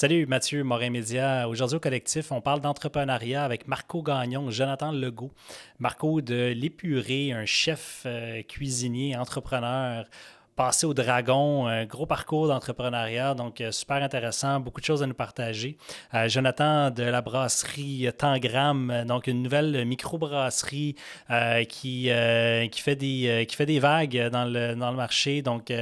Salut 0.00 0.26
Mathieu, 0.26 0.62
Morin 0.62 0.90
Média. 0.90 1.48
Aujourd'hui 1.48 1.78
au 1.78 1.80
collectif, 1.80 2.30
on 2.30 2.40
parle 2.40 2.60
d'entrepreneuriat 2.60 3.42
avec 3.42 3.66
Marco 3.66 4.00
Gagnon, 4.00 4.48
Jonathan 4.48 4.92
Legault. 4.92 5.32
Marco 5.80 6.20
de 6.20 6.52
l'Épuré, 6.54 7.32
un 7.32 7.46
chef 7.46 8.04
euh, 8.06 8.42
cuisinier, 8.44 9.16
entrepreneur 9.16 10.04
passé 10.58 10.86
au 10.86 10.92
Dragon, 10.92 11.68
un 11.68 11.84
gros 11.84 12.04
parcours 12.04 12.48
d'entrepreneuriat, 12.48 13.34
donc 13.34 13.60
euh, 13.60 13.70
super 13.70 14.02
intéressant, 14.02 14.58
beaucoup 14.58 14.80
de 14.80 14.84
choses 14.84 15.04
à 15.04 15.06
nous 15.06 15.14
partager. 15.14 15.76
Euh, 16.14 16.28
Jonathan 16.28 16.90
de 16.90 17.04
la 17.04 17.22
brasserie 17.22 18.10
Tangram, 18.18 19.04
donc 19.06 19.28
une 19.28 19.40
nouvelle 19.40 19.84
microbrasserie 19.84 20.96
euh, 21.30 21.62
qui, 21.62 22.08
fait 22.08 22.96
des, 22.96 23.78
vagues 23.78 24.30
dans 24.32 24.46
le, 24.46 24.74
dans 24.74 24.90
le 24.90 24.96
marché, 24.96 25.42
donc 25.42 25.72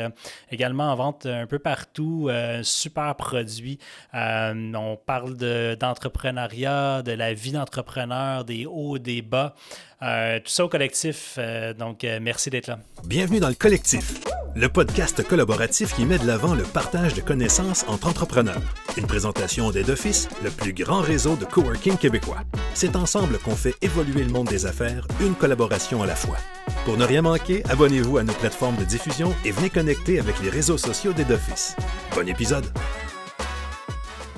également 0.51 0.93
en 0.93 0.95
vente 0.95 1.25
un 1.25 1.47
peu 1.47 1.59
partout, 1.59 2.29
super 2.63 3.15
produit. 3.15 3.79
on 4.13 4.99
parle 5.07 5.37
d'entrepreneuriat, 5.79 7.01
de, 7.01 7.13
la 7.13 7.33
vie 7.33 7.53
d'entrepreneur, 7.53 8.45
des 8.45 8.67
hauts, 8.67 8.99
des 8.99 9.23
bas. 9.23 9.55
Tout 10.01 10.51
ça 10.51 10.65
au 10.65 10.69
collectif, 10.69 11.39
donc 11.79 12.07
merci 12.21 12.51
d'être 12.51 12.69
là. 12.69 12.79
Bienvenue 13.05 13.41
dans 13.41 13.49
le 13.49 13.55
collectif 13.55 14.21
le 14.57 14.71
podcast 14.71 15.23
collaboratif 15.23 15.95
qui 15.95 16.07
met 16.07 16.19
de 16.19 16.27
l'avant 16.27 16.55
le 16.55 16.63
partage 16.63 17.13
de 17.13 17.21
connaissances 17.21 17.85
entre 17.89 18.09
entrepreneurs. 18.09 18.63
Une 18.97 19.07
présentation 19.07 19.71
d'Aide 19.71 19.91
Office, 19.91 20.31
le 20.43 20.51
plus 20.51 20.73
grand 20.73 21.03
réseau 21.03 21.37
de 21.37 21.45
coworking 21.45 21.99
québécois. 21.99 22.41
C'est 22.73 22.97
ensemble 22.97 23.39
qu'on 23.39 23.55
fait 23.55 23.75
évoluer 23.83 24.25
le 24.25 24.31
monde 24.31 24.49
des 24.49 24.65
affaires, 24.65 25.07
une 25.21 25.35
collaboration 25.35 26.03
à 26.03 26.07
la 26.07 26.17
fois. 26.17 26.39
Pour 26.87 26.97
ne 26.97 27.05
rien 27.05 27.21
manquer, 27.21 27.63
abonnez-vous 27.69 28.17
à 28.17 28.23
nos 28.23 28.33
plateformes 28.33 28.77
de 28.77 28.85
diffusion 28.85 29.35
et 29.45 29.51
venez 29.51 29.69
connecter 29.69 30.19
avec 30.19 30.41
les 30.43 30.49
réseaux 30.49 30.79
sociaux 30.79 31.13
d'Aide 31.13 31.33
Office. 31.33 31.77
Bon 32.15 32.27
épisode! 32.27 32.67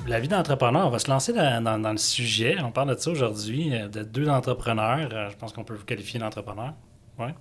La 0.09 0.19
vie 0.19 0.27
d'entrepreneur, 0.27 0.87
on 0.87 0.89
va 0.89 0.97
se 0.97 1.07
lancer 1.07 1.33
dans, 1.33 1.91
le 1.91 1.97
sujet. 1.97 2.57
On 2.63 2.71
parle 2.71 2.95
de 2.95 2.99
ça 2.99 3.11
aujourd'hui, 3.11 3.75
euh, 3.75 3.87
de 3.87 4.01
deux 4.01 4.27
entrepreneurs. 4.27 5.07
Euh, 5.13 5.29
je 5.29 5.35
pense 5.35 5.53
qu'on 5.53 5.63
peut 5.63 5.75
vous 5.75 5.85
qualifier 5.85 6.19
d'entrepreneur. 6.19 6.73
Ouais. 7.19 7.35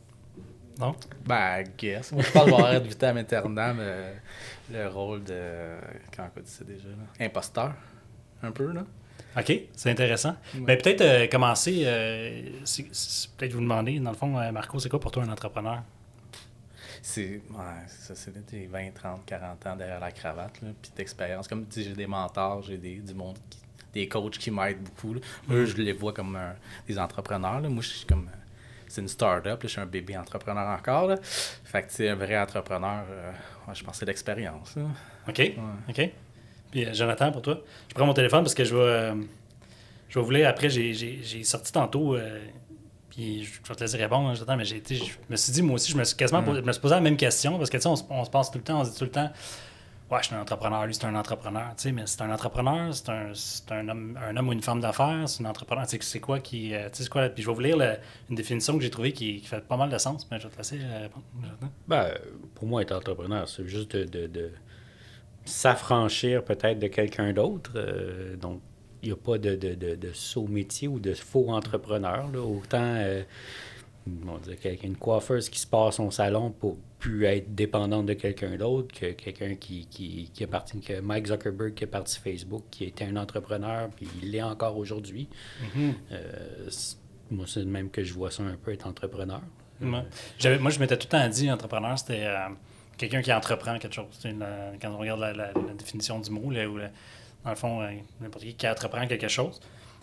Non? 0.79 0.95
Ben, 1.25 1.65
guess. 1.79 2.13
Moi, 2.13 2.23
je 2.23 2.31
pense 2.31 2.47
avoir 2.47 2.71
être 2.75 2.87
vitam 2.87 3.17
aeternam 3.17 3.79
euh, 3.81 4.13
le 4.71 4.87
rôle 4.87 5.25
de. 5.25 5.79
Comment 6.15 6.29
on 6.37 6.41
dit 6.41 6.51
ça 6.51 6.63
déjà? 6.65 6.89
Là? 6.89 7.25
Imposteur. 7.25 7.73
Un 8.43 8.51
peu, 8.51 8.71
là. 8.71 8.83
OK, 9.39 9.53
c'est 9.75 9.91
intéressant. 9.91 10.37
Mais 10.55 10.77
peut-être 10.77 11.01
euh, 11.01 11.27
commencer, 11.27 11.85
euh, 11.87 12.51
peut-être 13.39 13.55
vous 13.55 13.63
demander, 13.63 13.99
dans 13.99 14.11
le 14.11 14.17
fond, 14.17 14.53
Marco, 14.53 14.79
c'est 14.79 14.91
quoi 14.91 15.01
pour 15.01 15.11
toi 15.11 15.23
un 15.23 15.33
entrepreneur? 15.33 15.83
C'est 17.03 17.41
ouais, 17.51 17.87
ça, 17.87 18.15
c'est 18.15 18.51
des 18.51 18.67
20, 18.67 18.91
30, 18.95 19.25
40 19.27 19.67
ans 19.67 19.77
derrière 19.77 20.01
la 20.01 20.11
cravate, 20.11 20.61
là, 20.63 20.69
puis 20.81 20.91
d'expérience. 20.97 21.49
Comme 21.49 21.67
tu 21.67 21.81
dis, 21.81 21.89
j'ai 21.89 21.95
des 21.95 22.07
mentors, 22.07 22.63
j'ai 22.63 22.79
des, 22.79 22.97
du 22.97 23.15
monde, 23.15 23.39
des 23.93 24.09
coachs 24.09 24.39
qui 24.39 24.51
m'aident 24.51 24.83
beaucoup. 24.83 25.15
Là. 25.15 25.21
Eux, 25.51 25.63
mm. 25.63 25.67
je 25.67 25.77
les 25.77 25.93
vois 25.93 26.13
comme 26.13 26.39
des 26.87 26.99
entrepreneurs. 26.99 27.61
Là. 27.61 27.69
Moi, 27.69 27.83
je 27.83 27.89
suis 27.89 28.07
comme 28.07 28.29
c'est 28.89 29.01
une 29.01 29.09
start-up. 29.09 29.61
Je 29.63 29.69
suis 29.69 29.81
un 29.81 29.87
bébé 29.87 30.17
entrepreneur 30.17 30.67
encore. 30.67 31.07
Là. 31.07 31.17
Fait 31.23 31.83
que, 31.83 31.93
tu 31.93 32.09
un 32.09 32.15
vrai 32.15 32.39
entrepreneur, 32.39 33.05
euh, 33.11 33.33
je 33.73 33.85
pense 33.85 33.93
que 33.93 33.99
c'est 33.99 34.07
l'expérience. 34.07 34.75
OK. 35.29 35.53
OK. 35.89 36.11
Puis, 36.71 36.85
euh, 36.85 36.93
Jonathan, 36.93 37.31
pour 37.31 37.43
toi, 37.43 37.61
je 37.89 37.95
prends 37.95 38.07
mon 38.07 38.15
téléphone 38.15 38.43
parce 38.43 38.55
que 38.55 38.65
je 38.65 38.75
vais, 38.75 38.83
euh, 38.83 39.15
je 40.09 40.19
vais 40.19 40.25
vous 40.25 40.31
lire. 40.31 40.49
Après, 40.49 40.71
j'ai 40.71 41.45
sorti 41.45 41.73
tantôt. 41.73 42.17
Puis 43.19 43.43
je 43.43 43.69
vais 43.69 43.75
te 43.75 43.81
laisser 43.81 43.97
répondre, 43.97 44.33
Jonathan, 44.33 44.57
mais 44.57 44.65
j'ai, 44.65 44.81
je 44.89 45.05
me 45.29 45.35
suis 45.35 45.53
dit, 45.53 45.61
moi 45.61 45.75
aussi, 45.75 45.91
je 45.91 45.97
me 45.97 46.05
suis 46.05 46.17
quasiment 46.17 46.41
mm. 46.41 46.61
me 46.61 46.71
suis 46.71 46.81
posé 46.81 46.95
la 46.95 47.01
même 47.01 47.17
question 47.17 47.59
parce 47.59 47.69
que, 47.69 47.77
tu 47.77 47.83
sais, 47.83 47.89
on, 47.89 47.97
on, 48.11 48.25
se 48.25 48.31
passe 48.31 48.49
tout 48.53 48.59
le 48.59 48.63
temps, 48.63 48.81
on 48.81 48.85
se 48.85 48.93
dit 48.93 48.97
tout 48.97 49.07
le 49.07 49.11
temps, 49.11 49.29
ouais, 50.09 50.19
je 50.21 50.27
suis 50.27 50.37
un 50.37 50.41
entrepreneur, 50.41 50.87
lui, 50.87 50.95
c'est 50.95 51.05
un 51.05 51.17
entrepreneur. 51.17 51.75
Tu 51.77 51.83
sais, 51.83 51.93
mais 51.93 52.03
c'est 52.07 52.23
un 52.23 52.33
entrepreneur, 52.33 52.95
c'est 52.95 53.11
un, 53.11 53.33
un, 53.71 53.89
homme, 53.89 54.17
un 54.25 54.37
homme 54.37 54.49
ou 54.49 54.53
une 54.53 54.63
femme 54.63 54.81
d'affaires, 54.81 55.29
c'est 55.29 55.45
un 55.45 55.51
entrepreneur. 55.51 55.85
Tu 55.89 55.97
sais, 55.97 56.03
c'est 56.03 56.21
quoi 56.21 56.39
qui. 56.39 56.73
Euh, 56.77 56.89
tu 56.93 57.03
sais, 57.03 57.09
quoi. 57.09 57.29
Puis 57.29 57.43
je 57.43 57.49
vais 57.49 57.55
vous 57.55 57.61
lire 57.61 57.99
une 58.31 58.37
définition 58.37 58.77
que 58.77 58.85
j'ai 58.85 58.91
trouvée 58.91 59.11
qui, 59.11 59.41
fait 59.41 59.67
pas 59.67 59.77
mal 59.77 59.91
de 59.91 59.99
sens, 59.99 60.29
mais 60.31 60.39
je 60.39 60.47
vais 60.47 60.53
te 60.53 60.59
laisser 60.59 60.79
euh, 60.81 61.03
répondre. 61.03 61.25
Ben, 61.89 62.15
pour 62.55 62.69
moi, 62.69 62.83
être 62.83 62.93
entrepreneur, 62.93 63.49
c'est 63.49 63.67
juste 63.67 63.97
de, 63.97 64.29
de, 64.29 64.53
s'affranchir 65.45 66.45
peut-être 66.45 66.79
de 66.79 66.87
quelqu'un 66.87 67.33
d'autre. 67.33 67.73
Euh, 67.75 68.37
donc, 68.37 68.61
n'y 69.09 69.13
a 69.13 69.17
pas 69.17 69.39
de, 69.39 69.57
de, 69.57 69.75
de, 69.75 70.13
saut 70.13 70.47
métier 70.47 70.89
ou 70.89 70.99
de 70.99 71.15
faux 71.15 71.51
entrepreneur. 71.51 72.31
Là. 72.33 72.41
Autant 72.41 73.25
on 74.27 74.39
dire, 74.39 74.57
une 74.83 74.97
coiffeuse 74.97 75.49
qui 75.49 75.59
se 75.59 75.67
passe 75.67 75.97
son 75.97 76.11
salon 76.11 76.51
pour 76.51 76.77
plus 76.99 77.25
être 77.25 77.55
dépendante 77.55 78.07
de 78.07 78.15
quelqu'un 78.15 78.57
d'autre 78.57 78.93
que 78.99 79.13
quelqu'un 79.13 79.55
qui, 79.55 79.87
qui, 79.87 80.31
qui 80.33 80.43
est 80.43 80.49
parti, 80.49 80.81
que 80.81 81.01
Mike 81.01 81.29
Zuckerberg 81.29 81.75
qui 81.75 81.85
est 81.85 81.89
parti 81.89 82.19
Facebook, 82.19 82.65
qui 82.71 82.85
était 82.85 83.05
un 83.05 83.17
entrepreneur, 83.17 83.89
puis 83.95 84.09
il 84.23 84.33
l'est 84.33 84.43
encore 84.43 84.77
aujourd'hui. 84.77 85.29
Mm-hmm. 85.63 85.93
Euh, 86.13 86.71
moi, 87.31 87.45
c'est 87.47 87.61
le 87.61 87.67
même 87.67 87.91
que 87.91 88.03
je 88.03 88.13
vois 88.15 88.31
ça 88.31 88.43
un 88.43 88.57
peu 88.57 88.73
être 88.73 88.87
entrepreneur. 88.87 89.43
moi, 89.81 90.05
je 90.41 90.79
m'étais 90.81 90.97
tout 90.97 91.07
le 91.07 91.19
temps 91.19 91.29
dit, 91.29 91.51
entrepreneur, 91.51 91.99
c'était 91.99 92.25
euh, 92.25 92.49
quelqu'un 92.97 93.23
qui 93.23 93.33
entreprend 93.33 93.79
quelque 93.79 93.95
chose. 93.95 94.07
quand 94.81 94.91
on 94.91 94.99
regarde 94.99 95.21
la, 95.21 95.53
définition 95.75 96.19
du 96.19 96.31
mot, 96.31 96.51
là, 96.51 96.67
dans 97.45 97.51
le 97.51 97.57
fond, 97.57 97.83
euh, 97.83 97.91
n'importe 98.21 98.45
qui 98.45 98.55
qui 98.55 98.69
entreprend 98.69 99.07
quelque 99.07 99.29
chose. 99.29 99.61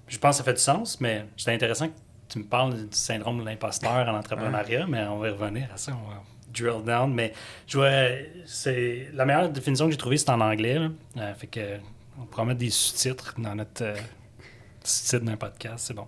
je 0.07 0.18
pense 0.18 0.35
que 0.35 0.38
ça 0.38 0.44
fait 0.44 0.53
du 0.53 0.62
sens, 0.62 1.00
mais 1.01 1.25
c'est 1.38 1.53
intéressant 1.53 1.88
que 1.88 1.94
tu 2.29 2.40
me 2.40 2.46
parles 2.46 2.73
du 2.88 2.96
syndrome 2.96 3.40
de 3.40 3.46
l'imposteur 3.46 4.07
en 4.07 4.18
entrepreneuriat, 4.18 4.88
mais 4.88 5.03
on 5.03 5.19
va 5.19 5.31
revenir 5.31 5.68
à 5.73 5.78
ça, 5.78 5.94
on 5.94 6.09
va 6.09 6.22
drill 6.56 6.84
down. 6.84 7.13
Mais 7.13 7.34
je 7.68 7.78
vois, 7.78 7.91
c'est 8.46 9.09
la 9.13 9.25
meilleure 9.25 9.50
définition 9.50 9.85
que 9.85 9.91
j'ai 9.91 9.97
trouvée, 9.97 10.18
c'est 10.18 10.29
en 10.29 10.41
anglais. 10.41 10.79
Euh, 11.18 11.34
fait 11.35 11.47
que 11.47 11.78
on 12.19 12.25
pourra 12.25 12.46
mettre 12.46 12.59
des 12.59 12.69
sous-titres 12.69 13.35
dans 13.38 13.56
notre 13.56 13.84
euh, 13.84 13.96
sous-titre 14.84 15.25
d'un 15.25 15.38
podcast, 15.38 15.85
c'est 15.88 15.94
bon. 15.94 16.07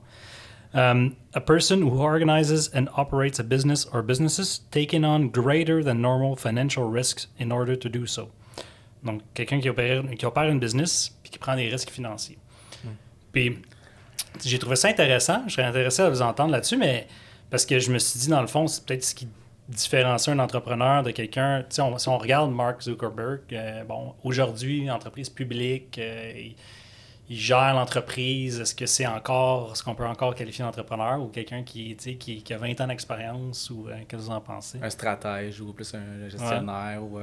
Um, 0.74 1.16
a 1.34 1.40
person 1.40 1.82
who 1.82 2.02
organizes 2.02 2.70
and 2.74 2.90
operates 2.98 3.40
a 3.40 3.44
business 3.44 3.88
or 3.94 4.04
businesses 4.04 4.62
taking 4.70 5.06
on 5.06 5.30
greater 5.30 5.82
than 5.82 6.02
normal 6.02 6.36
financial 6.36 6.90
risks 6.90 7.28
in 7.40 7.52
order 7.52 7.76
to 7.76 7.90
do 7.90 8.06
so. 8.06 8.30
Donc, 9.04 9.22
quelqu'un 9.34 9.60
qui 9.60 9.70
opère, 9.70 10.04
qui 10.18 10.26
opère 10.26 10.44
une 10.44 10.60
business 10.60 11.18
puis 11.22 11.32
qui 11.32 11.40
prend 11.40 11.56
des 11.56 11.70
risques 11.70 11.90
financiers. 11.90 12.38
Puis, 13.32 13.60
j'ai 14.44 14.60
trouvé 14.60 14.76
ça 14.76 14.88
intéressant. 14.90 15.44
Je 15.48 15.54
serais 15.54 15.68
intéressé 15.68 16.02
à 16.02 16.10
vous 16.10 16.22
entendre 16.22 16.52
là-dessus, 16.52 16.78
mais 16.78 17.08
parce 17.50 17.66
que 17.66 17.80
je 17.80 17.92
me 17.92 18.00
suis 18.00 18.20
dit, 18.20 18.28
dans 18.30 18.42
le 18.42 18.48
fond, 18.48 18.68
c'est 18.68 18.86
peut-être 18.86 19.04
ce 19.04 19.16
qui 19.16 19.28
différencie 19.70 20.34
un 20.34 20.40
entrepreneur 20.40 21.04
de 21.04 21.12
quelqu'un. 21.12 21.66
si 21.70 21.82
on 21.82 22.18
regarde 22.18 22.52
Mark 22.52 22.82
Zuckerberg, 22.82 23.42
euh, 23.52 23.84
bon, 23.84 24.14
aujourd'hui, 24.24 24.90
entreprise 24.90 25.30
publique, 25.30 25.98
euh, 26.00 26.50
il, 27.30 27.38
gère 27.38 27.74
l'entreprise. 27.74 28.60
Est-ce 28.60 28.76
que 28.76 28.86
c'est 28.86 29.08
encore, 29.08 29.76
ce 29.76 29.84
qu'on 29.84 29.96
peut 29.96 30.06
encore 30.06 30.36
qualifier 30.36 30.64
d'entrepreneur 30.64 31.22
ou 31.22 31.28
quelqu'un 31.28 31.64
qui, 31.64 31.96
qui, 31.96 32.44
qui, 32.44 32.54
a 32.54 32.58
20 32.58 32.82
ans 32.82 32.88
d'expérience 32.88 33.70
ou 33.70 33.88
euh, 33.88 33.96
qu'est-ce 34.08 34.24
que 34.24 34.28
vous 34.28 34.32
en 34.32 34.42
pensez? 34.42 34.80
Un 34.82 34.90
stratège 34.90 35.62
ou 35.62 35.74
plus 35.74 35.94
un 35.94 36.30
gestionnaire. 36.30 37.02
Ou, 37.04 37.20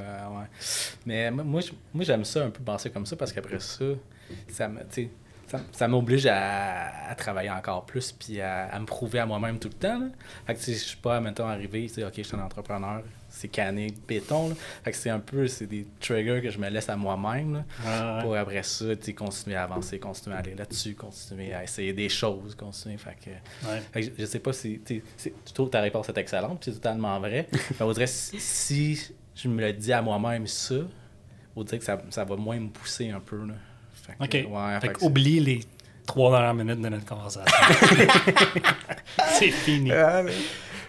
Mais 1.07 1.31
moi, 1.31 1.61
moi 1.93 2.05
j'aime 2.05 2.25
ça 2.25 2.45
un 2.45 2.51
peu 2.51 2.63
penser 2.63 2.91
comme 2.91 3.07
ça 3.07 3.17
parce 3.17 3.33
qu'après 3.33 3.61
ça, 3.61 3.85
ça 4.49 4.69
me, 4.69 4.81
ça, 5.73 5.89
m'oblige 5.89 6.27
à, 6.27 7.15
travailler 7.17 7.51
encore 7.51 7.85
plus 7.85 8.13
puis 8.13 8.41
à, 8.41 8.79
me 8.79 8.87
prouver 8.87 9.21
à 9.21 9.27
moi-même 9.27 9.59
tout 9.59 9.69
le 9.69 9.75
temps. 9.75 9.99
Là. 9.99 10.07
Fait 10.47 10.55
que 10.55 10.61
si 10.61 10.75
je 10.75 10.79
suis 10.79 10.97
pas, 10.97 11.21
maintenant 11.21 11.47
arrivé, 11.47 11.91
OK, 11.99 12.13
je 12.17 12.23
suis 12.23 12.37
un 12.37 12.41
entrepreneur, 12.41 13.03
c'est 13.35 13.49
canné 13.49 13.89
béton. 14.07 14.51
Là. 14.51 14.55
Fait 14.85 14.93
que 14.93 14.97
c'est 14.97 15.11
un 15.11 15.19
peu, 15.19 15.49
c'est 15.49 15.67
des 15.67 15.87
triggers 16.01 16.41
que 16.41 16.51
je 16.51 16.59
me 16.59 16.69
laisse 16.69 16.89
à 16.89 16.97
moi-même 16.97 17.65
pour 18.23 18.37
après 18.37 18.63
ça, 18.63 18.87
continuer 19.17 19.57
à 19.57 19.65
avancer, 19.65 19.99
continuer 19.99 20.37
à 20.37 20.39
aller 20.39 20.55
là-dessus, 20.55 20.95
continuer 20.95 21.53
à 21.53 21.65
essayer 21.65 21.93
des 21.93 22.09
choses, 22.09 22.55
continuer. 22.55 22.97
Fait 22.97 23.17
que, 23.23 24.01
je, 24.19 24.25
sais 24.25 24.39
pas 24.39 24.53
si, 24.53 24.81
tu 24.87 25.03
trouves 25.53 25.71
ta 25.71 25.81
réponse 25.81 26.09
est 26.09 26.19
excellente, 26.19 26.63
c'est 26.65 26.73
totalement 26.73 27.19
vrai. 27.19 27.49
mais 27.53 27.83
on 27.83 27.93
si, 28.07 29.11
je 29.35 29.49
me 29.49 29.61
le 29.61 29.73
dis 29.73 29.93
à 29.93 30.01
moi-même 30.01 30.47
ça, 30.47 30.77
on 31.57 31.65
dirait 31.65 31.79
que 31.79 31.85
ça, 31.85 32.01
ça 32.11 32.25
va 32.25 32.37
moins 32.37 32.59
me 32.61 32.69
pousser 32.69 33.11
un 33.11 33.21
peu. 33.21 33.45
Là. 33.45 33.55
OK. 34.21 34.47
oublie 35.03 35.41
les 35.41 35.61
trois 36.07 36.31
dernières 36.31 36.55
minutes 36.55 36.81
de 36.81 36.89
notre 36.89 37.05
conversation. 37.05 37.43
c'est 39.33 39.51
fini. 39.51 39.91
Ah, 39.91 40.23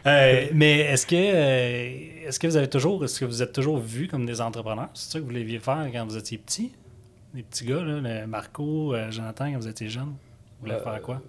euh, 0.06 0.48
mais 0.54 0.80
est-ce 0.80 1.06
que, 1.06 1.16
euh, 1.16 2.28
est-ce 2.28 2.40
que 2.40 2.48
vous 2.48 2.58
avez 2.58 2.70
toujours, 2.70 3.04
est-ce 3.04 3.20
que 3.20 3.26
vous 3.26 3.42
êtes 3.42 3.54
toujours 3.54 3.78
vu 3.78 4.08
comme 4.08 4.26
des 4.26 4.42
entrepreneurs? 4.42 4.90
C'est 4.94 5.12
ça 5.12 5.20
que 5.20 5.24
vous 5.24 5.32
vouliez 5.32 5.60
faire 5.60 5.88
quand 5.92 6.06
vous 6.06 6.18
étiez 6.18 6.38
petit? 6.38 6.72
Les 7.34 7.44
petits 7.44 7.66
gars, 7.66 7.82
là, 7.82 8.28
Marco, 8.28 8.94
euh, 8.94 9.12
Jonathan, 9.12 9.52
quand 9.52 9.60
vous 9.60 9.68
étiez 9.68 9.90
jeune? 9.90 10.16
Vous 10.60 10.68
vouliez 10.68 10.80
faire 10.80 11.02
quoi? 11.02 11.22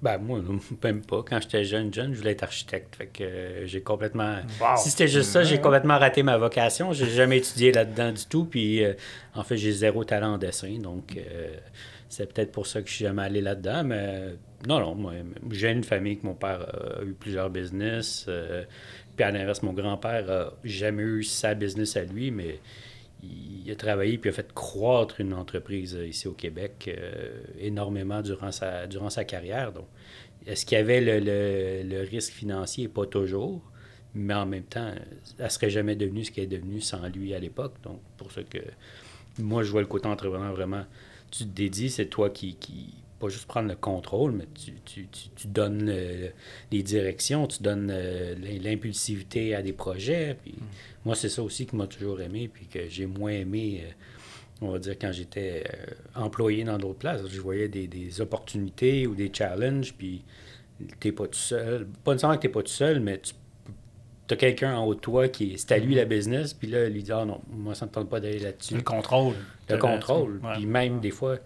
Ben, 0.00 0.18
moi, 0.18 0.40
même 0.82 1.02
pas. 1.02 1.22
Quand 1.22 1.40
j'étais 1.40 1.64
jeune, 1.64 1.92
jeune, 1.94 2.12
je 2.12 2.18
voulais 2.18 2.32
être 2.32 2.42
architecte. 2.42 2.96
Fait 2.96 3.06
que 3.06 3.62
j'ai 3.64 3.82
complètement. 3.82 4.38
Si 4.76 4.90
c'était 4.90 5.06
juste 5.06 5.30
ça, 5.30 5.44
j'ai 5.44 5.60
complètement 5.60 5.98
raté 5.98 6.22
ma 6.24 6.38
vocation. 6.38 6.92
J'ai 6.92 7.08
jamais 7.08 7.38
étudié 7.38 7.70
là-dedans 7.70 8.10
du 8.12 8.24
tout. 8.26 8.44
Puis, 8.46 8.82
en 9.34 9.44
fait, 9.44 9.56
j'ai 9.56 9.70
zéro 9.70 10.02
talent 10.02 10.34
en 10.34 10.38
dessin. 10.38 10.76
Donc, 10.80 11.16
c'est 12.12 12.30
peut-être 12.30 12.52
pour 12.52 12.66
ça 12.66 12.82
que 12.82 12.90
je 12.90 12.94
suis 12.94 13.04
jamais 13.06 13.22
allé 13.22 13.40
là-dedans. 13.40 13.84
Mais 13.84 14.34
non, 14.68 14.80
non, 14.80 14.94
moi, 14.94 15.14
j'ai 15.50 15.70
une 15.70 15.82
famille 15.82 16.18
que 16.18 16.26
mon 16.26 16.34
père 16.34 16.60
a 16.60 17.02
eu 17.02 17.14
plusieurs 17.14 17.48
business. 17.48 18.28
puis, 19.16 19.24
à 19.24 19.30
l'inverse, 19.30 19.62
mon 19.62 19.72
grand-père 19.72 20.30
a 20.30 20.52
jamais 20.62 21.04
eu 21.04 21.24
sa 21.24 21.54
business 21.54 21.96
à 21.96 22.04
lui, 22.04 22.30
mais 22.30 22.60
il 23.22 23.70
a 23.70 23.76
travaillé 23.76 24.18
puis 24.18 24.28
a 24.28 24.32
fait 24.34 24.52
croître 24.52 25.20
une 25.20 25.32
entreprise 25.32 25.98
ici 26.06 26.28
au 26.28 26.32
Québec 26.32 26.94
énormément 27.58 28.20
durant 28.20 28.52
sa, 28.52 28.86
durant 28.86 29.08
sa 29.08 29.24
carrière. 29.24 29.72
Donc, 29.72 29.86
est-ce 30.46 30.66
qu'il 30.66 30.76
y 30.76 30.80
avait 30.82 31.00
le, 31.00 31.82
le, 31.82 32.02
risque 32.02 32.34
financier? 32.34 32.88
Pas 32.88 33.06
toujours. 33.06 33.62
Mais 34.14 34.34
en 34.34 34.44
même 34.44 34.64
temps, 34.64 34.92
elle 35.38 35.44
ne 35.46 35.48
serait 35.48 35.70
jamais 35.70 35.96
devenue 35.96 36.26
ce 36.26 36.30
qu'elle 36.30 36.44
est 36.44 36.58
devenue 36.58 36.82
sans 36.82 37.08
lui 37.08 37.32
à 37.32 37.38
l'époque. 37.38 37.76
Donc, 37.82 38.02
pour 38.18 38.32
ça 38.32 38.42
que 38.42 38.58
moi, 39.38 39.62
je 39.62 39.70
vois 39.70 39.80
le 39.80 39.86
côté 39.86 40.08
entrepreneur 40.08 40.52
vraiment. 40.52 40.84
Tu 41.32 41.44
te 41.44 41.50
dédies, 41.50 41.90
c'est 41.90 42.06
toi 42.06 42.30
qui, 42.30 42.54
qui, 42.54 42.94
Pas 43.18 43.28
juste 43.28 43.46
prendre 43.46 43.68
le 43.68 43.74
contrôle, 43.74 44.32
mais 44.32 44.46
tu, 44.54 44.74
tu, 44.84 45.08
tu, 45.08 45.48
donnes 45.48 45.92
les 46.70 46.82
directions, 46.84 47.48
tu 47.48 47.62
donnes 47.62 47.92
l'impulsivité 48.62 49.56
à 49.56 49.62
des 49.62 49.72
projets. 49.72 50.36
Puis 50.40 50.52
mm. 50.52 50.64
Moi, 51.04 51.16
c'est 51.16 51.28
ça 51.28 51.42
aussi 51.42 51.66
qui 51.66 51.74
m'a 51.76 51.86
toujours 51.86 52.20
aimé, 52.20 52.48
puis 52.52 52.66
que 52.66 52.88
j'ai 52.88 53.06
moins 53.06 53.32
aimé. 53.32 53.82
Euh, 53.84 53.90
on 54.64 54.70
va 54.70 54.78
dire, 54.78 54.96
quand 54.96 55.10
j'étais 55.10 55.64
euh, 55.66 55.94
employé 56.14 56.62
dans 56.62 56.78
d'autres 56.78 56.98
places. 56.98 57.26
Je 57.26 57.40
voyais 57.40 57.66
des, 57.68 57.88
des, 57.88 58.20
opportunités 58.20 59.08
ou 59.08 59.14
des 59.16 59.30
challenges, 59.34 59.92
puis 59.92 60.22
t'es 61.00 61.10
pas 61.10 61.26
tout 61.26 61.38
seul. 61.38 61.86
Pas 62.04 62.12
nécessairement 62.12 62.36
que 62.36 62.42
t'es 62.42 62.48
pas 62.48 62.62
tout 62.62 62.68
seul, 62.68 63.00
mais 63.00 63.18
tu 63.18 63.34
quelqu'un 64.34 64.76
en 64.76 64.84
haut 64.84 64.94
de 64.94 65.00
toi 65.00 65.28
qui 65.28 65.56
c'est 65.58 65.72
à 65.72 65.78
lui 65.78 65.94
la 65.94 66.04
business, 66.04 66.54
puis 66.54 66.68
là, 66.68 66.88
lui 66.88 67.02
dit 67.02 67.12
Ah 67.12 67.24
non, 67.24 67.40
moi, 67.50 67.74
ça 67.74 67.86
ne 67.86 67.90
me 67.90 67.94
tente 67.94 68.08
pas 68.08 68.20
d'aller 68.20 68.38
là-dessus. 68.38 68.74
Le 68.74 68.82
contrôle. 68.82 69.34
Le 69.68 69.78
contrôle. 69.78 70.40
Puis 70.54 70.66
même 70.66 71.00
des 71.00 71.10
fois, 71.10 71.38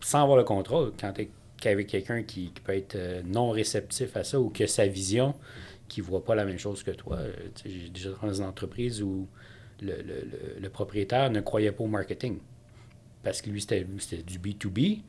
sans 0.00 0.22
avoir 0.22 0.38
le 0.38 0.44
contrôle, 0.44 0.92
quand 0.98 1.12
tu 1.12 1.22
es 1.22 1.68
avec 1.68 1.88
quelqu'un 1.88 2.22
qui, 2.22 2.52
peut 2.64 2.74
être 2.74 2.94
euh, 2.94 3.22
non 3.24 3.50
réceptif 3.50 4.16
à 4.16 4.24
ça 4.24 4.38
ou 4.40 4.48
que 4.48 4.66
sa 4.66 4.86
vision, 4.86 5.34
qui 5.88 6.00
ne 6.00 6.06
voit 6.06 6.24
pas 6.24 6.34
la 6.34 6.44
même 6.44 6.58
chose 6.58 6.82
que 6.82 6.90
toi. 6.90 7.16
Euh, 7.16 7.32
j'ai 7.64 7.88
déjà 7.88 8.10
dans 8.22 8.32
une 8.32 8.44
entreprise 8.44 9.02
où 9.02 9.26
le, 9.80 9.92
le, 10.02 10.60
le, 10.60 10.68
propriétaire 10.68 11.30
ne 11.30 11.40
croyait 11.40 11.72
pas 11.72 11.84
au 11.84 11.88
marketing. 11.88 12.38
Parce 13.22 13.42
que 13.42 13.50
lui, 13.50 13.60
c'était 13.60 13.84
du 14.22 14.38
B2B, 14.38 15.00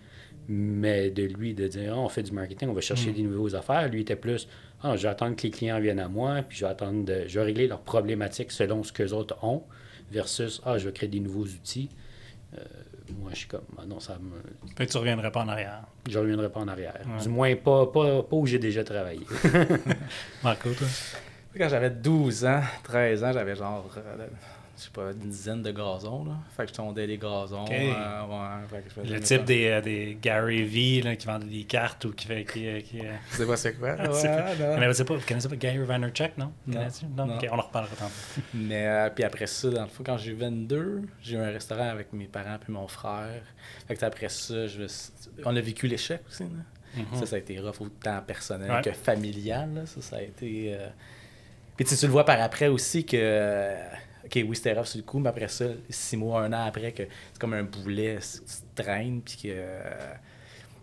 mais 0.48 1.12
de 1.12 1.24
lui 1.24 1.54
de 1.54 1.68
dire 1.68 1.94
ah, 1.96 2.00
on 2.00 2.10
fait 2.10 2.24
du 2.24 2.32
marketing, 2.32 2.70
on 2.70 2.74
va 2.74 2.82
chercher 2.82 3.12
mm. 3.12 3.14
des 3.14 3.22
nouvelles 3.24 3.56
affaires, 3.56 3.88
lui 3.90 4.02
était 4.02 4.16
plus 4.16 4.48
ah, 4.84 4.96
je 4.96 5.04
vais 5.04 5.10
attendre 5.10 5.36
que 5.36 5.44
les 5.44 5.52
clients 5.52 5.80
viennent 5.80 6.00
à 6.00 6.08
moi, 6.08 6.42
puis 6.48 6.58
je 6.58 6.66
vais 6.66 6.72
attendre 6.72 7.04
de, 7.06 7.24
je 7.28 7.40
vais 7.40 7.46
régler 7.46 7.68
leurs 7.68 7.82
problématiques 7.82 8.52
selon 8.52 8.84
ce 8.84 8.94
que 8.94 9.04
les 9.04 9.14
autres 9.14 9.38
ont, 9.44 9.64
versus 10.12 10.62
ah, 10.66 10.78
je 10.78 10.88
vais 10.88 10.94
créer 10.94 11.10
des 11.10 11.20
nouveaux 11.20 11.46
outils. 11.46 11.90
Euh, 12.58 12.64
moi, 13.18 13.32
je 13.34 13.40
suis 13.40 13.48
comme, 13.48 13.66
ah 13.78 13.86
non, 13.86 14.00
ça 14.00 14.18
me. 14.20 14.40
Peut-être 14.76 14.88
que 14.88 14.92
tu 14.92 14.98
ne 14.98 15.00
reviendrais 15.00 15.32
pas 15.32 15.42
en 15.42 15.48
arrière. 15.48 15.84
Je 16.08 16.18
ne 16.18 16.24
reviendrai 16.24 16.50
pas 16.50 16.60
en 16.60 16.68
arrière. 16.68 16.94
Du 17.22 17.30
moins, 17.30 17.56
pas, 17.56 17.88
pas, 17.88 18.24
pas 18.24 18.36
où 18.36 18.46
j'ai 18.46 18.60
déjà 18.60 18.84
travaillé. 18.84 19.22
Marco, 20.44 20.72
toi? 20.74 20.88
Quand 21.58 21.70
j'avais 21.70 21.90
12 21.90 22.46
ans, 22.46 22.62
13 22.84 23.24
ans, 23.24 23.34
j'avais 23.34 23.56
genre 23.56 23.90
euh, 23.98 24.28
je 24.80 24.86
sais 24.86 24.92
pas, 24.94 25.12
une 25.12 25.30
dizaine 25.30 25.62
de 25.62 25.72
gazons. 25.72 26.24
Là. 26.24 26.38
Fait 26.56 26.64
que 26.64 26.70
je 26.70 26.76
tondais 26.76 27.06
les 27.06 27.18
gazons. 27.18 27.66
Euh, 27.70 28.26
ouais, 28.72 28.82
le 29.04 29.20
type 29.20 29.44
des, 29.44 29.68
euh, 29.68 29.82
des, 29.82 30.18
Gary 30.22 30.64
V 30.64 31.02
là, 31.02 31.16
qui 31.18 31.28
vendent 31.28 31.50
des 31.50 31.66
cartes 31.66 32.06
ou 32.06 32.14
qui 32.14 32.28
fait. 32.28 32.46
Qui, 32.46 32.68
euh, 32.68 32.80
qui, 32.80 33.02
sais 33.32 33.46
pas 33.46 33.58
c'est 33.58 33.74
quoi? 33.74 33.96
ouais. 33.96 34.80
Mais 34.80 34.88
pas, 34.88 35.16
vous 35.16 35.26
connaissez 35.28 35.50
pas 35.50 35.56
Gary 35.58 35.80
Vaynerchuk, 35.80 36.38
non? 36.38 36.54
Non. 36.66 36.88
non? 37.18 37.26
non. 37.26 37.40
on 37.52 37.60
en 37.60 37.62
reparlera 37.62 37.96
tantôt. 37.96 38.12
Mais 38.54 39.12
puis 39.14 39.26
après 39.26 39.48
ça, 39.48 39.70
dans 39.70 39.84
le 39.84 39.90
fond, 39.90 40.04
quand 40.06 40.18
j'ai 40.18 40.32
eu 40.32 40.36
22, 40.36 41.02
j'ai 41.22 41.36
eu 41.36 41.40
un 41.40 41.52
restaurant 41.52 41.90
avec 41.90 42.14
mes 42.14 42.28
parents 42.28 42.58
puis 42.60 42.72
mon 42.72 42.88
frère. 42.88 43.44
Fait 43.88 43.96
que 43.96 44.06
après 44.06 44.30
ça, 44.30 44.66
je... 44.68 44.84
on 45.44 45.56
a 45.56 45.62
vécu 45.62 45.88
l'échec 45.88 46.22
aussi. 46.28 46.44
Là. 46.44 47.02
Mm-hmm. 47.02 47.20
Ça, 47.20 47.26
ça 47.26 47.36
a 47.36 47.40
été 47.40 47.60
rough 47.60 47.82
autant 47.82 48.22
personnel 48.26 48.82
que 48.82 48.94
familial. 48.94 49.74
Là. 49.74 49.86
Ça, 49.86 50.02
ça 50.02 50.16
a 50.16 50.22
été. 50.22 50.78
Puis 51.76 51.86
tu 51.86 52.06
le 52.06 52.12
vois 52.12 52.26
par 52.26 52.42
après 52.42 52.68
aussi 52.68 53.06
que 53.06 53.76
OK, 54.30 54.44
oui, 54.48 54.56
c'était 54.56 54.74
rough 54.74 54.86
sur 54.86 55.00
le 55.00 55.04
coup, 55.04 55.18
mais 55.18 55.30
après 55.30 55.48
ça, 55.48 55.66
six 55.90 56.16
mois, 56.16 56.44
un 56.44 56.54
an 56.54 56.66
après, 56.68 56.92
que 56.92 57.04
c'est 57.34 57.40
comme 57.40 57.54
un 57.54 57.64
boulet, 57.64 58.20
tu 58.20 58.84
traînes, 58.84 59.22
puis 59.22 59.38
que. 59.42 59.64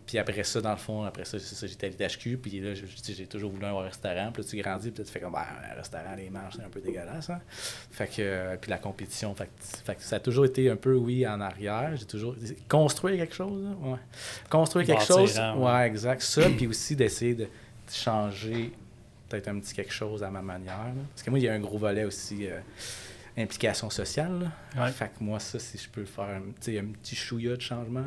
puis 0.04 0.18
après 0.18 0.42
ça, 0.42 0.60
dans 0.60 0.72
le 0.72 0.76
fond, 0.76 1.04
après 1.04 1.24
ça, 1.24 1.38
c'est 1.38 1.54
ça, 1.54 1.68
j'étais 1.68 1.86
à 1.86 1.90
l'ITHQ, 1.90 2.38
puis 2.38 2.60
là, 2.60 2.74
j'ai 2.74 3.26
toujours 3.26 3.52
voulu 3.52 3.64
un 3.64 3.78
restaurant, 3.78 4.32
puis 4.32 4.42
là, 4.42 4.48
tu 4.48 4.56
grandis, 4.56 4.90
puis 4.90 5.04
tu 5.04 5.12
fais 5.12 5.20
comme, 5.20 5.32
ben, 5.32 5.44
un 5.70 5.76
restaurant, 5.76 6.16
les 6.16 6.28
marges, 6.28 6.54
c'est 6.56 6.64
un 6.64 6.68
peu 6.68 6.80
dégueulasse, 6.80 7.30
hein? 7.30 7.40
Fait 7.92 8.08
que, 8.08 8.56
puis 8.56 8.68
la 8.68 8.78
compétition, 8.78 9.32
fait, 9.36 9.94
que 9.94 10.02
ça 10.02 10.16
a 10.16 10.20
toujours 10.20 10.46
été 10.46 10.68
un 10.68 10.76
peu, 10.76 10.94
oui, 10.96 11.24
en 11.24 11.40
arrière, 11.40 11.92
j'ai 11.94 12.06
toujours. 12.06 12.34
Construire 12.68 13.16
quelque 13.16 13.34
chose, 13.36 13.62
là, 13.62 13.90
ouais. 13.90 13.98
Construire 14.50 14.86
quelque 14.86 15.04
chose, 15.04 15.40
ouais. 15.56 15.86
exact. 15.86 16.20
Ça, 16.20 16.50
puis 16.50 16.66
aussi 16.66 16.96
d'essayer 16.96 17.34
de 17.36 17.46
changer 17.92 18.72
peut-être 19.28 19.48
un 19.48 19.58
petit 19.60 19.74
quelque 19.74 19.92
chose 19.92 20.22
à 20.24 20.30
ma 20.30 20.42
manière, 20.42 20.92
Parce 21.10 21.22
que 21.22 21.30
moi, 21.30 21.38
il 21.38 21.44
y 21.44 21.48
a 21.48 21.54
un 21.54 21.60
gros 21.60 21.78
volet 21.78 22.04
aussi. 22.04 22.48
Euh, 22.48 22.58
implication 23.38 23.90
sociale. 23.90 24.50
Fait 24.92 25.08
que 25.08 25.22
moi, 25.22 25.38
ça, 25.38 25.58
si 25.58 25.78
je 25.78 25.88
peux 25.88 26.04
faire 26.04 26.24
un, 26.24 26.40
un 26.40 26.92
petit 26.92 27.16
chouïa 27.16 27.56
de 27.56 27.60
changement, 27.60 28.04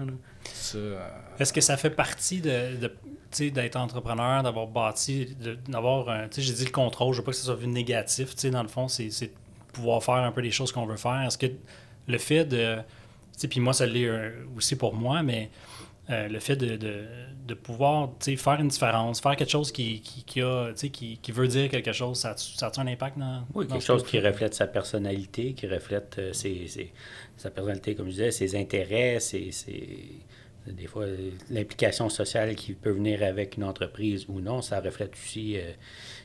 euh, 0.76 1.08
Est-ce 1.40 1.54
que 1.54 1.62
ça 1.62 1.78
fait 1.78 1.92
partie 1.92 2.42
de, 2.42 2.92
d'être 3.38 3.76
entrepreneur, 3.76 4.42
d'avoir 4.44 4.68
bâti, 4.68 5.36
d'avoir 5.68 6.10
un... 6.10 6.28
J'ai 6.36 6.54
dit 6.54 6.66
le 6.66 6.72
contrôle, 6.72 7.14
je 7.14 7.20
veux 7.20 7.24
pas 7.24 7.32
que 7.32 7.38
ça 7.38 7.46
soit 7.46 7.56
vu 7.56 7.68
négatif. 7.68 8.36
Dans 8.48 8.64
le 8.64 8.70
fond, 8.70 8.88
c'est, 8.88 9.08
de 9.08 9.32
pouvoir 9.74 10.04
faire 10.04 10.16
un 10.16 10.32
peu 10.32 10.42
les 10.42 10.52
choses 10.52 10.72
qu'on 10.72 10.86
veut 10.86 10.98
faire. 10.98 11.22
Est-ce 11.22 11.38
que 11.38 11.48
le 12.08 12.18
fait 12.18 12.46
de... 12.46 12.78
Puis 13.50 13.60
moi, 13.60 13.74
ça 13.74 13.86
l'est 13.86 14.06
euh, 14.06 14.32
aussi 14.58 14.76
pour 14.76 14.94
moi, 14.94 15.24
mais 15.24 15.50
euh, 16.10 16.28
le 16.28 16.40
fait 16.40 16.56
de, 16.56 16.76
de, 16.76 17.06
de 17.48 17.54
pouvoir 17.54 18.14
faire 18.20 18.60
une 18.60 18.70
différence, 18.70 19.22
faire 19.22 19.36
quelque 19.36 19.52
chose 19.52 19.72
qui, 19.72 20.02
qui, 20.02 20.42
a, 20.42 20.74
qui, 20.74 21.18
qui 21.18 21.32
veut 21.32 21.48
dire 21.48 21.70
quelque 21.70 21.92
chose, 21.92 22.18
ça, 22.18 22.36
ça 22.36 22.72
a 22.76 22.82
un 22.82 22.88
impact 22.88 23.20
dans. 23.20 23.46
Oui, 23.54 23.68
quelque 23.68 23.84
chose 23.84 24.04
qui 24.04 24.20
reflète 24.20 24.56
sa 24.56 24.66
personnalité, 24.66 25.54
qui 25.54 25.68
reflète 25.68 26.16
euh, 26.18 26.34
ses, 26.34 26.92
sa 27.38 27.52
personnalité, 27.52 27.94
comme 27.94 28.08
je 28.08 28.12
disais, 28.12 28.32
ses 28.32 28.56
intérêts, 28.56 29.20
ses, 29.20 29.52
des 30.66 30.88
fois 30.88 31.06
l'implication 31.50 32.10
sociale 32.10 32.56
qui 32.56 32.74
peut 32.74 32.92
venir 32.92 33.22
avec 33.22 33.58
une 33.58 33.64
entreprise 33.64 34.26
ou 34.30 34.40
non, 34.42 34.62
ça 34.62 34.82
reflète 34.82 35.14
aussi 35.14 35.58
euh, 35.58 35.72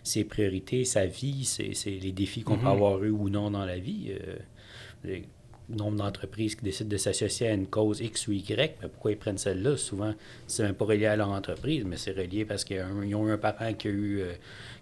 ses 0.02 0.24
priorités, 0.24 0.84
sa 0.84 1.04
vie, 1.04 1.44
c'est 1.44 1.90
les 1.90 2.12
défis 2.12 2.42
qu'on 2.42 2.56
peut 2.56 2.64
mm-hmm. 2.64 2.70
avoir 2.70 3.04
eu 3.04 3.10
ou 3.10 3.28
non 3.28 3.50
dans 3.50 3.66
la 3.66 3.78
vie 3.78 4.14
nombre 5.68 5.96
d'entreprises 5.96 6.54
qui 6.54 6.64
décident 6.64 6.90
de 6.90 6.96
s'associer 6.96 7.48
à 7.48 7.52
une 7.52 7.66
cause 7.66 8.00
X 8.00 8.28
ou 8.28 8.32
Y, 8.32 8.76
mais 8.82 8.88
pourquoi 8.88 9.12
ils 9.12 9.16
prennent 9.16 9.38
celle-là? 9.38 9.76
Souvent, 9.76 10.14
c'est 10.46 10.62
même 10.62 10.74
pas 10.74 10.84
relié 10.84 11.06
à 11.06 11.16
leur 11.16 11.30
entreprise, 11.30 11.84
mais 11.84 11.96
c'est 11.96 12.12
relié 12.12 12.44
parce 12.44 12.64
qu'ils 12.64 12.82
ont 12.82 13.28
eu 13.28 13.32
un 13.32 13.38
parent 13.38 13.72
qui 13.72 13.88
a 13.88 13.90
eu 13.90 14.20
euh, 14.20 14.32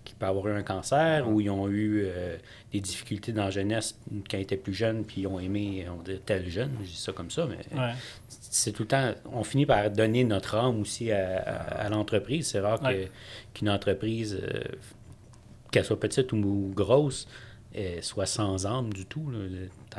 qui 0.05 0.15
peut 0.15 0.27
avoir 0.27 0.49
eu 0.49 0.53
un 0.53 0.65
cancer 0.65 1.29
ou 1.29 1.41
ils 1.41 1.51
ont 1.51 1.69
eu 1.69 2.03
euh, 2.05 2.37
des 2.73 2.81
difficultés 2.81 3.33
dans 3.33 3.45
la 3.45 3.51
jeunesse 3.51 3.97
quand 4.29 4.37
ils 4.37 4.43
étaient 4.43 4.57
plus 4.57 4.75
jeunes, 4.75 5.05
puis 5.05 5.23
ils 5.23 5.27
ont 5.29 5.39
aimé, 5.39 5.87
on 5.89 6.03
dit 6.03 6.19
tel 6.27 6.49
jeune, 6.49 6.73
je 6.83 6.89
dis 6.89 6.97
ça 6.97 7.13
comme 7.13 7.31
ça, 7.31 7.47
mais 7.47 7.59
c'est 8.29 8.73
tout 8.73 8.83
le 8.83 8.89
temps, 8.89 9.13
on 9.33 9.45
finit 9.45 9.67
par 9.67 9.89
donner 9.91 10.25
notre 10.25 10.57
âme 10.57 10.81
aussi 10.81 11.13
à, 11.13 11.89
l'entreprise. 11.91 12.49
C'est 12.49 12.61
rare 12.61 12.81
qu'une 13.55 13.71
entreprise, 13.71 14.39
euh, 14.43 14.63
qu'elle 15.71 15.85
soit 15.85 16.01
petite 16.01 16.33
ou 16.33 16.73
grosse, 16.75 17.29
soit 18.01 18.27
sans 18.27 18.67
âme 18.67 18.93
du 18.93 19.07
tout. 19.07 19.31
Là, 19.31 19.39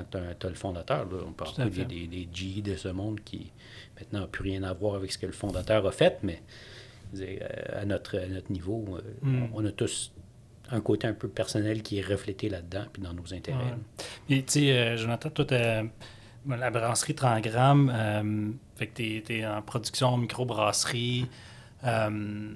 tu 0.01 0.17
as, 0.17 0.49
le 0.49 0.55
fondateur. 0.55 1.05
Là, 1.05 1.17
on 1.27 1.31
parle 1.31 1.69
des, 1.69 1.85
des, 1.85 2.07
des 2.07 2.29
G 2.33 2.61
de 2.61 2.75
ce 2.75 2.87
monde 2.87 3.19
qui 3.23 3.51
maintenant 3.99 4.21
n'a 4.21 4.27
plus 4.27 4.43
rien 4.43 4.63
à 4.63 4.73
voir 4.73 4.95
avec 4.95 5.11
ce 5.11 5.17
que 5.17 5.25
le 5.25 5.31
fondateur 5.31 5.85
a 5.85 5.91
fait, 5.91 6.19
mais 6.23 6.41
euh, 7.19 7.37
à, 7.81 7.85
notre, 7.85 8.17
notre 8.27 8.51
niveau, 8.51 8.85
euh, 8.97 9.01
hmm. 9.21 9.47
on, 9.53 9.65
a 9.65 9.71
tous 9.71 10.11
un 10.71 10.81
côté 10.81 11.07
un 11.07 11.13
peu 11.13 11.27
personnel 11.27 11.83
qui 11.83 11.99
est 11.99 12.01
reflété 12.01 12.49
là-dedans, 12.49 12.85
puis 12.91 13.01
dans 13.01 13.13
nos 13.13 13.33
intérêts. 13.33 13.75
Et 14.29 14.43
tu 14.43 14.51
sais, 14.53 14.71
euh, 14.71 14.97
Jonathan, 14.97 15.29
toi, 15.29 15.45
la 16.47 16.71
brasserie 16.71 17.15
30 17.15 17.43
grammes, 17.43 18.57
fait 18.75 18.87
que 18.87 19.19
tu 19.19 19.33
es, 19.33 19.45
en 19.45 19.61
production 19.61 20.17
microbrasserie. 20.17 21.27
Euh, 21.85 22.53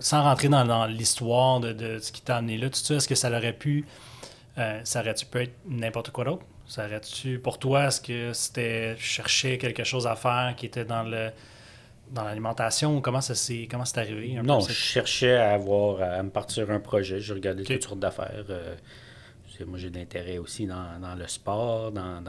sans 0.00 0.22
rentrer 0.22 0.48
dans, 0.48 0.86
l'histoire 0.86 1.60
de, 1.60 1.98
ce 1.98 2.10
qui 2.12 2.22
t'a 2.22 2.38
amené 2.38 2.58
là, 2.58 2.68
tout 2.68 2.78
ça, 2.78 2.94
est-ce 2.94 3.08
que 3.08 3.14
ça 3.14 3.30
aurait 3.30 3.52
pu. 3.52 3.86
Euh, 4.58 4.80
ça 4.84 5.00
aurait-tu 5.00 5.26
pu 5.26 5.42
être 5.42 5.54
n'importe 5.66 6.10
quoi 6.10 6.24
d'autre? 6.24 6.44
Ça 6.66 6.86
aurait-tu. 6.86 7.38
Pour 7.38 7.58
toi, 7.58 7.86
est-ce 7.86 8.00
que 8.00 8.32
c'était 8.32 8.96
chercher 8.98 9.58
quelque 9.58 9.84
chose 9.84 10.06
à 10.06 10.14
faire 10.14 10.54
qui 10.56 10.66
était 10.66 10.84
dans 10.84 11.02
le 11.02 11.30
dans 12.10 12.22
l'alimentation 12.22 13.00
comment 13.00 13.22
ça 13.22 13.34
s'est 13.34 13.66
comment 13.68 13.86
c'est 13.86 13.98
arrivé 13.98 14.38
non 14.44 14.60
je 14.60 14.74
cherchais 14.74 15.36
à 15.36 15.54
avoir 15.54 16.02
à 16.02 16.22
me 16.22 16.28
partir 16.28 16.70
un 16.70 16.78
projet 16.78 17.18
je 17.18 17.32
regardais 17.32 17.62
toutes 17.62 17.82
sortes 17.82 17.98
d'affaires 17.98 18.44
euh, 18.50 18.76
moi 19.66 19.78
j'ai 19.78 19.90
de 19.90 19.98
l'intérêt 19.98 20.38
aussi 20.38 20.66
dans, 20.66 21.14
le 21.16 21.26
sport 21.28 21.92
dans, 21.92 22.22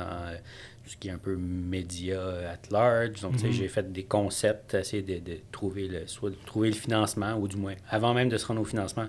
ce 0.85 0.95
qui 0.97 1.07
est 1.07 1.11
un 1.11 1.17
peu 1.17 1.35
média 1.35 2.21
at 2.51 2.71
large. 2.71 3.21
Donc, 3.21 3.41
mhm. 3.41 3.51
j'ai 3.51 3.67
fait 3.67 3.91
des 3.91 4.03
concepts, 4.03 4.75
essayer 4.75 5.01
de, 5.01 5.17
de, 5.17 5.39
trouver 5.51 5.87
le, 5.87 6.05
soit 6.05 6.29
de 6.29 6.35
trouver 6.45 6.69
le 6.69 6.75
financement, 6.75 7.33
ou 7.35 7.47
du 7.47 7.57
moins, 7.57 7.73
avant 7.89 8.13
même 8.13 8.29
de 8.29 8.37
se 8.37 8.45
rendre 8.45 8.61
au 8.61 8.65
financement, 8.65 9.07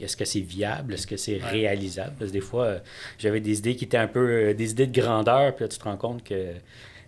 est-ce 0.00 0.16
que 0.16 0.24
c'est 0.24 0.40
viable, 0.40 0.94
est-ce 0.94 1.06
que 1.06 1.16
c'est 1.16 1.38
réalisable? 1.38 2.14
Parce 2.18 2.30
que 2.30 2.36
des 2.36 2.40
fois, 2.40 2.64
euh, 2.64 2.78
j'avais 3.18 3.40
des 3.40 3.58
idées 3.58 3.76
qui 3.76 3.84
étaient 3.84 3.96
un 3.96 4.08
peu 4.08 4.28
euh, 4.28 4.54
des 4.54 4.70
idées 4.72 4.86
de 4.86 5.00
grandeur, 5.00 5.54
puis 5.54 5.64
là, 5.64 5.68
tu 5.68 5.78
te 5.78 5.84
rends 5.84 5.96
compte 5.96 6.24
que 6.24 6.54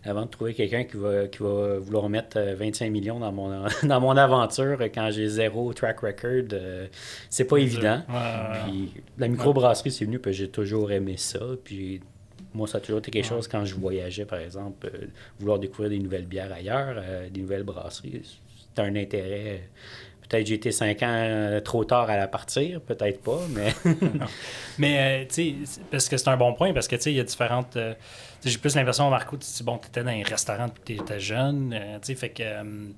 avant 0.04 0.22
de 0.22 0.30
trouver 0.30 0.54
quelqu'un 0.54 0.84
qui 0.84 0.96
va, 0.96 1.28
qui 1.28 1.42
va 1.42 1.78
vouloir 1.78 2.08
mettre 2.08 2.38
25 2.38 2.86
euh, 2.86 2.90
millions 2.90 3.20
dans 3.20 3.32
mon, 3.32 3.66
dans 3.82 4.00
mon 4.00 4.16
aventure 4.16 4.78
quand 4.94 5.10
j'ai 5.10 5.28
zéro 5.28 5.72
track 5.72 6.00
record, 6.00 6.58
c'est 7.30 7.44
pas 7.44 7.58
évident. 7.58 8.02
Puis 8.64 8.92
la 9.18 9.28
microbrasserie, 9.28 9.90
c'est 9.90 10.04
venu, 10.04 10.18
puis 10.18 10.32
j'ai 10.32 10.48
toujours 10.48 10.90
aimé 10.92 11.16
ça. 11.16 11.40
Puis 11.62 12.00
Moi, 12.54 12.68
ça 12.68 12.78
a 12.78 12.80
toujours 12.80 12.98
été 12.98 13.10
quelque 13.10 13.26
chose 13.26 13.48
quand 13.48 13.64
je 13.64 13.74
voyageais, 13.74 14.24
par 14.24 14.38
exemple, 14.38 14.90
euh, 14.92 15.06
vouloir 15.38 15.58
découvrir 15.58 15.90
des 15.90 15.98
nouvelles 15.98 16.26
bières 16.26 16.52
ailleurs, 16.52 16.96
euh, 16.98 17.28
des 17.30 17.40
nouvelles 17.40 17.62
brasseries. 17.62 18.38
C'était 18.68 18.82
un 18.82 18.96
intérêt. 18.96 19.68
Peut-être 20.28 20.46
j'ai 20.46 20.54
été 20.54 20.72
cinq 20.72 21.02
ans 21.02 21.08
euh, 21.08 21.60
trop 21.60 21.84
tard 21.84 22.08
à 22.10 22.16
la 22.16 22.28
partir, 22.28 22.80
peut-être 22.80 23.22
pas, 23.22 23.40
mais. 23.50 23.72
Mais, 24.78 25.24
euh, 25.24 25.26
tu 25.28 25.64
sais, 25.64 25.80
parce 25.90 26.08
que 26.08 26.16
c'est 26.16 26.28
un 26.28 26.36
bon 26.36 26.54
point, 26.54 26.72
parce 26.72 26.88
que, 26.88 26.96
tu 26.96 27.02
sais, 27.02 27.12
il 27.12 27.16
y 27.16 27.20
a 27.20 27.24
différentes. 27.24 27.76
Euh, 28.46 28.50
j'ai 28.50 28.58
plus 28.58 28.74
l'impression, 28.74 29.08
Marco, 29.10 29.36
tu 29.36 29.62
bon, 29.64 29.78
tu 29.78 29.88
étais 29.88 30.02
dans 30.02 30.10
un 30.10 30.22
restaurant 30.22 30.66
depuis 30.68 30.82
que 30.82 30.98
tu 30.98 31.02
étais 31.02 31.20
jeune, 31.20 31.72
euh, 31.74 31.98
tu 32.00 32.06
sais, 32.06 32.14
fait 32.14 32.30
que. 32.30 32.42
euh, 32.42 32.88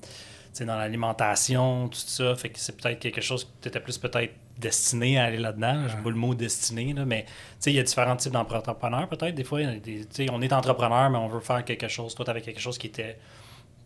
sais, 0.54 0.64
dans 0.64 0.76
l'alimentation, 0.76 1.88
tout 1.88 1.98
ça, 1.98 2.34
fait 2.36 2.48
que 2.50 2.58
c'est 2.60 2.76
peut-être 2.80 3.00
quelque 3.00 3.20
chose 3.20 3.44
que 3.44 3.50
tu 3.62 3.68
étais 3.68 3.80
plus 3.80 3.98
peut-être 3.98 4.32
destiné 4.58 5.18
à 5.18 5.24
aller 5.24 5.38
là-dedans. 5.38 5.88
J'aime 5.88 6.02
pas 6.04 6.10
le 6.10 6.16
mot 6.16 6.34
destiné, 6.34 6.92
là, 6.92 7.04
mais 7.04 7.26
il 7.66 7.72
y 7.72 7.80
a 7.80 7.82
différents 7.82 8.14
types 8.16 8.32
d'entrepreneurs, 8.32 9.08
peut-être. 9.08 9.34
Des 9.34 9.42
fois, 9.42 9.60
y 9.62 9.64
a 9.64 9.74
des- 9.74 10.06
on 10.30 10.40
est 10.40 10.52
entrepreneur, 10.52 11.10
mais 11.10 11.18
on 11.18 11.26
veut 11.26 11.40
faire 11.40 11.64
quelque 11.64 11.88
chose. 11.88 12.14
Toi, 12.14 12.24
tu 12.24 12.30
avais 12.30 12.40
quelque 12.40 12.60
chose 12.60 12.78
qui 12.78 12.86
était. 12.86 13.18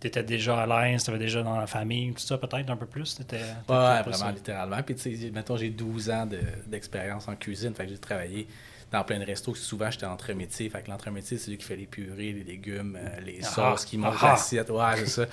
Tu 0.01 0.07
étais 0.07 0.23
déjà 0.23 0.61
à 0.63 0.67
l'aise, 0.67 1.03
tu 1.03 1.11
avais 1.11 1.19
déjà 1.19 1.43
dans 1.43 1.57
la 1.57 1.67
famille, 1.67 2.13
tout 2.13 2.21
ça, 2.21 2.39
peut-être 2.39 2.71
un 2.71 2.77
peu 2.77 2.87
plus? 2.87 3.19
Ouais, 3.19 3.27
pas 3.67 4.03
vraiment, 4.03 4.17
ça. 4.17 4.31
littéralement. 4.31 4.81
Puis, 4.85 4.95
tu 4.95 5.17
sais, 5.17 5.31
mettons, 5.31 5.57
j'ai 5.57 5.71
12 5.71 6.09
ans 6.11 6.25
de- 6.27 6.39
d'expérience 6.67 7.27
en 7.29 7.35
cuisine. 7.35 7.75
Fait 7.75 7.85
que 7.85 7.91
j'ai 7.93 7.99
travaillé 7.99 8.47
dans 8.91 9.05
plein 9.05 9.19
de 9.19 9.25
restos. 9.25 9.55
Souvent, 9.55 9.91
j'étais 9.91 10.07
entre-métier. 10.07 10.69
Fait 10.71 10.83
que 10.83 10.91
l'entre-métier, 10.91 11.37
c'est 11.39 11.51
lui 11.51 11.59
qui 11.59 11.67
fait 11.67 11.77
les 11.77 11.87
purées, 11.87 12.33
les 12.33 12.45
légumes, 12.45 12.99
euh, 13.01 13.21
les 13.21 13.41
Ah, 13.43 13.47
sauces, 13.47 13.85
qui 13.85 13.99
monte 13.99 14.15
ah, 14.21 14.31
l'assiette. 14.31 14.71
Ouais, 14.71 14.97
c'est 14.97 15.07
ça. 15.07 15.27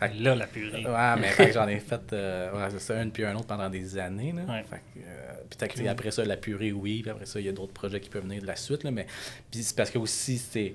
Fait 0.00 0.10
que- 0.10 0.14
Là, 0.22 0.34
la 0.34 0.46
purée. 0.46 0.86
Ouais, 0.86 1.16
mais 1.20 1.52
j'en 1.52 1.68
ai 1.68 1.80
fait 1.80 2.12
euh, 2.12 2.52
ouais, 2.52 2.70
c'est 2.70 2.80
ça, 2.80 3.02
une 3.02 3.10
puis 3.10 3.24
un 3.24 3.34
autre 3.34 3.46
pendant 3.46 3.68
des 3.68 3.98
années. 3.98 4.32
Là. 4.32 4.42
Ouais. 4.42 4.64
Fait 4.68 4.76
que, 4.94 5.00
euh, 5.06 5.68
puis 5.74 5.88
après 5.88 6.10
ça, 6.10 6.24
la 6.24 6.36
purée, 6.36 6.72
oui. 6.72 7.02
Puis 7.02 7.10
après 7.10 7.26
ça, 7.26 7.38
il 7.40 7.46
y 7.46 7.48
a 7.48 7.52
d'autres 7.52 7.72
projets 7.72 8.00
qui 8.00 8.08
peuvent 8.08 8.22
venir 8.24 8.40
de 8.42 8.46
la 8.46 8.56
suite. 8.56 8.84
Là, 8.84 8.90
mais 8.90 9.06
puis 9.50 9.62
c'est 9.62 9.76
parce 9.76 9.90
que 9.90 9.98
aussi, 9.98 10.38
c'est 10.38 10.74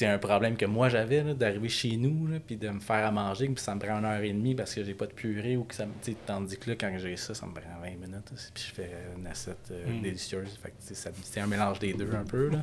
c'est 0.00 0.06
un 0.06 0.18
problème 0.18 0.56
que 0.56 0.64
moi 0.64 0.88
j'avais 0.88 1.22
d'arriver 1.34 1.68
chez 1.68 1.96
nous 1.98 2.26
là, 2.26 2.38
puis 2.40 2.56
de 2.56 2.70
me 2.70 2.80
faire 2.80 3.04
à 3.06 3.10
manger 3.10 3.46
puis 3.48 3.62
ça 3.62 3.74
me 3.74 3.80
prend 3.80 3.98
une 3.98 4.04
heure 4.06 4.22
et 4.22 4.32
demie 4.32 4.54
parce 4.54 4.74
que 4.74 4.82
j'ai 4.82 4.94
pas 4.94 5.06
de 5.06 5.12
purée 5.12 5.56
ou 5.58 5.64
que 5.64 5.74
ça 5.74 5.84
me 5.84 5.92
tandis 6.26 6.56
que 6.58 6.70
là 6.70 6.76
quand 6.80 6.90
j'ai 6.96 7.16
ça 7.16 7.34
ça 7.34 7.44
me 7.46 7.52
prend 7.52 7.80
20 7.82 7.90
minutes 8.00 8.32
puis 8.54 8.64
je 8.68 8.74
fais 8.74 8.90
une 9.18 9.26
assiette 9.26 9.68
euh, 9.70 9.86
Mm. 9.90 10.02
délicieuse 10.02 10.58
fait 10.62 10.70
que, 10.70 11.40
un 11.40 11.46
mélange 11.46 11.78
des 11.80 11.92
deux 11.92 12.10
un 12.14 12.24
peu 12.34 12.48
là 12.48 12.62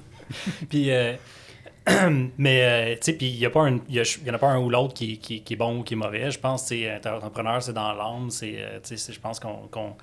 Puis, 0.70 0.89
euh, 0.91 1.13
mais, 2.38 2.63
euh, 2.63 2.96
tu 2.96 3.00
sais, 3.01 3.13
puis 3.13 3.27
il 3.27 3.39
n'y 3.39 3.46
en 3.46 4.34
a 4.34 4.38
pas 4.39 4.48
un 4.50 4.60
ou 4.60 4.70
l'autre 4.70 4.94
qui, 4.94 5.20
qui, 5.20 5.41
qui 5.44 5.53
est 5.53 5.58
bon 5.58 5.79
ou 5.79 5.84
qui 5.84 5.94
est 5.94 5.98
mauvais. 5.98 6.32
Je 6.32 6.39
pense 6.39 6.63
que 6.63 6.67
c'est 6.70 6.82
être 6.82 7.08
entrepreneur, 7.08 7.62
c'est 7.63 7.72
dans 7.74 7.94
l'âme. 7.94 8.29
C'est, 8.29 8.56
euh, 8.58 8.79
tu 8.82 8.89
sais, 8.89 8.98
c'est- 8.98 9.13
je 9.13 9.20
pense 9.22 9.39
qu'on 9.39 9.67
qu'on 9.70 9.96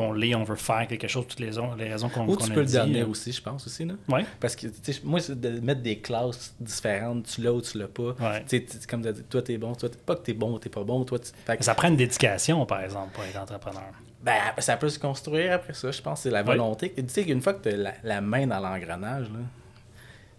qu'on 0.00 0.12
l'est, 0.12 0.34
on 0.34 0.44
veut 0.44 0.56
faire 0.56 0.86
quelque 0.88 1.08
chose, 1.08 1.26
toutes 1.28 1.40
les, 1.40 1.58
on- 1.58 1.74
les 1.74 1.88
raisons 1.90 2.08
qu'on 2.08 2.26
ou 2.26 2.36
tu 2.36 2.50
peux 2.50 2.60
le 2.60 2.66
dit, 2.66 2.74
devenir 2.74 3.06
euh. 3.06 3.10
aussi 3.10 3.32
je 3.32 3.42
pense 3.42 3.66
aussi 3.66 3.84
là 3.84 3.94
Ouais. 4.08 4.24
Parce 4.40 4.56
que, 4.56 4.66
tu 4.68 4.92
sais, 4.92 5.00
moi, 5.04 5.20
c'est 5.20 5.38
de 5.40 5.60
mettre 5.60 5.82
des 5.82 5.98
classes 5.98 6.54
différentes, 6.60 7.26
tu 7.26 7.42
l'as 7.42 7.52
ou 7.52 7.60
tu 7.60 7.78
l'as 7.78 7.88
pas. 7.88 8.14
Ouais. 8.20 8.44
Tu 8.48 8.58
sais, 8.58 8.64
tu- 8.64 8.86
comme 8.86 9.02
tu 9.02 9.08
as 9.08 9.12
dit, 9.12 9.22
toi, 9.24 9.42
t'es 9.42 9.58
bon, 9.58 9.74
toi, 9.74 9.88
t'es- 9.88 9.98
pas 9.98 10.16
que 10.16 10.22
t'es 10.22 10.32
bon 10.34 10.52
ou 10.54 10.58
t'es 10.58 10.68
pas 10.70 10.82
bon, 10.84 11.04
toi, 11.04 11.18
tu... 11.18 11.30
que- 11.56 11.64
Ça 11.64 11.74
prend 11.74 11.88
une 11.88 11.96
dédication, 11.96 12.64
par 12.66 12.82
exemple, 12.82 13.12
pour 13.12 13.24
être 13.24 13.38
entrepreneur. 13.38 13.82
ben, 14.22 14.34
ça 14.58 14.76
peut 14.76 14.88
se 14.88 14.98
construire 14.98 15.52
après 15.54 15.74
ça, 15.74 15.90
je 15.90 16.00
pense, 16.02 16.22
c'est 16.22 16.30
la 16.30 16.40
Ouais. 16.40 16.44
volonté. 16.46 16.92
Tu 16.96 17.04
sais, 17.08 17.24
qu'une 17.24 17.40
fois 17.42 17.54
que 17.54 17.68
t'as 17.68 17.76
la, 17.76 17.92
la 18.02 18.20
main 18.20 18.46
dans 18.46 18.60
l'engrenage, 18.60 19.26
là, 19.30 19.38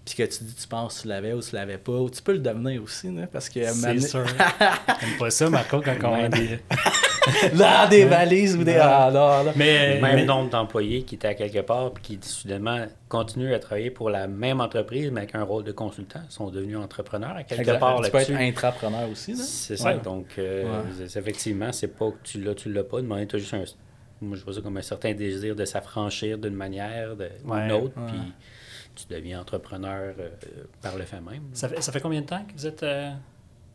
puis 0.03 0.15
que 0.15 0.23
tu 0.23 0.43
dis, 0.43 0.55
tu 0.55 0.67
penses 0.67 0.97
que 0.97 1.01
tu 1.03 1.07
l'avais 1.09 1.33
ou 1.33 1.41
tu 1.41 1.55
l'avais 1.55 1.77
pas, 1.77 1.91
ou 1.91 2.09
tu 2.09 2.21
peux 2.23 2.33
le 2.33 2.39
devenir 2.39 2.81
aussi, 2.81 3.11
là, 3.11 3.27
parce 3.27 3.47
que... 3.49 3.63
C'est 3.71 3.99
sûr. 4.01 4.25
J'aime 5.01 5.17
pas 5.19 5.29
ça, 5.29 5.47
Marco, 5.49 5.79
quand 5.79 5.95
on 6.03 6.23
a 6.25 6.27
des... 6.27 6.59
dans 7.53 7.89
des 7.89 8.05
valises 8.05 8.55
ou 8.55 8.63
des... 8.63 8.77
Ah, 8.81 9.09
non, 9.13 9.43
là. 9.43 9.53
Mais, 9.55 9.99
Même 10.01 10.15
mais- 10.15 10.25
nombre 10.25 10.49
d'employés 10.49 11.03
qui 11.03 11.15
étaient 11.15 11.27
à 11.29 11.33
quelque 11.33 11.59
part 11.61 11.91
puis 11.91 12.03
qui 12.03 12.19
soudainement 12.27 12.85
continuent 13.09 13.53
à 13.53 13.59
travailler 13.59 13.91
pour 13.91 14.09
la 14.09 14.27
même 14.27 14.61
entreprise, 14.61 15.11
mais 15.11 15.21
avec 15.21 15.35
un 15.35 15.43
rôle 15.43 15.63
de 15.63 15.71
consultant, 15.71 16.21
sont 16.29 16.49
devenus 16.49 16.77
entrepreneurs 16.77 17.35
à 17.35 17.43
quelque 17.43 17.59
Exact. 17.61 17.79
part 17.79 18.01
tu 18.01 18.09
peux 18.11 18.17
être 18.17 18.31
intrapreneur 18.31 19.09
aussi, 19.11 19.33
là. 19.33 19.43
C'est 19.43 19.77
ça. 19.77 19.89
Ouais. 19.95 19.99
Donc, 19.99 20.25
euh, 20.37 20.63
Ouais. 20.63 21.05
effectivement, 21.15 21.71
c'est 21.71 21.87
pas 21.95 22.09
que 22.11 22.17
tu 22.23 22.41
l'as, 22.41 22.55
tu 22.55 22.71
l'as 22.71 22.83
pas. 22.83 23.01
Demander, 23.01 23.27
tu 23.27 23.35
as 23.35 23.39
juste 23.39 23.53
un. 23.53 23.63
Moi, 24.21 24.37
je 24.37 24.43
vois 24.43 24.53
ça 24.53 24.61
comme 24.61 24.77
un 24.77 24.81
certain 24.83 25.13
désir 25.13 25.55
de 25.55 25.65
s'affranchir 25.65 26.37
d'une 26.37 26.53
manière 26.55 27.15
Ouais. 27.17 27.61
d'une 27.63 27.71
autre, 27.71 27.97
Ouais. 27.97 28.07
puis 28.07 28.19
tu 28.95 29.05
deviens 29.13 29.39
entrepreneur 29.41 30.13
euh, 30.19 30.29
par 30.81 30.95
le 30.97 31.03
fait 31.03 31.21
même. 31.21 31.43
ça, 31.53 31.69
fait, 31.69 31.81
ça 31.81 31.91
fait 31.91 32.01
combien 32.01 32.21
de 32.21 32.25
temps 32.27 32.43
que 32.47 32.53
vous 32.55 32.67
êtes, 32.67 32.83
euh, 32.83 33.09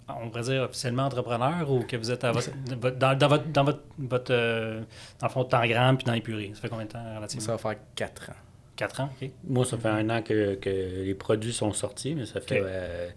on 0.08 0.28
pourrait 0.30 0.42
dire, 0.44 0.62
officiellement 0.62 1.04
entrepreneur 1.04 1.70
ou 1.70 1.80
que 1.80 1.96
vous 1.96 2.10
êtes 2.10 2.22
à 2.24 2.32
votre, 2.32 2.50
votre- 2.80 2.96
dans, 2.98 3.18
dans 3.18 3.28
votre, 3.28 3.48
dans 3.52 3.64
votre, 3.64 3.82
votre 3.98 4.32
euh, 4.32 4.80
dans 5.20 5.26
le 5.26 5.32
fond, 5.32 5.42
de 5.44 5.48
temps 5.48 5.66
grand 5.66 5.96
puis 5.96 6.04
dans 6.04 6.12
les 6.12 6.20
purées? 6.20 6.52
Ça 6.54 6.60
fait 6.60 6.68
combien 6.68 6.84
de 6.84 6.90
temps 6.90 7.16
relativement? 7.16 7.44
Ça 7.46 7.52
va 7.52 7.58
faire 7.58 7.74
4 7.94 8.30
ans. 8.30 8.34
4 8.76 9.00
ans, 9.00 9.10
OK. 9.20 9.30
Moi, 9.48 9.64
ça 9.64 9.78
fait 9.78 9.88
un 9.88 10.08
an 10.10 10.22
que, 10.22 10.54
que 10.56 10.68
les 10.70 11.14
produits 11.14 11.52
sont 11.52 11.72
sortis, 11.72 12.14
mais 12.14 12.26
ça 12.26 12.40
fait 12.40 12.60
euh, 12.62 13.08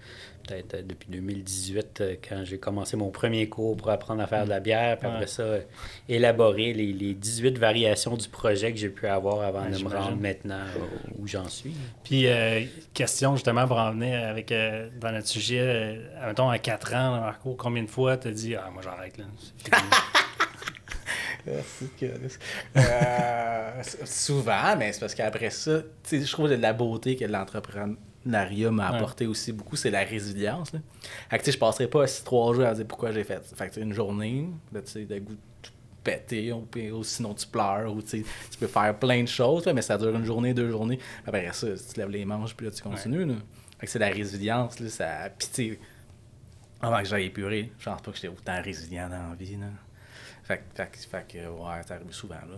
peut-être 0.49 0.73
euh, 0.75 0.81
depuis 0.83 1.09
2018 1.09 2.01
euh, 2.01 2.15
quand 2.27 2.43
j'ai 2.43 2.57
commencé 2.57 2.97
mon 2.97 3.09
premier 3.09 3.47
cours 3.49 3.77
pour 3.77 3.89
apprendre 3.89 4.21
à 4.21 4.27
faire 4.27 4.45
de 4.45 4.49
la 4.49 4.59
bière, 4.59 4.97
puis 4.97 5.07
après 5.07 5.27
ça, 5.27 5.43
euh, 5.43 5.61
élaborer 6.07 6.73
les, 6.73 6.91
les 6.93 7.13
18 7.13 7.57
variations 7.57 8.17
du 8.17 8.27
projet 8.27 8.71
que 8.71 8.77
j'ai 8.77 8.89
pu 8.89 9.07
avoir 9.07 9.41
avant 9.41 9.59
Ouais, 9.59 9.71
de 9.71 9.83
me 9.83 9.89
rendre 9.89 10.17
maintenant 10.17 10.61
où, 11.17 11.27
j'en 11.27 11.47
suis. 11.49 11.73
Puis, 12.03 12.27
euh, 12.27 12.61
question 12.93 13.35
justement 13.35 13.67
pour 13.67 13.77
en 13.77 13.91
venir 13.91 14.23
avec, 14.23 14.51
euh, 14.51 14.89
dans 14.99 15.11
notre 15.11 15.27
sujet, 15.27 15.59
euh, 15.61 16.27
mettons 16.27 16.49
à 16.49 16.57
4 16.59 16.93
ans, 16.95 17.19
Marco, 17.19 17.55
combien 17.55 17.83
de 17.83 17.89
fois 17.89 18.17
t'as 18.17 18.31
dit 18.31 18.55
Ah, 18.55 18.69
moi 18.71 18.81
j'arrête 18.81 19.17
là. 19.17 19.25
Euh, 22.75 23.81
souvent, 24.05 24.75
mais 24.77 24.91
c'est 24.91 24.99
parce 24.99 25.15
qu'après 25.15 25.49
ça, 25.49 25.79
tu 26.03 26.19
sais, 26.19 26.25
je 26.25 26.31
trouve 26.31 26.49
que 26.49 26.55
de 26.55 26.61
la 26.61 26.73
beauté 26.73 27.15
que 27.15 27.25
l'entrepreneuriat 28.25 28.71
m'a 28.71 28.89
Ouais. 28.91 28.97
apporté 28.97 29.27
aussi 29.27 29.51
beaucoup, 29.51 29.75
c'est 29.75 29.91
la 29.91 30.03
résilience. 30.03 30.73
Là. 30.73 30.79
Fait 31.29 31.39
que, 31.39 31.51
je 31.51 31.57
passerai 31.57 31.87
pas 31.87 32.03
assis 32.03 32.23
trois 32.23 32.53
jours 32.53 32.65
à 32.65 32.73
dire 32.73 32.85
pourquoi 32.85 33.11
j'ai 33.11 33.23
fait 33.23 33.43
ça. 33.45 33.55
Fait 33.55 33.69
que, 33.69 33.79
une 33.79 33.93
journée, 33.93 34.49
là, 34.73 34.81
tu 34.81 34.91
sais, 34.91 35.05
de 35.05 35.19
goût 35.19 35.35
tout 35.61 35.71
ou, 36.53 36.97
ou 36.97 37.03
sinon 37.03 37.33
tu 37.35 37.45
pleures, 37.45 37.93
ou 37.93 38.01
tu 38.01 38.23
peux 38.59 38.67
faire 38.67 38.97
plein 38.97 39.21
de 39.21 39.27
choses, 39.27 39.65
là, 39.65 39.73
mais 39.73 39.81
ça 39.83 39.97
dure 39.97 40.15
une 40.15 40.25
journée, 40.25 40.53
deux 40.55 40.71
journées. 40.71 40.97
Après 41.27 41.51
ça, 41.53 41.67
tu 41.67 41.93
te 41.93 41.99
lèves 41.99 42.09
les 42.09 42.25
manches, 42.25 42.55
puis 42.55 42.65
là, 42.65 42.71
tu 42.71 42.81
continues. 42.81 43.25
Là. 43.25 43.35
Fait 43.77 43.85
que 43.85 43.91
c'est 43.91 43.99
la 43.99 44.09
résilience, 44.09 44.79
là, 44.79 44.89
ça... 44.89 45.29
Puis, 45.37 45.47
tu 45.53 45.71
sais, 45.73 45.79
avant 46.81 46.97
que 46.99 47.05
j'aille 47.05 47.25
épurer, 47.25 47.71
je 47.77 47.85
pense 47.85 48.01
pas 48.01 48.11
que 48.11 48.15
j'étais 48.17 48.29
autant 48.29 48.61
résilient 48.61 49.09
dans 49.09 49.29
la 49.29 49.35
vie. 49.35 49.55
Là. 49.57 49.67
Fait 50.43 50.63
que, 50.67 51.37
ouais, 51.37 51.83
ça 51.87 51.95
arrive 51.95 52.11
souvent, 52.11 52.35
là. 52.35 52.57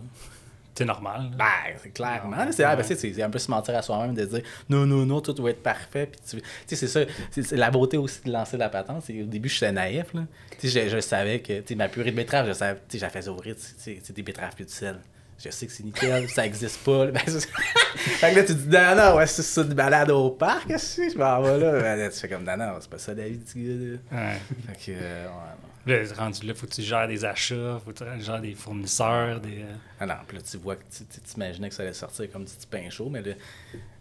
C'est 0.74 0.84
normal. 0.86 1.30
Ben, 1.36 1.44
c'est 1.82 1.90
clairement. 1.90 2.36
C'est 2.50 2.64
ah, 2.64 2.74
ben, 2.76 2.82
c'est- 2.82 3.22
un 3.22 3.28
peu 3.30 3.38
se 3.38 3.50
mentir 3.50 3.76
à 3.76 3.82
soi-même 3.82 4.14
de 4.14 4.24
dire 4.24 4.40
non, 4.70 4.86
non, 4.86 5.04
non, 5.04 5.20
tout 5.20 5.32
doit 5.34 5.50
être 5.50 5.62
parfait. 5.62 6.06
Puis 6.10 6.40
tu 6.66 6.76
c'est 6.76 6.86
ça. 6.88 7.00
C'est 7.30 7.52
la 7.56 7.70
beauté 7.70 7.98
aussi 7.98 8.20
de 8.24 8.32
lancer 8.32 8.56
la 8.56 8.68
patente. 8.70 9.02
c'est 9.06 9.22
Au 9.22 9.26
début, 9.26 9.48
j'étais 9.50 9.70
naïf. 9.72 10.14
Là. 10.14 10.22
Je, 10.62 10.68
je 10.88 11.00
savais 11.00 11.40
que 11.40 11.74
ma 11.74 11.88
purée 11.88 12.10
de 12.10 12.16
betterave, 12.16 12.46
je 12.48 12.52
savais, 12.54 12.76
tu 12.88 12.92
sais, 12.92 12.98
je 12.98 13.02
la 13.04 13.10
faisais 13.10 13.28
ouvrir. 13.28 13.54
tu 13.56 13.62
sais, 13.76 13.98
C'est 14.02 14.14
des 14.14 14.22
betteraves 14.22 14.54
plus 14.54 14.64
de 14.64 14.70
sel. 14.70 14.98
Je 15.44 15.50
sais 15.50 15.66
que 15.66 15.72
c'est 15.72 15.82
nickel, 15.82 16.28
ça 16.28 16.46
existe 16.46 16.78
pas. 16.84 17.06
là. 17.06 17.12
Ben, 17.24 17.40
fait 18.18 18.30
que 18.30 18.36
là, 18.36 18.42
tu 18.44 18.54
te 18.54 18.58
dis, 18.58 18.68
non, 18.68 18.94
non, 18.96 19.16
ouais, 19.16 19.26
c'est 19.26 19.42
ça 19.42 19.62
de 19.64 19.74
balade 19.74 20.10
au 20.10 20.30
parc, 20.30 20.68
je 20.70 21.18
m'en 21.18 21.42
vais 21.42 21.58
là. 21.58 21.72
Ben, 21.80 21.96
là, 21.98 22.08
tu 22.08 22.18
fais 22.18 22.28
comme, 22.28 22.44
non, 22.44 22.56
non, 22.56 22.72
c'est 22.80 22.88
pas 22.88 22.98
ça 22.98 23.12
la 23.12 23.28
vie 23.28 23.36
du 23.38 23.98
gars. 24.10 24.18
Ouais. 24.18 24.38
Fait 24.68 24.92
que, 24.92 24.98
euh, 24.98 25.26
ouais. 25.26 25.32
Là, 25.86 25.96
rendu 26.16 26.46
là, 26.46 26.54
faut 26.54 26.66
que 26.66 26.72
tu 26.72 26.82
gères 26.82 27.08
des 27.08 27.24
achats, 27.24 27.80
faut 27.84 27.92
que 27.92 27.98
tu 28.04 28.24
gères 28.24 28.40
des 28.40 28.54
fournisseurs, 28.54 29.40
des. 29.40 29.62
euh, 29.62 29.74
Ah 29.98 30.06
non, 30.06 30.14
puis 30.28 30.36
là, 30.36 30.42
tu 30.48 30.56
vois 30.58 30.76
que 30.76 30.84
tu 30.84 31.04
tu- 31.06 31.20
t'imaginais 31.20 31.68
que 31.68 31.74
ça 31.74 31.82
allait 31.82 31.92
sortir 31.92 32.30
comme 32.30 32.44
du 32.44 32.52
petit 32.52 32.66
pain 32.68 32.88
chaud, 32.88 33.08
mais 33.10 33.20
là, 33.20 33.32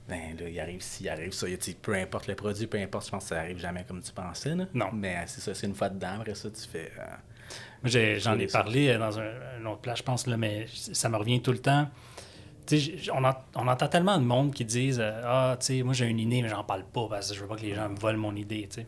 ben, 0.08 0.38
là 0.40 0.48
il 0.50 0.60
arrive 0.60 0.82
ci, 0.82 1.06
il 1.06 1.10
arrive 1.10 1.32
ça. 1.34 1.48
Peu 1.82 1.94
importe 1.96 2.28
le 2.28 2.36
produit, 2.36 2.68
peu 2.68 2.78
importe, 2.78 3.06
je 3.08 3.12
pense 3.12 3.24
que 3.24 3.30
ça 3.30 3.40
arrive 3.40 3.58
jamais 3.58 3.84
comme 3.88 4.02
tu 4.02 4.12
pensais. 4.12 4.54
Là. 4.56 4.66
Non. 4.76 4.90
Mais 4.94 5.16
euh, 5.16 5.24
c'est 5.26 5.42
ça, 5.42 5.56
c'est 5.56 5.66
une 5.66 5.74
fois 5.76 5.90
dedans, 5.90 6.20
après 6.20 6.36
ça, 6.36 6.50
tu 6.52 6.62
fais. 6.70 6.92
euh, 7.00 7.04
Moi, 7.82 7.90
j'ai- 7.90 8.20
j'en 8.20 8.38
ai 8.38 8.46
parlé 8.48 8.96
dans 8.98 9.20
un, 9.20 9.32
un 9.60 9.66
autre 9.66 9.82
place, 9.82 9.98
je 10.00 10.04
pense, 10.04 10.28
là, 10.28 10.38
mais 10.38 10.68
ça 10.72 11.10
me 11.10 11.18
revient 11.18 11.42
tout 11.42 11.52
le 11.52 11.58
temps. 11.60 11.90
Tu 12.68 12.80
sais, 12.80 12.98
j- 12.98 13.12
on, 13.12 13.24
ent- 13.24 13.44
on 13.56 13.68
entend 13.68 13.88
tellement 13.88 14.20
de 14.20 14.24
monde 14.24 14.54
qui 14.54 14.64
disent 14.66 15.00
euh, 15.02 15.22
Ah, 15.26 15.58
tu 15.60 15.66
sais, 15.66 15.82
moi 15.84 15.94
j'ai 15.96 16.06
une 16.06 16.20
idée, 16.20 16.44
mais 16.44 16.50
j'en 16.50 16.64
parle 16.64 16.84
pas 16.86 17.08
parce 17.10 17.30
que 17.32 17.36
je 17.36 17.42
veux 17.42 17.48
pas 17.48 17.56
que 17.56 17.62
les 17.64 17.74
gens 17.74 17.90
me 17.90 17.96
volent 17.98 18.20
mon 18.20 18.36
idée. 18.36 18.68
tu 18.70 18.82
sais. 18.82 18.88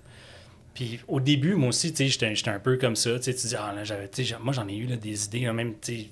Puis 0.73 0.99
au 1.07 1.19
début, 1.19 1.55
moi 1.55 1.69
aussi, 1.69 1.93
tu 1.93 2.09
sais, 2.09 2.33
j'étais 2.33 2.49
un 2.49 2.59
peu 2.59 2.77
comme 2.77 2.95
ça. 2.95 3.19
Tu 3.19 3.33
tu 3.35 3.47
dis 3.47 3.55
Ah, 3.55 3.73
là, 3.73 3.83
j'avais, 3.83 4.07
tu 4.07 4.23
moi 4.41 4.53
j'en 4.53 4.67
ai 4.67 4.75
eu 4.75 4.87
là, 4.87 4.95
des 4.95 5.25
idées, 5.25 5.41
là, 5.41 5.53
même, 5.53 5.73
tu 5.79 5.95
sais, 5.95 6.03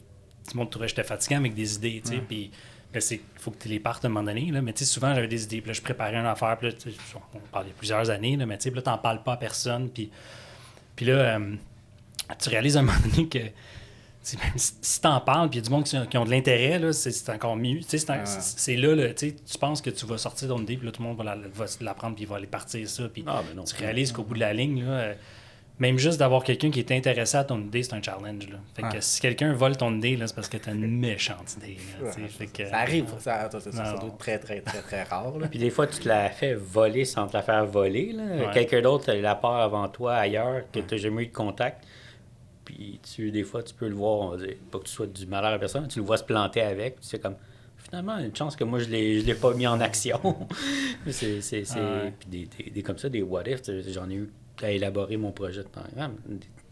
tout 0.45 0.53
le 0.53 0.59
monde 0.59 0.69
trouvait 0.69 0.85
que 0.85 0.89
j'étais 0.89 1.03
fatiguant 1.03 1.39
avec 1.39 1.53
des 1.53 1.75
idées, 1.75 2.01
tu 2.03 2.11
sais. 2.11 2.21
Puis 2.27 2.51
là, 2.93 3.01
c'est 3.01 3.21
faut 3.37 3.51
que 3.51 3.63
tu 3.63 3.69
les 3.69 3.79
partes 3.79 4.05
à 4.05 4.07
un 4.07 4.11
moment 4.11 4.25
donné, 4.25 4.51
là. 4.51 4.61
Mais 4.61 4.73
tu 4.73 4.79
sais, 4.79 4.85
souvent 4.85 5.13
j'avais 5.15 5.27
des 5.27 5.43
idées, 5.43 5.61
puis 5.61 5.69
là, 5.69 5.73
je 5.73 5.81
préparais 5.81 6.15
une 6.15 6.25
affaire, 6.25 6.57
puis 6.57 6.69
là, 6.69 6.73
tu 6.73 6.89
on 7.33 7.39
parlait 7.51 7.73
plusieurs 7.75 8.09
années, 8.09 8.37
là, 8.37 8.45
mais 8.45 8.57
tu 8.57 8.69
là, 8.69 8.81
t'en 8.81 8.97
parles 8.97 9.23
pas 9.23 9.33
à 9.33 9.37
personne. 9.37 9.89
Puis, 9.89 10.11
puis 10.95 11.05
là, 11.07 11.37
euh, 11.37 11.55
tu 12.39 12.49
réalises 12.49 12.77
à 12.77 12.81
un 12.81 12.83
moment 12.83 12.99
donné 13.15 13.27
que 13.27 13.39
tu 13.39 13.51
si, 14.21 14.37
si 14.81 15.01
t'en 15.01 15.19
parles, 15.19 15.49
puis 15.49 15.59
il 15.59 15.61
y 15.63 15.65
a 15.65 15.67
du 15.67 15.71
monde 15.73 15.83
qui, 15.83 15.97
qui 16.07 16.17
ont 16.17 16.25
de 16.25 16.29
l'intérêt, 16.31 16.77
là, 16.79 16.93
c'est, 16.93 17.11
c'est 17.11 17.31
encore 17.31 17.55
mieux. 17.55 17.77
Tu 17.79 17.83
sais, 17.83 17.97
C'est, 17.97 18.09
un- 18.11 18.19
Ah. 18.21 18.25
c'est- 18.25 18.59
c'est 18.59 18.75
là, 18.75 18.95
là, 18.95 19.13
tu 19.13 19.33
penses 19.59 19.81
que 19.81 19.89
tu 19.89 20.05
vas 20.05 20.17
sortir 20.17 20.47
ton 20.49 20.59
idée, 20.61 20.77
puis 20.77 20.85
là, 20.85 20.91
tout 20.91 21.01
le 21.01 21.07
monde 21.07 21.17
va, 21.17 21.23
la, 21.23 21.35
va 21.35 21.65
l'apprendre, 21.81 22.15
puis 22.15 22.25
il 22.25 22.27
va 22.27 22.35
aller 22.37 22.47
partir 22.47 22.87
ça. 22.87 23.03
Puis 23.11 23.23
Ah, 23.27 23.41
ben 23.55 23.63
tu 23.63 23.75
réalises 23.75 24.11
qu'au 24.11 24.23
bout 24.23 24.35
de 24.35 24.39
la 24.39 24.53
ligne, 24.53 24.83
là, 24.83 24.91
euh, 24.91 25.13
même 25.79 25.97
juste 25.97 26.19
d'avoir 26.19 26.43
quelqu'un 26.43 26.69
qui 26.69 26.77
est 26.77 26.91
intéressé 26.91 27.37
à 27.37 27.43
ton 27.43 27.59
idée, 27.59 27.81
c'est 27.81 27.95
un 27.95 28.01
challenge. 28.03 28.47
Là. 28.49 28.57
Fait 28.75 28.83
que 28.83 28.87
Ouais. 28.89 29.01
si 29.01 29.19
quelqu'un 29.19 29.53
vole 29.53 29.75
ton 29.75 29.95
idée, 29.95 30.15
là, 30.15 30.27
c'est 30.27 30.35
parce 30.35 30.47
que 30.49 30.57
t'as 30.57 30.73
une 30.73 30.85
méchante 30.99 31.55
idée. 31.57 31.77
là, 31.99 32.11
tu 32.13 32.21
sais. 32.21 32.27
Fait 32.27 32.45
que- 32.45 32.69
Ça 32.69 32.77
arrive, 32.77 33.05
ça, 33.17 33.49
ça, 33.49 33.59
ça, 33.59 33.71
doit 33.93 34.09
être 34.09 34.17
très, 34.19 34.37
très, 34.37 34.61
très, 34.61 34.81
très 34.81 35.01
rare. 35.03 35.33
Puis 35.49 35.57
des 35.57 35.71
fois, 35.71 35.87
tu 35.87 35.97
te 35.99 36.07
la 36.07 36.29
fais 36.29 36.53
voler 36.53 37.05
sans 37.05 37.25
te 37.25 37.33
la 37.35 37.41
faire 37.41 37.65
voler. 37.65 38.11
là. 38.13 38.23
Ouais. 38.23 38.53
Quelqu'un 38.53 38.81
d'autre 38.81 39.09
a 39.09 39.15
la 39.15 39.33
part 39.33 39.55
avant 39.61 39.87
toi 39.87 40.13
ailleurs, 40.17 40.61
que 40.71 40.79
tu 40.81 40.93
n'as 40.93 41.01
jamais 41.01 41.23
eu 41.23 41.27
de 41.27 41.33
contact. 41.33 41.83
Puis 42.73 42.99
tu, 43.03 43.31
des 43.31 43.43
fois, 43.43 43.63
tu 43.63 43.73
peux 43.73 43.89
le 43.89 43.95
voir, 43.95 44.19
on 44.33 44.37
pas 44.71 44.79
que 44.79 44.85
tu 44.85 44.91
sois 44.93 45.07
du 45.07 45.25
malheur 45.25 45.51
à 45.51 45.59
personne, 45.59 45.87
tu 45.89 45.99
le 45.99 46.05
vois 46.05 46.17
se 46.17 46.23
planter 46.23 46.61
avec. 46.61 47.01
Tu 47.01 47.07
sais, 47.07 47.19
comme, 47.19 47.35
finalement, 47.77 48.17
une 48.17 48.33
chance 48.35 48.55
que 48.55 48.63
moi, 48.63 48.79
je 48.79 48.85
ne 48.85 49.21
l'ai 49.21 49.35
pas 49.35 49.53
mis 49.53 49.67
en 49.67 49.79
action. 49.81 50.19
c'est, 51.09 51.41
c'est, 51.41 51.65
c'est- 51.65 51.79
Ouais. 51.79 52.13
Puis 52.17 52.29
des, 52.29 52.45
des- 52.63 52.69
des 52.71 52.83
comme 52.83 52.97
ça, 52.97 53.09
des 53.09 53.21
what 53.21 53.43
if, 53.47 53.59
j'en 53.89 54.09
ai 54.09 54.15
eu 54.15 54.29
à 54.63 54.71
élaborer 54.71 55.17
mon 55.17 55.31
projet 55.31 55.63
de 55.63 55.67
programme. 55.67 56.15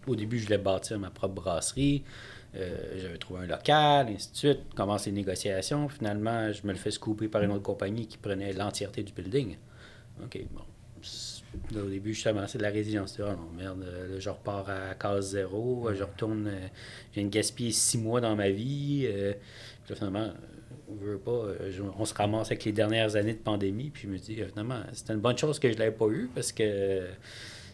Au 0.08 0.16
début, 0.16 0.40
je 0.40 0.46
voulais 0.46 0.58
bâtir 0.58 0.98
ma 1.00 1.10
propre 1.10 1.36
brasserie. 1.36 2.04
Euh, 2.56 2.98
J'avais 3.02 3.18
trouvé 3.18 3.42
un 3.42 3.48
local, 3.48 4.08
ainsi 4.16 4.32
de 4.32 4.38
suite. 4.38 4.60
Commence 4.76 5.06
les 5.06 5.12
négociations. 5.12 5.90
Finalement, 5.90 6.52
je 6.54 6.66
me 6.66 6.72
le 6.72 6.78
fais 6.80 6.92
scooper 6.92 7.28
par 7.28 7.44
une 7.44 7.52
autre 7.52 7.64
compagnie 7.64 8.08
qui 8.08 8.18
prenait 8.18 8.54
l'entièreté 8.54 9.04
du 9.04 9.12
building. 9.14 9.58
OK, 10.24 10.40
bon. 10.52 10.62
Là, 11.74 11.82
au 11.84 11.90
début, 11.90 12.14
justement, 12.14 12.46
c'est 12.48 12.58
de 12.60 12.64
la 12.64 12.70
résilience. 12.70 13.18
Non, 13.20 13.38
merde, 13.58 13.84
euh, 13.84 14.14
là, 14.14 14.20
je 14.20 14.30
repars 14.30 14.70
à 14.70 14.94
case 14.96 15.32
zéro. 15.32 15.88
euh, 15.90 15.96
Je 15.96 16.04
retourne. 16.04 16.48
euh, 16.48 16.60
je 17.12 17.16
viens 17.20 17.24
de 17.26 17.34
gaspiller 17.34 17.72
six 17.72 17.98
mois 17.98 18.22
dans 18.22 18.36
ma 18.36 18.50
vie. 18.50 19.06
euh, 19.08 19.34
puis 19.84 19.90
là, 19.92 19.96
finalement, 19.96 20.30
on 20.92 20.96
veut 20.96 21.18
pas. 21.18 21.48
je- 21.70 21.82
on 21.98 22.06
se 22.06 22.14
ramasse 22.14 22.48
avec 22.48 22.66
les 22.66 22.72
dernières 22.72 23.16
années 23.16 23.34
de 23.34 23.40
pandémie. 23.40 23.90
Puis 23.90 24.04
je 24.04 24.08
me 24.10 24.18
dis, 24.18 24.36
finalement, 24.50 24.82
c'était 24.94 25.14
une 25.14 25.20
bonne 25.22 25.38
chose 25.38 25.58
que 25.60 25.70
je 25.70 25.74
ne 25.74 25.80
l'avais 25.80 25.96
pas 25.96 26.08
eu 26.08 26.30
parce 26.34 26.52
que. 26.52 27.08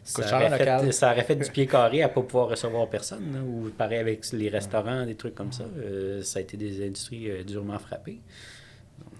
Ça 0.04 0.38
aurait, 0.38 0.50
fait, 0.58 0.92
ça 0.92 1.12
aurait 1.12 1.24
fait 1.24 1.36
du 1.36 1.50
pied 1.52 1.66
carré 1.66 2.04
à 2.04 2.08
ne 2.08 2.14
pas 2.14 2.22
pouvoir 2.22 2.50
recevoir 2.50 2.88
personne. 2.90 3.34
là, 3.34 3.40
ou 3.42 3.72
pareil 3.76 3.98
avec 3.98 4.32
les 4.34 4.50
restaurants, 4.50 5.04
des 5.06 5.16
trucs 5.16 5.34
comme 5.34 5.52
ça. 5.52 5.64
euh, 5.80 6.22
ça 6.22 6.38
a 6.40 6.42
été 6.44 6.58
des 6.58 6.86
industries 6.86 7.32
euh, 7.32 7.44
durement 7.44 7.80
frappées. 7.80 8.20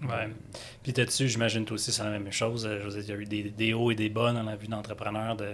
Ouais. 0.02 0.28
Puis 0.82 0.92
là-dessus, 0.92 1.28
j'imagine 1.28 1.64
toi 1.64 1.74
aussi, 1.74 1.90
c'est 1.92 2.02
la 2.04 2.10
même 2.10 2.30
chose. 2.32 2.66
Euh, 2.66 2.80
Je 2.80 2.88
veux 2.88 3.02
dire, 3.02 3.02
il 3.02 3.08
y 3.08 3.12
a 3.12 3.20
eu 3.20 3.24
des, 3.26 3.50
des 3.50 3.72
hauts 3.74 3.90
et 3.90 3.94
des 3.94 4.08
bas 4.10 4.32
dans 4.32 4.42
la 4.42 4.56
vie 4.56 4.68
d'entrepreneur 4.68 5.36
de, 5.36 5.50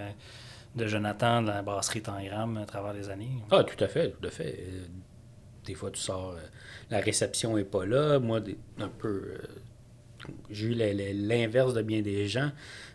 de 0.75 0.87
Jonathan, 0.87 1.41
de 1.41 1.47
la 1.47 1.61
brasserie 1.61 2.01
Tangram 2.01 2.57
à 2.57 2.65
travers 2.65 2.93
les 2.93 3.09
années. 3.09 3.31
Ah, 3.51 3.63
tout 3.63 3.81
à 3.83 3.87
fait, 3.87 4.11
tout 4.11 4.27
à 4.27 4.31
fait. 4.31 4.59
Euh, 4.67 4.85
Des 5.65 5.75
fois, 5.75 5.91
tu 5.91 5.99
sors, 6.01 6.31
euh, 6.31 6.39
la 6.89 6.99
réception 6.99 7.55
n'est 7.55 7.63
pas 7.63 7.85
là. 7.85 8.19
Moi, 8.19 8.41
un 8.79 8.89
peu, 8.89 9.07
euh, 9.07 9.37
j'ai 10.49 10.67
eu 10.67 10.73
l'inverse 10.73 11.73
de 11.73 11.81
bien 11.81 12.01
des 12.01 12.27
gens 12.27 12.51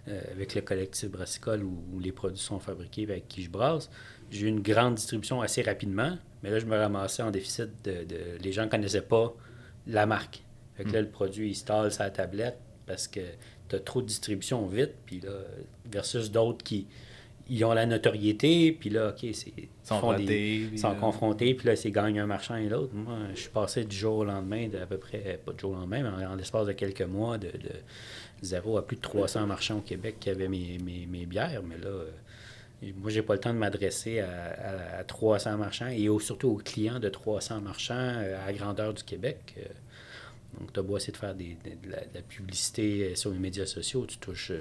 euh, 0.08 0.20
avec 0.32 0.54
le 0.54 0.60
collectif 0.62 1.10
brassicole 1.10 1.62
où, 1.64 1.82
où 1.92 1.98
les 2.00 2.12
produits 2.12 2.38
sont 2.42 2.58
fabriqués 2.58 3.04
avec 3.04 3.26
qui 3.28 3.42
je 3.42 3.50
brasse. 3.50 3.90
J'ai 4.30 4.46
eu 4.46 4.48
une 4.48 4.60
grande 4.60 4.96
distribution 4.96 5.40
assez 5.40 5.62
rapidement, 5.62 6.16
mais 6.42 6.50
là, 6.50 6.58
je 6.58 6.66
me 6.66 6.76
ramassais 6.76 7.22
en 7.22 7.30
déficit 7.30 7.70
de. 7.84 8.04
de- 8.04 8.36
les 8.42 8.52
gens 8.52 8.64
ne 8.64 8.68
connaissaient 8.70 9.00
pas 9.00 9.34
la 9.86 10.04
marque. 10.04 10.42
Fait 10.78 10.84
que 10.84 10.92
là, 10.92 11.02
le 11.02 11.08
produit, 11.08 11.50
il 11.50 11.54
se 11.54 11.64
la 11.98 12.10
tablette 12.10 12.56
parce 12.86 13.06
que 13.06 13.20
tu 13.68 13.76
as 13.76 13.80
trop 13.80 14.00
de 14.00 14.06
distribution 14.06 14.66
vite, 14.66 14.94
puis 15.04 15.20
là, 15.20 15.32
versus 15.90 16.30
d'autres 16.30 16.64
qui 16.64 16.86
ils 17.50 17.64
ont 17.64 17.72
la 17.72 17.86
notoriété, 17.86 18.72
puis 18.72 18.90
là, 18.90 19.08
OK, 19.08 19.26
c'est. 19.32 19.52
Sont 19.82 20.00
font 20.00 20.12
des- 20.12 20.22
rodés, 20.24 20.56
ils 20.64 20.68
puis, 20.68 20.78
sont 20.78 20.90
euh, 20.90 20.94
confrontés, 21.00 21.54
puis 21.54 21.66
là, 21.66 21.76
c'est 21.76 21.90
gagne 21.90 22.18
un 22.20 22.26
marchand 22.26 22.56
et 22.56 22.68
l'autre. 22.68 22.92
Moi, 22.94 23.16
je 23.34 23.40
suis 23.40 23.48
passé 23.50 23.84
du 23.84 23.96
jour 23.96 24.18
au 24.18 24.24
lendemain, 24.24 24.68
de 24.68 24.76
à 24.78 24.84
peu 24.86 24.98
près, 24.98 25.40
pas 25.44 25.52
du 25.52 25.60
jour 25.60 25.70
au 25.72 25.74
lendemain, 25.74 26.02
mais 26.02 26.26
en, 26.26 26.32
en 26.32 26.34
l'espace 26.36 26.66
de 26.66 26.72
quelques 26.72 27.00
mois, 27.02 27.38
de, 27.38 27.46
de 27.48 27.70
zéro 28.42 28.76
à 28.76 28.86
plus 28.86 28.96
de 28.96 29.00
300 29.00 29.46
marchands 29.46 29.78
au 29.78 29.80
Québec 29.80 30.16
qui 30.20 30.28
avaient 30.30 30.48
mes, 30.48 30.78
mes, 30.84 31.06
mes 31.06 31.24
bières, 31.26 31.62
mais 31.66 31.78
là. 31.78 31.88
euh, 31.88 32.10
moi, 32.98 33.10
j'ai 33.10 33.22
pas 33.22 33.32
le 33.34 33.40
temps 33.40 33.52
de 33.52 33.58
m'adresser 33.58 34.20
à, 34.20 34.28
à- 34.28 34.98
à 35.00 35.04
300 35.04 35.56
marchands 35.56 35.88
et 35.88 36.08
au- 36.10 36.20
surtout 36.20 36.48
aux 36.50 36.56
clients 36.58 37.00
de 37.00 37.08
300 37.08 37.60
marchands 37.62 37.94
euh, 37.96 38.40
à 38.44 38.46
la 38.46 38.52
grandeur 38.52 38.92
du 38.94 39.02
Québec. 39.02 39.54
Euh, 40.58 40.60
Donc, 40.60 40.72
tu 40.72 40.80
as 40.80 40.82
beau 40.82 40.96
essayer 40.96 41.12
de 41.12 41.16
faire 41.18 41.34
des- 41.34 41.56
de, 41.64 41.90
la, 41.90 42.22
publicité 42.22 43.10
euh, 43.10 43.14
sur 43.14 43.30
les 43.30 43.38
médias 43.38 43.66
sociaux, 43.66 44.06
tu 44.06 44.18
touches 44.18 44.50
euh, 44.50 44.60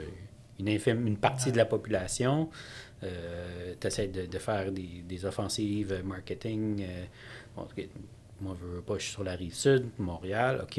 une, 0.59 0.69
infime, 0.69 1.05
une 1.07 1.17
partie 1.17 1.51
de 1.51 1.57
la 1.57 1.65
population. 1.65 2.49
tu 3.01 3.87
essaies 3.87 4.07
de, 4.07 4.37
faire 4.39 4.71
des, 4.71 5.25
offensives 5.25 5.91
euh, 5.93 6.03
marketing. 6.03 6.83
euh, 6.83 7.05
moi, 8.39 8.55
je 8.59 8.65
veux 8.65 8.81
pas, 8.81 8.95
je 8.97 9.03
suis 9.03 9.11
sur 9.13 9.23
la 9.23 9.33
rive 9.33 9.53
sud, 9.55 9.87
Montréal. 9.97 10.59
OK, 10.63 10.77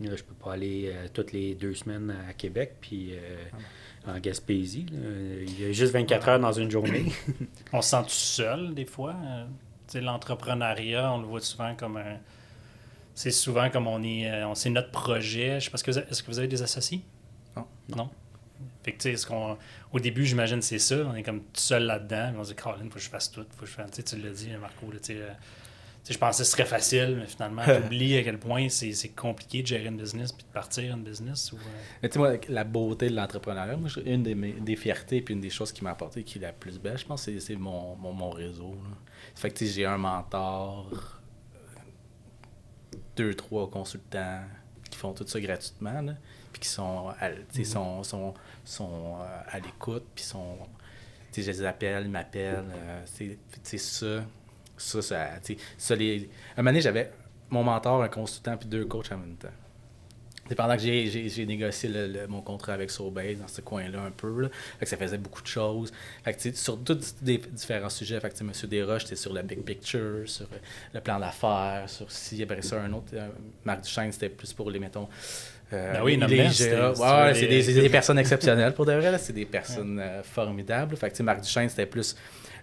là, 0.00 0.14
je 0.16 0.22
peux 0.22 0.34
pas 0.34 0.52
aller 0.52 0.90
euh, 0.92 1.08
toutes 1.12 1.32
les 1.32 1.54
deux 1.56 1.74
semaines 1.74 2.14
à 2.28 2.32
Québec, 2.32 2.76
puis 2.80 3.12
euh, 3.12 3.42
en 4.06 4.18
Gaspésie. 4.20 4.86
Il 4.92 5.60
y 5.60 5.64
a 5.68 5.72
juste 5.72 5.92
24 5.92 6.28
heures 6.28 6.40
dans 6.40 6.52
une 6.52 6.70
journée. 6.70 7.06
On 7.72 7.82
se 7.82 7.90
sent 7.90 8.02
tout 8.04 8.08
seul 8.10 8.74
des 8.74 8.84
fois. 8.84 9.14
euh, 9.24 10.00
l'entrepreneuriat, 10.00 11.12
on 11.12 11.20
le 11.20 11.26
voit 11.26 11.40
souvent 11.40 11.74
comme 11.74 11.96
un. 11.96 12.18
C'est 13.14 13.30
souvent 13.30 13.68
comme 13.70 13.86
on 13.86 14.02
est. 14.02 14.30
euh, 14.30 14.48
on, 14.48 14.54
c'est 14.54 14.70
notre 14.70 14.90
projet. 14.90 15.60
Je 15.60 15.64
sais 15.66 15.70
pas, 15.70 15.74
est-ce 15.76 15.84
que 15.84 15.90
vous 15.90 15.98
avez, 15.98 16.08
est-ce 16.10 16.22
que 16.22 16.30
vous 16.30 16.38
avez 16.38 16.48
des 16.48 16.62
associés? 16.62 17.02
Non. 17.56 17.66
Non? 17.96 18.10
Fait 18.82 18.92
que, 18.92 18.96
tu 18.98 19.02
sais, 19.02 19.12
est-ce 19.12 19.26
qu'on- 19.26 19.56
au 19.92 20.00
début, 20.00 20.24
j'imagine, 20.24 20.60
c'est 20.62 20.78
ça. 20.78 20.96
On 21.06 21.14
est 21.14 21.22
comme 21.22 21.40
tout 21.40 21.60
seul 21.60 21.84
là-dedans. 21.84 22.32
On 22.38 22.44
se 22.44 22.50
dit, 22.50 22.56
Colin, 22.56 22.78
faut 22.84 22.94
que 22.94 22.98
je 23.00 23.08
fasse 23.08 23.30
tout. 23.30 23.44
Faut 23.56 23.62
que 23.64 23.66
je 23.66 23.72
fasse... 23.72 23.90
Tu 24.04 24.16
l'as 24.16 24.30
dit, 24.30 24.48
Marco. 24.60 24.86
là, 24.90 24.98
tu 24.98 25.14
sais, 25.14 25.20
euh, 25.20 25.28
tu 25.28 26.08
sais, 26.08 26.14
je 26.14 26.18
pensais 26.18 26.42
que 26.42 26.46
ce 26.46 26.50
serait 26.52 26.64
facile, 26.64 27.16
mais 27.20 27.26
finalement, 27.26 27.62
tu 27.64 27.70
oublies 27.86 28.16
à 28.16 28.22
quel 28.24 28.38
point 28.38 28.68
c'est, 28.68 28.92
c'est 28.92 29.10
compliqué 29.10 29.62
de 29.62 29.68
gérer 29.68 29.86
une 29.86 29.98
business 29.98 30.32
puis 30.32 30.44
de 30.44 30.52
partir 30.52 30.92
une 30.96 31.04
business. 31.04 31.52
Ou, 31.52 31.56
euh, 31.56 31.60
Mais 32.02 32.08
tu 32.08 32.14
sais, 32.14 32.18
moi, 32.18 32.32
la 32.48 32.64
beauté 32.64 33.08
de 33.08 33.14
l'entrepreneuriat, 33.14 33.76
moi, 33.76 33.88
une 34.04 34.22
des, 34.24 34.34
des 34.34 34.76
fiertés 34.76 35.20
puis 35.22 35.34
une 35.34 35.40
des 35.40 35.50
choses 35.50 35.70
qui 35.70 35.84
m'a 35.84 35.90
apporté 35.90 36.24
qui 36.24 36.38
est 36.38 36.42
la 36.42 36.52
plus 36.52 36.80
belle, 36.80 36.98
je 36.98 37.04
pense, 37.06 37.22
c'est, 37.22 37.38
c'est 37.38 37.54
mon, 37.56 37.94
mon, 37.96 38.12
mon 38.12 38.30
réseau. 38.30 38.74
Là. 38.82 38.96
Fait 39.36 39.50
que 39.50 39.64
j'ai 39.64 39.84
un 39.86 39.98
mentor, 39.98 40.90
deux, 43.16 43.34
trois 43.34 43.68
consultants 43.70 44.40
qui 44.90 44.98
font 44.98 45.12
tout 45.12 45.26
ça 45.26 45.40
gratuitement, 45.40 46.00
là, 46.02 46.14
puis 46.52 46.60
qui 46.60 46.68
sont 46.68 47.08
à, 47.20 47.30
sais, 47.50 47.64
sont, 47.64 48.02
sont, 48.02 48.34
sont, 48.64 49.16
euh, 49.20 49.40
à 49.50 49.58
l'écoute, 49.58 50.04
puis 50.14 50.24
sont. 50.24 50.58
Tu 51.32 51.42
sais, 51.42 51.52
je 51.52 51.58
les 51.58 51.64
appelle, 51.66 52.04
ils 52.04 52.10
m'appellent. 52.10 52.64
euh, 52.74 53.02
c'est 53.62 53.78
ça. 53.78 54.24
Ça, 54.76 55.00
ça, 55.02 55.28
tu 55.44 55.54
sais, 55.54 55.60
ça, 55.78 55.94
les... 55.94 56.28
Un 56.56 56.62
moment 56.62 56.70
donné, 56.70 56.80
j'avais 56.80 57.12
mon 57.50 57.62
mentor, 57.62 58.02
un 58.02 58.08
consultant, 58.08 58.56
puis 58.56 58.68
deux 58.68 58.84
coachs 58.84 59.12
en 59.12 59.18
même 59.18 59.36
temps. 59.36 59.48
C'est 60.48 60.54
pendant 60.56 60.74
que 60.76 60.82
j'ai- 60.82 61.46
négocié 61.46 61.88
le- 61.88 62.08
le- 62.08 62.26
mon 62.26 62.40
contrat 62.42 62.74
avec 62.74 62.90
Sobeys 62.90 63.36
dans 63.36 63.48
ce 63.48 63.60
coin-là 63.60 64.00
un 64.02 64.10
peu. 64.10 64.42
Là. 64.42 64.48
Fait 64.78 64.84
que 64.84 64.90
ça 64.90 64.96
faisait 64.96 65.16
beaucoup 65.16 65.40
de 65.40 65.46
choses. 65.46 65.92
Fait 66.24 66.34
que, 66.34 66.56
sur 66.56 66.78
tous 66.82 67.14
des 67.22 67.38
différents 67.38 67.88
sujets, 67.88 68.18
fait 68.20 68.36
que, 68.36 68.44
Monsieur 68.44 68.66
Desroches, 68.68 69.04
c'était 69.04 69.16
sur 69.16 69.32
le 69.32 69.42
big 69.42 69.62
picture, 69.62 70.28
sur 70.28 70.46
euh, 70.46 70.58
le 70.94 71.00
plan 71.00 71.18
d'affaires, 71.20 71.84
sur 71.86 72.10
si 72.10 72.42
après 72.42 72.60
ça 72.62 72.82
un 72.82 72.92
autre. 72.92 73.06
euh, 73.14 73.28
Marc 73.64 73.82
Duchesne, 73.82 74.10
c'était 74.12 74.28
plus 74.28 74.52
pour 74.52 74.70
les, 74.70 74.78
mettons. 74.80 75.08
euh, 75.72 75.92
Ben 75.94 76.02
oui, 76.02 76.16
les 76.16 76.36
Ouais, 77.00 77.34
c'est 77.34 77.46
des, 77.46 77.74
des 77.80 77.88
personnes 77.88 78.18
exceptionnelles 78.18 78.74
pour 78.74 78.84
de 78.84 78.92
vrai. 78.92 79.12
là. 79.12 79.18
C'est 79.18 79.32
des 79.32 79.46
personnes 79.46 80.00
euh, 80.00 80.22
formidables. 80.22 80.96
Fait 80.96 81.10
que, 81.10 81.22
Marc 81.22 81.40
Duchesne, 81.40 81.68
c'était 81.68 81.86
plus 81.86 82.14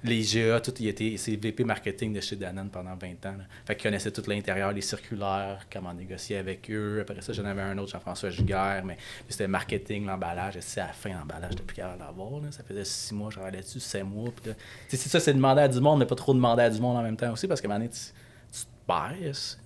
les 0.03 0.35
IGA, 0.35 0.61
tout, 0.61 0.73
il 0.79 0.87
était, 0.87 1.15
c'est 1.17 1.35
VP 1.35 1.63
marketing 1.63 2.13
de 2.13 2.21
chez 2.21 2.35
Danone 2.35 2.69
pendant 2.69 2.95
20 2.95 3.25
ans. 3.25 3.37
là. 3.37 3.43
Fait 3.65 3.75
qu'il 3.75 3.83
connaissait 3.83 4.11
tout 4.11 4.23
l'intérieur, 4.27 4.71
les 4.71 4.81
circulaires, 4.81 5.65
comment 5.71 5.93
négocier 5.93 6.37
avec 6.37 6.69
eux. 6.71 6.99
Après 7.01 7.21
ça, 7.21 7.33
j'en 7.33 7.45
avais 7.45 7.61
un 7.61 7.77
autre, 7.77 7.91
Jean-François 7.91 8.29
Giguère, 8.29 8.83
mais 8.85 8.97
c'était 9.27 9.47
marketing, 9.47 10.05
l'emballage. 10.05 10.57
Et 10.57 10.61
c'est 10.61 10.81
à 10.81 10.87
la 10.87 10.93
fin, 10.93 11.09
l'emballage, 11.09 11.51
j'étais 11.51 11.63
plus 11.63 11.75
capable 11.75 11.99
d'avoir. 11.99 12.41
Ça 12.51 12.63
faisait 12.63 12.85
six 12.85 13.13
mois, 13.13 13.29
je 13.29 13.35
travaillais 13.35 13.57
là-dessus, 13.57 13.79
sept 13.79 14.03
mois. 14.03 14.31
Puis 14.41 14.53
c'est 14.87 14.97
ça, 14.97 15.19
c'est 15.19 15.33
demander 15.33 15.61
à 15.61 15.67
du 15.67 15.81
monde, 15.81 15.99
mais 15.99 16.05
pas 16.05 16.15
trop 16.15 16.33
demander 16.33 16.63
à 16.63 16.69
du 16.69 16.79
monde 16.79 16.97
en 16.97 17.03
même 17.03 17.17
temps 17.17 17.31
aussi, 17.33 17.47
parce 17.47 17.59
qu'à 17.59 17.67
un 17.67 17.71
moment 17.71 17.79
donné, 17.79 17.91
tu, 17.91 18.59
te 18.59 18.65
perds. 18.87 19.29
aussi. 19.29 19.57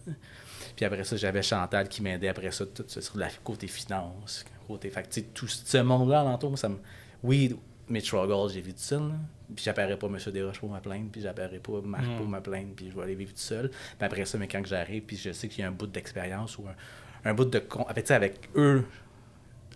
Puis 0.75 0.85
après 0.85 1.03
ça, 1.03 1.15
j'avais 1.15 1.43
Chantal 1.43 1.87
qui 1.87 2.01
m'aidait 2.01 2.29
après 2.29 2.51
ça, 2.51 2.65
tout 2.65 2.83
ça, 2.87 3.01
sur 3.01 3.17
le 3.17 3.25
côté 3.43 3.67
finance, 3.67 4.43
côté. 4.67 4.89
Fait 4.89 5.03
que, 5.03 5.19
tout 5.19 5.47
ce 5.47 5.77
monde-là 5.77 6.21
alentour, 6.21 6.57
ça 6.57 6.69
me. 6.69 6.77
Oui, 7.21 7.55
mes 7.89 7.99
struggles, 7.99 8.49
j'ai 8.53 8.61
vécu 8.61 8.75
tout 8.75 8.81
seul. 8.81 9.11
Puis 9.55 9.65
j'appellerai 9.65 9.97
pas 9.97 10.07
M. 10.07 10.17
Desroches 10.31 10.59
pour 10.59 10.69
me 10.71 10.79
plaindre, 10.79 11.09
puis 11.11 11.21
j'appellerai 11.21 11.59
pas 11.59 11.81
Marc 11.83 12.05
Mm. 12.05 12.17
pour 12.17 12.27
me 12.27 12.39
plaindre, 12.39 12.73
puis 12.75 12.89
je 12.89 12.95
vais 12.95 13.03
aller 13.03 13.15
vivre 13.15 13.31
tout 13.33 13.37
seul. 13.39 13.69
Puis 13.69 14.05
après 14.05 14.25
ça, 14.25 14.37
mais 14.37 14.47
quand 14.47 14.65
j'arrive, 14.65 15.03
puis 15.03 15.17
je 15.17 15.31
sais 15.31 15.47
qu'il 15.47 15.61
y 15.61 15.63
a 15.63 15.67
un 15.67 15.71
bout 15.71 15.87
d'expérience 15.87 16.57
ou 16.57 16.65
un, 16.67 17.29
un 17.29 17.33
bout 17.33 17.45
de. 17.45 17.59
con- 17.59 17.83
Avec, 17.87 18.05
tu 18.05 18.07
sais, 18.09 18.13
avec 18.15 18.49
eux 18.55 18.83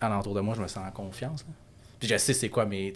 alentour 0.01 0.33
de 0.35 0.41
moi, 0.41 0.55
je 0.55 0.61
me 0.61 0.67
sens 0.67 0.87
en 0.87 0.91
confiance. 0.91 1.45
là. 1.47 1.53
Puis 1.99 2.07
je 2.07 2.17
sais 2.17 2.33
c'est 2.33 2.49
quoi 2.49 2.65
mes, 2.65 2.93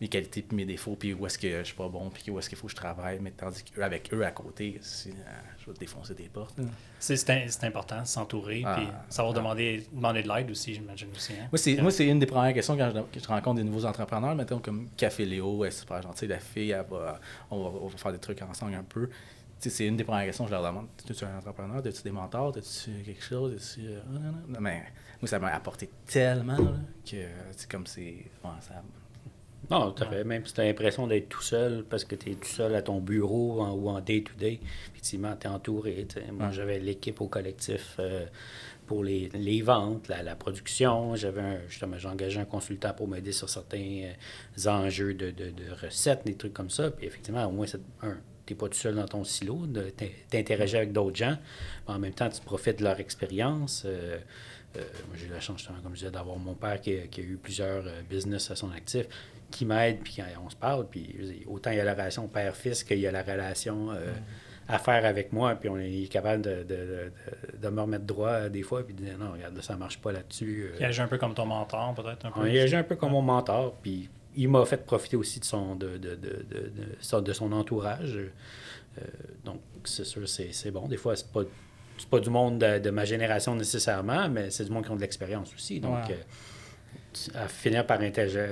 mes 0.00 0.08
qualités 0.08 0.42
puis 0.42 0.56
mes 0.56 0.64
défauts, 0.64 0.96
puis 0.96 1.12
où 1.12 1.26
est-ce 1.26 1.38
que 1.38 1.58
je 1.58 1.64
suis 1.64 1.74
pas 1.74 1.88
bon, 1.88 2.10
puis 2.10 2.30
où 2.30 2.38
est-ce 2.38 2.48
qu'il 2.48 2.58
faut 2.58 2.66
que 2.66 2.72
je 2.72 2.76
travaille. 2.76 3.18
Mais 3.20 3.32
tandis 3.32 3.62
qu'avec 3.62 4.12
eux 4.12 4.24
à 4.24 4.30
côté, 4.30 4.78
euh, 4.78 5.10
je 5.58 5.66
vais 5.66 5.72
te 5.72 5.80
défoncer 5.80 6.14
des 6.14 6.28
portes. 6.28 6.56
c'est, 6.98 7.64
important 7.64 8.04
s'entourer. 8.04 8.62
Ah, 8.64 8.76
puis 8.76 8.86
savoir 9.08 9.34
ah. 9.34 9.38
demander, 9.38 9.86
demander 9.92 10.22
de 10.22 10.28
l'aide 10.28 10.50
aussi, 10.50 10.74
j'imagine 10.74 11.08
aussi. 11.14 11.32
hein. 11.34 11.48
Moi, 11.50 11.58
c'est, 11.58 11.76
moi, 11.76 11.90
c'est 11.90 12.06
une 12.06 12.18
des 12.18 12.26
premières 12.26 12.54
questions 12.54 12.76
quand 12.76 12.90
je, 12.94 13.00
que 13.00 13.22
je 13.22 13.28
rencontre 13.28 13.56
des 13.56 13.64
nouveaux 13.64 13.84
entrepreneurs, 13.84 14.34
mettons 14.34 14.58
comme 14.58 14.88
Café 14.96 15.24
Léo, 15.24 15.64
elle 15.64 15.68
est 15.68 15.72
super 15.72 16.02
gentille, 16.02 16.28
la 16.28 16.38
fille, 16.38 16.70
elle 16.70 16.84
va, 16.90 17.20
on, 17.50 17.62
va, 17.62 17.78
on 17.82 17.86
va 17.88 17.96
faire 17.96 18.12
des 18.12 18.18
trucs 18.18 18.40
ensemble 18.42 18.74
un 18.74 18.82
peu. 18.82 19.08
Tu 19.64 19.70
c'est 19.70 19.86
une 19.86 19.96
des 19.96 20.04
premières 20.04 20.26
questions 20.26 20.44
que 20.44 20.50
je 20.50 20.54
leur 20.54 20.62
demande. 20.62 20.88
Es-tu 21.08 21.24
un 21.24 21.38
entrepreneur? 21.38 21.78
As-tu 21.78 22.02
des 22.02 22.10
mentors? 22.10 22.54
As-tu 22.54 23.02
quelque 23.02 23.24
chose? 23.24 23.54
As-tu, 23.54 23.86
euh, 23.86 24.00
non, 24.10 24.20
non, 24.20 24.32
non. 24.46 24.60
Mais 24.60 24.82
moi, 25.22 25.26
ça 25.26 25.38
m'a 25.38 25.54
apporté 25.54 25.88
tellement 26.04 26.58
là, 26.58 26.74
que 27.10 27.16
c'est 27.56 27.70
comme 27.70 27.86
c'est. 27.86 28.02
ouais, 28.02 28.50
ça, 28.60 28.82
Non, 29.70 29.92
tout 29.92 30.02
à 30.04 30.06
fait. 30.06 30.22
Même 30.22 30.44
si 30.44 30.52
tu 30.52 30.60
as 30.60 30.64
l'impression 30.64 31.06
d'être 31.06 31.30
tout 31.30 31.40
seul 31.40 31.82
parce 31.88 32.04
que 32.04 32.14
tu 32.14 32.32
es 32.32 32.34
tout 32.34 32.46
seul 32.46 32.74
à 32.74 32.82
ton 32.82 33.00
bureau 33.00 33.64
ou 33.64 33.88
en 33.88 34.02
day-to-day, 34.02 34.60
effectivement, 34.90 35.34
tu 35.34 35.46
es 35.46 35.50
entouré. 35.50 36.06
Moi, 36.30 36.50
j'avais 36.50 36.78
l'équipe 36.78 37.22
au 37.22 37.28
collectif 37.28 37.96
euh, 38.00 38.26
pour 38.86 39.02
les, 39.02 39.62
ventes, 39.62 40.08
la, 40.08 40.36
production. 40.36 41.16
J'avais 41.16 41.66
justement, 41.70 41.96
j'ai 41.96 42.08
engagé 42.08 42.38
un 42.38 42.44
consultant 42.44 42.92
pour 42.92 43.08
m'aider 43.08 43.32
sur 43.32 43.48
certains 43.48 43.78
euh, 44.58 44.70
enjeux 44.70 45.14
de, 45.14 45.32
recettes, 45.82 46.26
des 46.26 46.34
trucs 46.34 46.52
comme 46.52 46.68
ça. 46.68 46.90
Puis 46.90 47.06
effectivement, 47.06 47.46
au 47.46 47.50
moins, 47.50 47.64
tu 47.64 47.78
n'es 48.50 48.56
pas 48.56 48.68
tout 48.68 48.78
seul 48.78 48.94
dans 48.94 49.06
ton 49.06 49.24
silo, 49.24 49.62
tu 49.96 50.36
interagis 50.36 50.76
avec 50.76 50.92
d'autres 50.92 51.16
gens. 51.16 51.36
Mais 51.88 51.94
en 51.94 51.98
même 51.98 52.14
temps, 52.14 52.28
tu 52.28 52.40
profites 52.40 52.78
de 52.78 52.84
leur 52.84 53.00
expérience. 53.00 53.84
Euh, 53.86 54.18
moi, 54.76 55.16
j'ai 55.16 55.26
eu 55.26 55.30
la 55.30 55.40
chance, 55.40 55.58
justement, 55.58 55.78
comme 55.82 55.92
je 55.92 56.00
disais, 56.00 56.10
d'avoir 56.10 56.36
mon 56.36 56.54
père 56.54 56.80
qui, 56.80 56.90
a 56.92 57.20
eu 57.20 57.38
plusieurs 57.40 57.84
business 58.08 58.50
à 58.50 58.56
son 58.56 58.70
actif 58.72 59.06
qui 59.54 59.64
m'aide, 59.66 60.00
puis 60.00 60.18
on 60.44 60.50
se 60.50 60.56
parle, 60.56 60.88
puis 60.88 61.44
autant 61.46 61.70
il 61.70 61.76
y 61.76 61.80
a 61.80 61.84
la 61.84 61.92
relation 61.92 62.26
père-fils 62.26 62.82
qu'il 62.82 62.98
y 62.98 63.06
a 63.06 63.12
la 63.12 63.22
relation 63.22 63.92
euh, 63.92 64.12
à 64.66 64.78
faire 64.78 65.04
avec 65.04 65.32
moi, 65.32 65.54
puis 65.54 65.68
on 65.68 65.78
est 65.78 66.10
capable 66.10 66.42
de, 66.42 66.64
de, 66.64 67.12
de, 67.62 67.68
me 67.68 67.82
remettre 67.82 68.04
droit 68.04 68.48
des 68.48 68.62
fois, 68.62 68.84
puis 68.84 68.94
de 68.94 69.04
dire 69.04 69.16
non, 69.16 69.32
regarde, 69.32 69.60
ça 69.60 69.76
marche 69.76 70.00
pas 70.00 70.10
là-dessus. 70.10 70.70
Il 70.80 70.84
agit 70.84 71.02
un 71.02 71.06
peu 71.06 71.18
comme 71.18 71.34
ton 71.34 71.46
mentor, 71.46 71.94
peut-être. 71.94 72.26
Un 72.26 72.30
peu 72.30 72.50
il 72.50 72.58
agit 72.58 72.74
un 72.74 72.82
peu 72.82 72.96
comme 72.96 73.12
mon 73.12 73.22
mentor, 73.22 73.76
puis 73.80 74.08
il 74.36 74.48
m'a 74.48 74.64
fait 74.64 74.84
profiter 74.84 75.16
aussi 75.16 75.40
de 75.40 75.44
son, 75.44 75.76
de, 75.76 75.96
de, 75.96 76.16
de, 76.16 77.32
son 77.32 77.52
entourage. 77.52 78.16
Euh, 78.16 79.02
donc, 79.44 79.60
c'est 79.84 80.04
sûr, 80.04 80.28
c'est 80.28 80.70
bon. 80.70 80.88
Des 80.88 80.96
fois, 80.96 81.16
c'est 81.16 81.30
pas, 81.30 81.42
pas 82.10 82.20
du 82.20 82.30
monde 82.30 82.58
de, 82.58 82.90
ma 82.90 83.04
génération 83.04 83.54
nécessairement, 83.54 84.28
mais 84.28 84.50
c'est 84.50 84.64
du 84.64 84.70
monde 84.70 84.84
qui 84.84 84.90
ont 84.90 84.96
de 84.96 85.00
l'expérience 85.00 85.52
aussi. 85.54 85.80
Donc, 85.80 86.10
euh, 86.10 86.14
à 87.34 87.48
finir 87.48 87.86
par 87.86 88.00
interagir, 88.00 88.42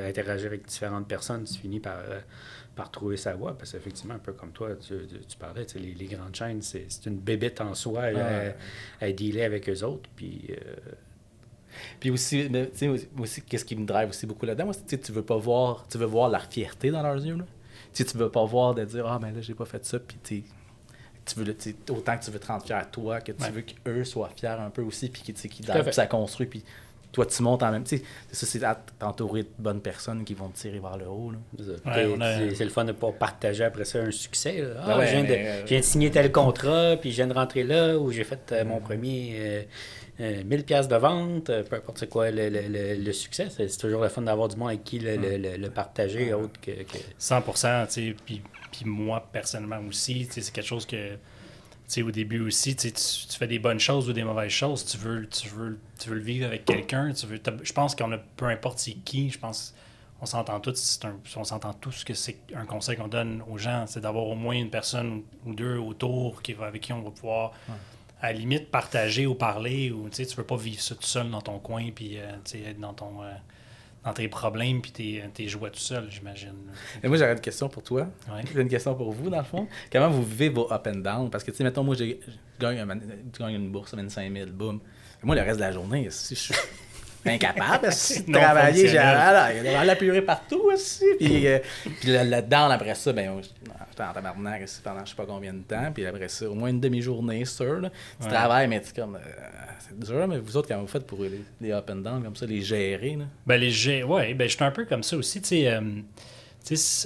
avec 0.47 0.67
différentes 0.67 1.09
personnes, 1.09 1.45
tu 1.45 1.59
finis 1.59 1.81
par, 1.81 1.99
euh, 1.99 2.21
par 2.77 2.91
trouver 2.91 3.17
sa 3.17 3.35
voie. 3.35 3.57
Parce 3.57 3.73
qu'effectivement, 3.73 4.15
un 4.15 4.21
peu 4.21 4.33
comme 4.33 4.53
toi, 4.53 4.71
tu, 4.77 4.95
tu 5.29 5.37
parlais, 5.37 5.67
les, 5.75 5.95
les, 5.95 6.07
grandes 6.07 6.35
chaînes, 6.35 6.63
c'est 6.63 7.07
une 7.07 7.19
bébête 7.19 7.61
en 7.61 7.75
soi 7.75 8.05
à, 9.01 9.13
dealer 9.13 9.43
avec 9.43 9.69
eux 9.69 9.83
autres. 9.83 10.09
Puis. 10.17 10.51
Euh, 11.73 11.97
puis 12.01 12.11
aussi, 12.11 12.49
aussi 13.19 13.43
qu'est-ce 13.43 13.65
qui 13.65 13.77
me 13.77 13.87
drive 13.87 14.11
aussi 14.11 14.27
beaucoup 14.27 14.47
là-dedans, 14.47 14.67
moi, 14.67 14.75
tu 14.75 15.13
veux 15.13 15.23
pas 15.23 15.37
voir, 15.37 15.87
tu 15.91 15.99
veux 15.99 16.07
voir 16.07 16.29
la 16.29 16.41
fierté 16.41 16.91
dans 16.91 17.03
leurs 17.03 17.25
yeux. 17.25 17.37
Là. 17.37 17.45
Tu 17.95 18.05
veux 18.15 18.31
pas 18.31 18.45
voir 18.45 18.75
de 18.75 18.85
dire, 18.85 19.07
ah, 19.07 19.19
mais 19.21 19.33
là, 19.33 19.41
j'ai 19.41 19.55
pas 19.55 19.67
fait 19.67 19.85
ça, 19.85 19.99
puis 19.99 20.17
tu 20.23 21.35
veux, 21.37 21.57
autant 21.91 22.17
que 22.17 22.25
tu 22.25 22.31
veux 22.31 22.39
te 22.39 22.47
rendre 22.47 22.65
fier 22.65 22.91
toi, 22.91 23.21
que 23.21 23.33
tu 23.33 23.51
veux 23.51 23.63
qu'eux 23.63 24.05
soient 24.05 24.31
fiers 24.37 24.49
un 24.49 24.71
peu 24.71 24.83
aussi, 24.83 25.09
puis 25.09 25.23
qu'ils 25.23 25.37
ça 25.93 26.07
construit, 26.07 26.47
puis 26.47 26.65
toi, 27.13 27.27
tu 27.27 27.43
montes 27.43 27.63
en 27.63 27.71
même 27.71 27.85
temps. 27.85 27.97
C'est 28.31 28.47
ça, 28.47 28.47
c'est 28.47 28.99
t'entourer 28.99 29.43
de 29.43 29.51
bonnes 29.59 29.83
personnes 29.83 30.25
qui 30.25 30.33
vont 30.33 30.49
te 30.49 30.59
tirer 30.59 30.79
vers 30.79 30.97
le 30.97 31.07
haut. 31.07 31.33
C'est 31.59 32.65
le 32.65 32.71
fun 32.71 32.85
de 32.85 32.93
pas 32.93 33.13
partager 33.13 33.65
après 33.65 33.85
ça 33.85 33.99
un 33.99 34.11
succès. 34.11 34.65
Ah, 34.81 34.97
ben 34.97 35.07
je, 35.07 35.13
viens 35.13 35.25
de, 35.25 35.33
euh, 35.33 35.63
viens 35.67 35.79
de, 35.79 35.85
signer 35.85 36.11
tel 36.11 36.33
contrat, 36.33 36.97
puis 36.99 37.11
je 37.11 37.17
viens 37.17 37.27
de 37.27 37.35
rentrer 37.35 37.65
là, 37.65 37.99
où 37.99 38.11
j'ai 38.11 38.25
fait 38.25 38.53
euh, 38.53 38.65
mon 38.65 38.81
premier 38.81 39.67
1000 40.12 40.12
euh, 40.23 40.63
pièces 40.63 40.89
de 40.89 40.97
vente, 40.97 41.47
peu 41.47 41.77
importe 41.77 41.99
c'est 41.99 42.09
quoi 42.09 42.31
le, 42.31 42.49
le, 42.49 42.95
le 42.95 43.13
succès. 43.13 43.49
C'est 43.51 43.77
toujours 43.77 44.03
le 44.03 44.09
fun 44.09 44.23
d'avoir 44.23 44.49
du 44.49 44.57
monde 44.57 44.69
avec 44.69 44.85
qui 44.85 44.99
le, 45.01 45.69
partager, 45.69 46.33
autre 46.33 46.61
que... 46.61 46.71
100 47.19 47.43
tu 47.43 47.53
sais. 47.57 48.17
Puis, 48.25 48.43
puis 48.71 48.85
moi, 48.85 49.29
personnellement 49.33 49.81
aussi, 49.89 50.29
c'est 50.31 50.51
quelque 50.53 50.67
chose 50.67 50.87
que 50.87 51.17
au 52.01 52.11
début 52.11 52.41
aussi, 52.41 52.75
tu, 52.75 52.89
fais 53.39 53.47
des 53.47 53.59
bonnes 53.59 53.81
choses 53.81 54.09
ou 54.09 54.15
des 54.15 54.25
mauvaises 54.25 54.51
choses, 54.51 54.87
tu 54.87 54.97
veux, 54.97 55.29
tu 55.29 55.49
veux, 55.49 55.79
tu 55.99 56.09
veux 56.09 56.15
le 56.15 56.23
vivre 56.23 56.47
avec 56.47 56.65
quelqu'un. 56.65 57.13
Tu 57.13 57.27
veux, 57.27 57.39
je 57.63 57.73
pense 57.75 57.95
qu'on 57.95 58.13
a, 58.13 58.19
peu 58.19 58.47
importe 58.47 58.79
c'est 58.79 58.95
qui, 58.95 59.29
je 59.29 59.39
pense 59.39 59.75
on 60.23 60.27
s'entend 60.27 60.61
tous, 60.61 61.01
on 61.37 61.43
s'entend 61.43 61.75
tous 61.75 62.05
que 62.05 62.15
c'est 62.15 62.37
un 62.55 62.65
conseil 62.65 62.97
qu'on 62.97 63.09
donne 63.09 63.43
aux 63.51 63.59
gens, 63.59 63.87
c'est 63.89 64.01
d'avoir 64.01 64.25
au 64.27 64.37
moins 64.37 64.55
une 64.55 64.71
personne 64.71 65.23
ou 65.45 65.53
deux 65.53 65.77
autour 65.77 66.43
qui 66.43 66.53
va, 66.53 66.67
avec 66.67 66.83
qui 66.83 66.93
on 66.93 67.03
va 67.03 67.11
pouvoir, 67.11 67.53
à 68.23 68.33
la 68.33 68.39
limite, 68.39 68.71
partager 68.71 69.27
ou 69.27 69.35
parler. 69.35 69.91
Ou, 69.91 70.09
tu 70.09 70.23
ne 70.23 70.35
veux 70.35 70.45
pas 70.45 70.57
vivre 70.57 70.81
ça 70.81 70.95
tout 70.95 71.03
seul 71.03 71.31
dans 71.31 71.43
ton 71.43 71.59
coin, 71.59 71.91
puis 71.95 72.19
euh, 72.19 72.37
être 72.55 72.81
dans 72.81 72.95
ton... 72.95 73.23
Euh, 73.23 73.33
dans 74.05 74.13
tes 74.13 74.27
problèmes 74.27 74.83
puis 74.83 74.91
tes, 74.91 75.23
tes 75.33 75.47
joies 75.47 75.71
tout 75.71 75.79
seul, 75.79 76.11
j'imagine. 76.11 76.57
Et 77.05 77.07
moi, 77.07 77.17
j'aurais 77.17 77.35
une 77.35 77.41
question 77.41 77.69
pour 77.69 77.85
toi. 77.85 78.09
J'ai 78.53 78.61
une 78.61 78.69
question 78.69 78.97
pour 78.97 79.13
vous, 79.13 79.31
dans 79.31 79.39
le 79.39 79.45
fond. 79.45 79.69
Comment 79.93 80.11
vous 80.11 80.25
vivez 80.25 80.49
vos 80.49 80.73
up 80.73 80.89
and 80.89 80.99
down? 80.99 81.31
Parce 81.31 81.45
que, 81.45 81.53
tu 81.53 81.59
sais, 81.59 81.63
mettons, 81.63 81.85
moi, 81.85 81.95
je 81.95 82.17
gagne, 82.59 83.55
une 83.55 83.71
bourse, 83.71 83.95
25 83.95 84.33
000, 84.33 84.51
boum. 84.51 84.81
moi, 85.23 85.37
le 85.37 85.43
reste 85.43 85.59
de 85.59 85.61
la 85.61 85.71
journée, 85.71 86.09
si 86.11 86.35
je 86.35 86.41
suis 86.41 86.55
incapable 87.27 87.89
de 88.27 88.33
travailler, 88.33 88.89
j'ai 88.89 88.95
la, 88.95 89.85
la 89.85 89.97
purée 89.97 90.23
partout 90.23 90.63
aussi. 90.73 91.05
Puis, 91.19 91.47
euh, 91.47 91.59
puis 92.01 92.11
là-dedans, 92.11 92.71
après 92.71 92.95
ça, 92.95 93.13
ben, 93.13 93.41
j'étais 93.43 94.03
en 94.03 94.13
tabarnak 94.13 94.63
pendant 94.83 95.05
je 95.05 95.11
sais 95.11 95.17
pas 95.17 95.27
combien 95.27 95.53
de 95.53 95.63
temps. 95.63 95.93
Puis 95.93 96.07
après 96.07 96.29
ça, 96.29 96.49
au 96.49 96.55
moins 96.55 96.71
une 96.71 96.81
demi-journée, 96.81 97.45
sûr. 97.45 97.81
Là. 97.81 97.91
Tu 98.21 98.29
travailles, 98.29 98.69
mais 98.69 98.81
tu 98.81 98.93
comme. 98.93 99.17
Euh, 99.17 99.19
c'est 99.81 99.99
dur, 99.99 100.27
mais 100.27 100.39
vous 100.39 100.57
autres, 100.57 100.69
comment 100.69 100.83
vous 100.83 100.89
faites 100.89 101.07
pour 101.07 101.23
les, 101.23 101.43
les, 101.61 101.73
up 101.73 101.91
and 101.91 101.97
down 101.97 102.23
comme 102.23 102.37
ça, 102.37 102.47
les 102.47 102.63
gérer? 102.63 103.17
Là? 103.17 103.25
Ben, 103.47 103.57
les 103.57 103.71
gérer, 103.71 104.05
ouais, 104.05 104.35
ben, 104.35 104.49
je 104.49 104.55
suis 104.55 104.65
un 104.65 104.71
peu 104.71 104.85
comme 104.85 105.03
ça 105.03 105.17
aussi. 105.17 105.41
Tu 105.41 105.49
sais, 105.49 105.69
euh, 105.69 105.81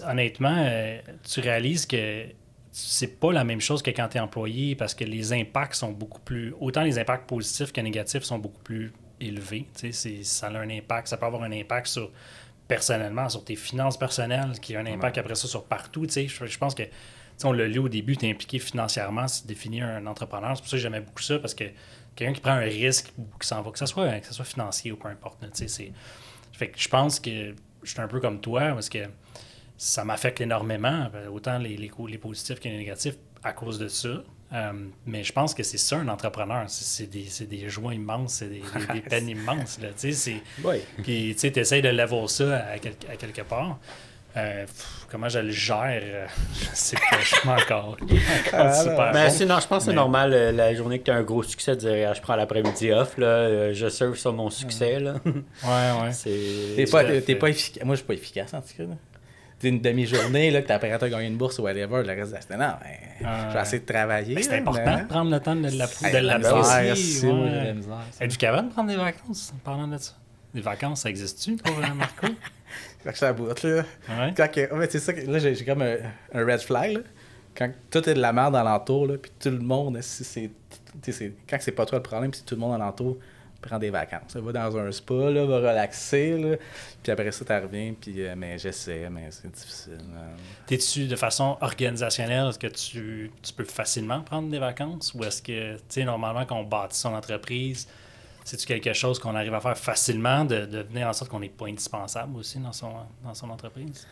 honnêtement, 0.09 0.67
tu 1.25 1.41
réalises 1.41 1.87
que 1.87 2.25
c'est 2.73 3.19
pas 3.19 3.33
la 3.33 3.43
même 3.43 3.61
chose 3.61 3.83
que 3.83 3.91
quand 3.91 4.09
tu 4.09 4.19
es 4.19 4.21
employé 4.21 4.75
parce 4.75 4.95
que 4.95 5.05
les 5.05 5.33
impacts 5.33 5.75
sont 5.75 5.93
beaucoup 5.93 6.21
plus. 6.21 6.55
Autant 6.61 6.83
les 6.83 6.99
impacts 6.99 7.27
positifs 7.27 7.73
que 7.73 7.81
négatifs 7.81 8.23
sont 8.23 8.39
beaucoup 8.39 8.63
plus 8.63 8.93
élevé. 9.21 9.67
Ça 10.23 10.47
a 10.49 10.59
un 10.59 10.71
impact, 10.71 11.09
ça 11.09 11.17
peut 11.17 11.27
avoir 11.27 11.43
un 11.43 11.53
impact 11.53 11.87
sur 11.87 12.11
personnellement, 12.69 13.29
sur 13.29 13.45
tes 13.45 13.57
finances 13.57 13.97
personnelles, 13.97 14.59
qui 14.61 14.75
a 14.77 14.81
un 14.81 14.87
impact 14.87 15.19
après 15.19 15.35
ça 15.35 15.47
sur 15.47 15.65
partout. 15.65 16.07
Je, 16.09 16.27
je 16.27 16.59
pense 16.59 16.75
que 16.75 16.83
on 17.45 17.53
l'a 17.53 17.67
lu 17.69 17.79
au 17.79 17.89
début, 17.89 18.17
tu 18.17 18.27
es 18.27 18.31
impliqué 18.31 18.59
financièrement, 18.59 19.29
c'est 19.29 19.47
définir 19.47 19.85
un 19.85 20.07
entrepreneur. 20.07 20.57
C'est 20.57 20.63
pour 20.63 20.71
ça 20.71 20.77
que 20.77 20.83
j'aimais 20.83 21.01
beaucoup 21.01 21.23
ça, 21.23 21.39
parce 21.39 21.55
que 21.55 21.65
quelqu'un 22.15 22.33
qui 22.33 22.41
prend 22.41 22.53
un 22.53 22.61
risque 22.61 23.13
ou 23.19 23.27
qui 23.39 23.47
s'en 23.47 23.61
va, 23.61 23.71
que 23.71 23.79
ce 23.79 23.87
soit, 23.87 24.21
que 24.21 24.33
soit 24.33 24.45
financier 24.45 24.93
ou 24.93 24.97
peu 24.97 25.09
importe. 25.09 25.45
Fait 26.53 26.71
que 26.71 26.79
je 26.79 26.89
pense 26.89 27.21
que 27.21 27.55
je 27.83 27.91
suis 27.91 28.01
un 28.01 28.09
peu 28.09 28.21
comme 28.21 28.41
toi, 28.41 28.73
parce 28.73 28.89
que 28.89 29.07
ça 29.77 30.05
m'affecte 30.05 30.41
énormément, 30.41 31.11
autant 31.31 31.59
les, 31.59 31.77
les, 31.77 31.91
les 32.09 32.19
positifs 32.19 32.59
que 32.59 32.69
les 32.69 32.79
négatifs, 32.79 33.17
à 33.45 33.53
cause 33.53 33.79
de 33.79 33.89
ça. 33.89 34.23
Euh, 34.53 34.73
mais 35.07 35.25
je 35.25 35.33
pense 35.33 35.55
que 35.55 35.63
c'est 35.63 35.79
ça 35.79 35.97
un 35.97 36.09
entrepreneur. 36.09 36.65
C'est 36.69 37.07
des, 37.07 37.27
des, 37.47 37.69
joies 37.69 37.95
immenses, 37.95 38.35
c'est 38.35 38.49
des, 38.49 38.63
des, 38.93 39.01
peines 39.09 39.29
immenses. 39.29 39.79
Là, 39.81 39.89
oui. 40.65 40.77
Puis 41.03 41.37
tu 41.39 41.59
essaies 41.59 41.83
de 41.83 41.89
lever 41.89 42.29
ça 42.29 42.57
à, 42.57 42.73
à 42.73 42.79
quelque 42.79 43.43
part. 43.43 43.79
Euh, 44.37 44.67
comment 45.11 45.31
je 45.31 45.39
le 45.39 45.51
gère, 45.51 46.03
euh, 46.03 46.27
je 46.53 46.67
sais 46.75 46.97
pas, 46.97 47.19
je 47.21 47.35
suis 47.37 47.49
encore. 47.49 47.97
encore 48.53 49.13
ben, 49.13 49.31
non, 49.47 49.61
je 49.61 49.67
pense 49.67 49.69
que 49.69 49.91
c'est 49.91 49.95
normal 49.95 50.55
la 50.55 50.75
journée 50.75 50.99
que 50.99 51.05
tu 51.05 51.11
as 51.11 51.15
un 51.15 51.23
gros 51.23 51.43
succès 51.43 51.75
de 51.75 51.81
dire 51.81 52.11
ah, 52.11 52.15
je 52.15 52.21
prends 52.21 52.37
l'après-midi 52.37 52.93
off, 52.93 53.17
là, 53.17 53.73
je 53.73 53.89
surfe 53.89 54.19
sur 54.19 54.35
mon 54.35 54.51
succès. 54.51 55.01
Là. 55.01 55.15
Ouais, 55.25 56.03
ouais. 56.03 56.11
T'es 56.77 56.85
pas, 56.85 57.03
pas 57.41 57.49
efficace. 57.49 57.83
Moi, 57.83 57.95
je 57.95 58.01
suis 58.01 58.07
pas 58.07 58.15
efficace 58.15 58.53
en 58.53 58.61
tout 58.61 58.77
cas. 58.77 58.83
Là 58.83 58.97
une 59.63 59.81
demi-journée, 59.81 60.51
là, 60.51 60.63
que 60.63 60.69
t'as 60.69 60.77
à 60.77 61.09
gagner 61.09 61.27
une 61.27 61.37
bourse 61.37 61.59
ou 61.59 61.63
whatever, 61.63 62.03
le 62.03 62.13
reste 62.13 62.51
de 62.51 62.57
non, 62.57 62.75
ben, 62.81 63.49
je 63.49 63.55
vais 63.55 63.63
essayer 63.63 63.81
de 63.81 63.87
travailler. 63.87 64.43
c'est 64.43 64.59
important 64.59 64.99
de 64.99 65.05
prendre 65.05 65.31
le 65.31 65.41
temps 65.41 65.57
de. 65.57 65.69
Ouais. 67.27 67.75
Êtes-vous 68.21 68.39
capable 68.39 68.69
de 68.69 68.73
prendre 68.73 68.91
des 68.91 68.97
vacances 68.97 69.53
en 69.55 69.59
parlant 69.59 69.89
de 69.89 69.99
ça? 69.99 70.13
Des 70.55 70.61
vacances, 70.61 71.03
ça 71.03 71.11
existe-tu 71.11 71.57
pour 71.57 71.77
euh, 71.79 71.95
Marco? 71.95 72.27
Quand 73.05 73.13
je 73.15 73.33
bout, 73.33 73.63
là. 73.63 73.83
Ouais. 74.09 74.35
Quand 74.37 74.51
que, 74.51 74.69
c'est 74.91 74.99
ça 74.99 75.13
là, 75.13 75.39
j'ai 75.39 75.65
comme 75.65 75.83
un, 75.83 76.45
red 76.45 76.61
flag, 76.61 76.95
là. 76.95 77.01
Quand 77.55 77.71
tout 77.91 78.09
est 78.09 78.15
de 78.15 78.21
la 78.21 78.33
merde 78.33 78.57
alentour, 78.57 79.07
là, 79.07 79.17
puis 79.17 79.33
tout 79.39 79.51
le 79.51 79.59
monde, 79.59 79.99
c'est, 80.03 80.51
quand 81.49 81.57
c'est 81.61 81.73
pas 81.73 81.87
toi 81.87 81.99
le 81.99 82.03
problème, 82.03 82.35
si 82.35 82.45
tout 82.45 82.55
le 82.55 82.61
monde 82.61 82.75
alentour 82.75 83.17
prends 83.67 83.79
des 83.79 83.91
vacances. 83.91 84.37
Va 84.37 84.53
dans 84.53 84.77
un 84.77 84.93
spa, 84.93 85.31
là, 85.31 85.45
va 85.45 85.57
relaxer, 85.57 86.39
là, 86.39 86.57
puis 87.03 87.13
après 87.13 87.33
ça, 87.33 87.45
tu 87.45 87.53
reviens, 87.53 87.95
puis 87.99 88.23
euh, 88.23 88.35
mais 88.37 88.59
j'essaie, 88.59 89.09
mais 89.11 89.29
c'est 89.31 89.51
difficile. 89.53 89.99
T'es-tu 90.67 91.07
de 91.07 91.17
façon 91.17 91.57
organisationnelle, 91.61 92.49
est-ce 92.49 92.59
que 92.59 92.67
tu, 92.67 93.31
tu, 93.43 93.53
peux 93.53 93.65
facilement 93.65 94.21
prendre 94.23 94.49
des 94.49 94.59
vacances? 94.59 95.15
Ou 95.15 95.25
est-ce 95.25 95.43
que, 95.43 95.77
tu 95.77 95.83
sais, 95.89 96.05
normalement, 96.05 96.45
quand 96.45 96.59
on 96.59 96.65
bâtit 96.65 96.99
son 96.99 97.15
entreprise, 97.15 97.89
c'est-tu 98.45 98.67
quelque 98.67 98.93
chose 98.93 99.19
qu'on 99.19 99.35
arrive 99.35 99.55
à 99.55 99.61
faire 99.61 99.77
facilement, 99.77 100.45
de, 100.45 100.67
de 100.67 100.79
venir 100.83 101.09
en 101.09 101.13
sorte 101.13 101.31
qu'on 101.31 101.41
n'est 101.41 101.49
pas 101.49 101.67
indispensable 101.67 102.37
aussi 102.37 102.59
dans 102.59 102.73
son, 102.73 102.93
dans 103.25 103.35
son 103.35 103.51
entreprise? 103.51 104.07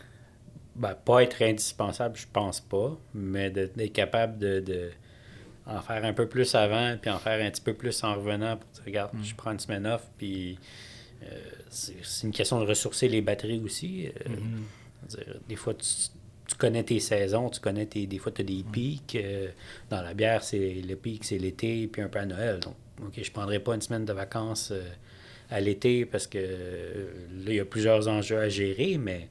Ben, 0.75 0.93
pas 0.93 1.23
être 1.23 1.41
indispensable, 1.41 2.17
je 2.17 2.27
pense 2.31 2.59
pas, 2.59 2.97
mais 3.13 3.49
d'être 3.49 3.93
capable 3.93 4.37
de 4.37 4.91
en 5.67 5.81
faire 5.81 6.05
un 6.05 6.13
peu 6.13 6.27
plus 6.27 6.53
avant, 6.55 6.95
puis 7.01 7.09
en 7.09 7.17
faire 7.17 7.43
un 7.43 7.49
petit 7.49 7.61
peu 7.61 7.73
plus 7.73 8.03
en 8.03 8.15
revenant 8.15 8.57
pour 8.57 8.69
dire, 8.71 8.83
regarde, 8.85 9.13
mm. 9.13 9.23
je 9.23 9.35
prends 9.35 9.51
une 9.51 9.59
semaine 9.59 9.87
off, 9.87 10.07
puis 10.17 10.59
euh, 11.23 11.27
c'est 11.69 12.27
une 12.27 12.33
question 12.33 12.59
de 12.59 12.65
ressourcer 12.65 13.07
les 13.07 13.21
batteries 13.21 13.61
aussi. 13.63 14.07
Euh, 14.07 14.29
mm-hmm. 14.29 15.47
des 15.47 15.55
fois, 15.55 15.73
tu, 15.73 16.55
connais 16.57 16.83
tes 16.83 16.99
saisons, 16.99 17.49
tu 17.49 17.59
connais 17.59 17.87
tes. 17.87 18.05
Des 18.05 18.19
fois, 18.19 18.31
tu 18.31 18.41
as 18.41 18.45
des 18.45 18.63
mm. 18.63 18.71
pics. 18.71 19.15
Euh, 19.15 19.47
dans 19.89 20.01
la 20.01 20.13
bière, 20.13 20.43
c'est 20.43 20.81
le 20.87 20.95
pic, 20.95 21.23
c'est 21.23 21.39
l'été, 21.39 21.87
puis 21.87 22.01
un 22.01 22.09
peu 22.09 22.19
à 22.19 22.25
Noël. 22.25 22.59
Donc, 22.59 22.75
OK, 23.01 23.13
je 23.15 23.21
ne 23.21 23.33
prendrai 23.33 23.59
pas 23.59 23.73
une 23.73 23.81
semaine 23.81 24.05
de 24.05 24.13
vacances 24.13 24.71
à 25.49 25.59
l'été 25.59 26.05
parce 26.05 26.27
que 26.27 26.37
là, 26.37 27.47
il 27.47 27.55
y 27.55 27.59
a 27.59 27.65
plusieurs 27.65 28.07
enjeux 28.07 28.39
à 28.39 28.47
gérer, 28.47 28.97
mais 28.97 29.27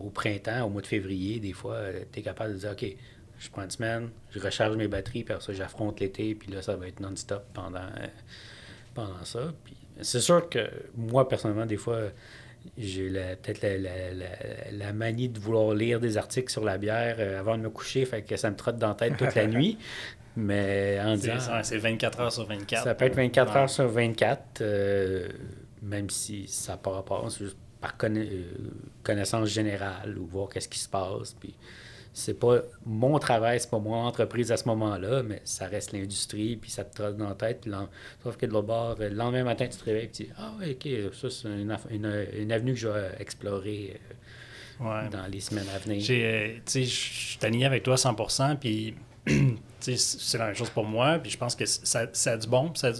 au 0.00 0.10
printemps, 0.10 0.66
au 0.66 0.68
mois 0.68 0.82
de 0.82 0.86
février, 0.86 1.40
des 1.40 1.54
fois, 1.54 1.78
tu 2.12 2.18
es 2.18 2.22
capable 2.22 2.54
de 2.54 2.58
dire 2.58 2.72
OK, 2.72 2.84
je 3.40 3.50
prends 3.50 3.62
une 3.62 3.70
semaine, 3.70 4.10
je 4.30 4.38
recharge 4.38 4.76
mes 4.76 4.86
batteries, 4.86 5.24
puis 5.24 5.34
après 5.34 5.44
ça, 5.44 5.52
j'affronte 5.52 5.98
l'été, 5.98 6.34
puis 6.34 6.52
là, 6.52 6.60
ça 6.60 6.76
va 6.76 6.86
être 6.86 7.00
non-stop 7.00 7.42
pendant, 7.54 7.88
pendant 8.94 9.24
ça. 9.24 9.52
Puis 9.64 9.74
c'est 10.02 10.20
sûr 10.20 10.48
que 10.48 10.70
moi, 10.94 11.26
personnellement, 11.26 11.64
des 11.64 11.78
fois, 11.78 12.00
j'ai 12.76 13.08
peut-être 13.42 13.66
la, 14.72 14.92
manie 14.92 15.30
de 15.30 15.38
vouloir 15.38 15.74
lire 15.74 16.00
des 16.00 16.18
articles 16.18 16.52
sur 16.52 16.64
la 16.64 16.76
bière 16.76 17.16
euh, 17.18 17.40
avant 17.40 17.56
de 17.56 17.62
me 17.62 17.70
coucher, 17.70 18.04
fait 18.04 18.22
que 18.22 18.36
ça 18.36 18.50
me 18.50 18.56
trotte 18.56 18.76
dans 18.76 18.88
la 18.88 18.94
tête 18.94 19.16
toute 19.16 19.34
la 19.34 19.46
nuit. 19.46 19.78
Mais 20.36 21.00
en 21.02 21.14
disant. 21.14 21.62
C'est 21.62 21.78
24 21.78 22.20
heures 22.20 22.32
sur 22.32 22.46
24. 22.46 22.84
Ça 22.84 22.94
peut 22.94 23.06
être 23.06 23.16
24 23.16 23.56
heures 23.56 23.70
sur 23.70 23.88
24, 23.88 24.60
euh, 24.60 25.28
même 25.82 26.10
si 26.10 26.46
ça 26.46 26.72
n'a 26.72 26.78
pas 26.78 26.90
rapport. 26.90 27.30
C'est 27.30 27.44
juste 27.44 27.56
par 27.80 27.94
euh, 28.04 28.44
connaissance 29.02 29.48
générale 29.48 30.18
ou 30.18 30.26
voir 30.26 30.50
qu'est-ce 30.50 30.68
qui 30.68 30.78
se 30.78 30.88
passe. 30.88 31.32
Puis 31.32 31.54
c'est 32.12 32.38
pas 32.38 32.62
mon 32.84 33.18
travail, 33.18 33.60
c'est 33.60 33.70
pas 33.70 33.78
mon 33.78 33.94
entreprise 33.94 34.50
à 34.50 34.56
ce 34.56 34.64
moment-là, 34.68 35.22
mais 35.22 35.40
ça 35.44 35.66
reste 35.66 35.92
l'industrie, 35.92 36.56
puis 36.56 36.70
ça 36.70 36.84
te 36.84 36.94
trotte 36.94 37.16
dans 37.16 37.28
la 37.28 37.34
tête. 37.34 37.60
Puis 37.62 37.70
sauf 38.22 38.36
que 38.36 38.46
de 38.46 38.52
l'autre 38.52 38.66
bord, 38.66 38.96
le 38.98 39.08
lendemain 39.10 39.44
matin, 39.44 39.66
tu 39.68 39.78
te 39.78 39.84
réveilles 39.84 40.06
et 40.06 40.10
tu 40.10 40.22
dis 40.24 40.30
Ah, 40.36 40.52
ok, 40.60 41.14
ça, 41.14 41.30
c'est 41.30 41.48
une, 41.48 42.26
une, 42.34 42.52
avenue 42.52 42.74
que 42.74 42.80
je 42.80 42.88
vais 42.88 43.10
explorer 43.20 44.00
euh, 44.80 45.08
dans 45.08 45.26
les 45.30 45.40
semaines 45.40 45.68
à 45.74 45.78
venir. 45.78 46.04
Euh, 46.10 46.58
je 46.66 46.80
suis 46.80 47.38
aligné 47.42 47.66
avec 47.66 47.82
toi 47.84 47.94
à 47.94 47.96
100 47.96 48.56
puis 48.56 48.94
c'est 49.80 50.38
la 50.38 50.46
même 50.46 50.54
chose 50.54 50.70
pour 50.70 50.84
moi, 50.84 51.18
puis 51.18 51.30
je 51.30 51.38
pense 51.38 51.54
que 51.54 51.66
ça, 51.66 52.06
ça 52.12 52.32
a 52.32 52.36
du 52.36 52.48
bon. 52.48 52.74
Ça, 52.74 52.92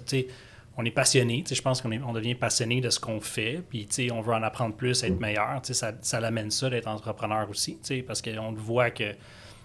on 0.76 0.84
est 0.84 0.90
passionné. 0.90 1.44
Je 1.50 1.60
pense 1.60 1.82
qu'on 1.82 1.92
on 1.92 2.12
devient 2.12 2.34
passionné 2.34 2.80
de 2.80 2.90
ce 2.90 3.00
qu'on 3.00 3.20
fait. 3.20 3.62
Puis 3.68 3.88
on 4.12 4.20
veut 4.20 4.32
en 4.32 4.42
apprendre 4.42 4.74
plus, 4.74 5.02
être 5.02 5.20
meilleur. 5.20 5.60
Ça, 5.62 5.92
ça 6.00 6.20
l'amène 6.20 6.50
ça 6.50 6.70
d'être 6.70 6.88
entrepreneur 6.88 7.48
aussi. 7.50 7.78
Parce 8.06 8.22
qu'on 8.22 8.52
voit 8.52 8.90
que 8.90 9.14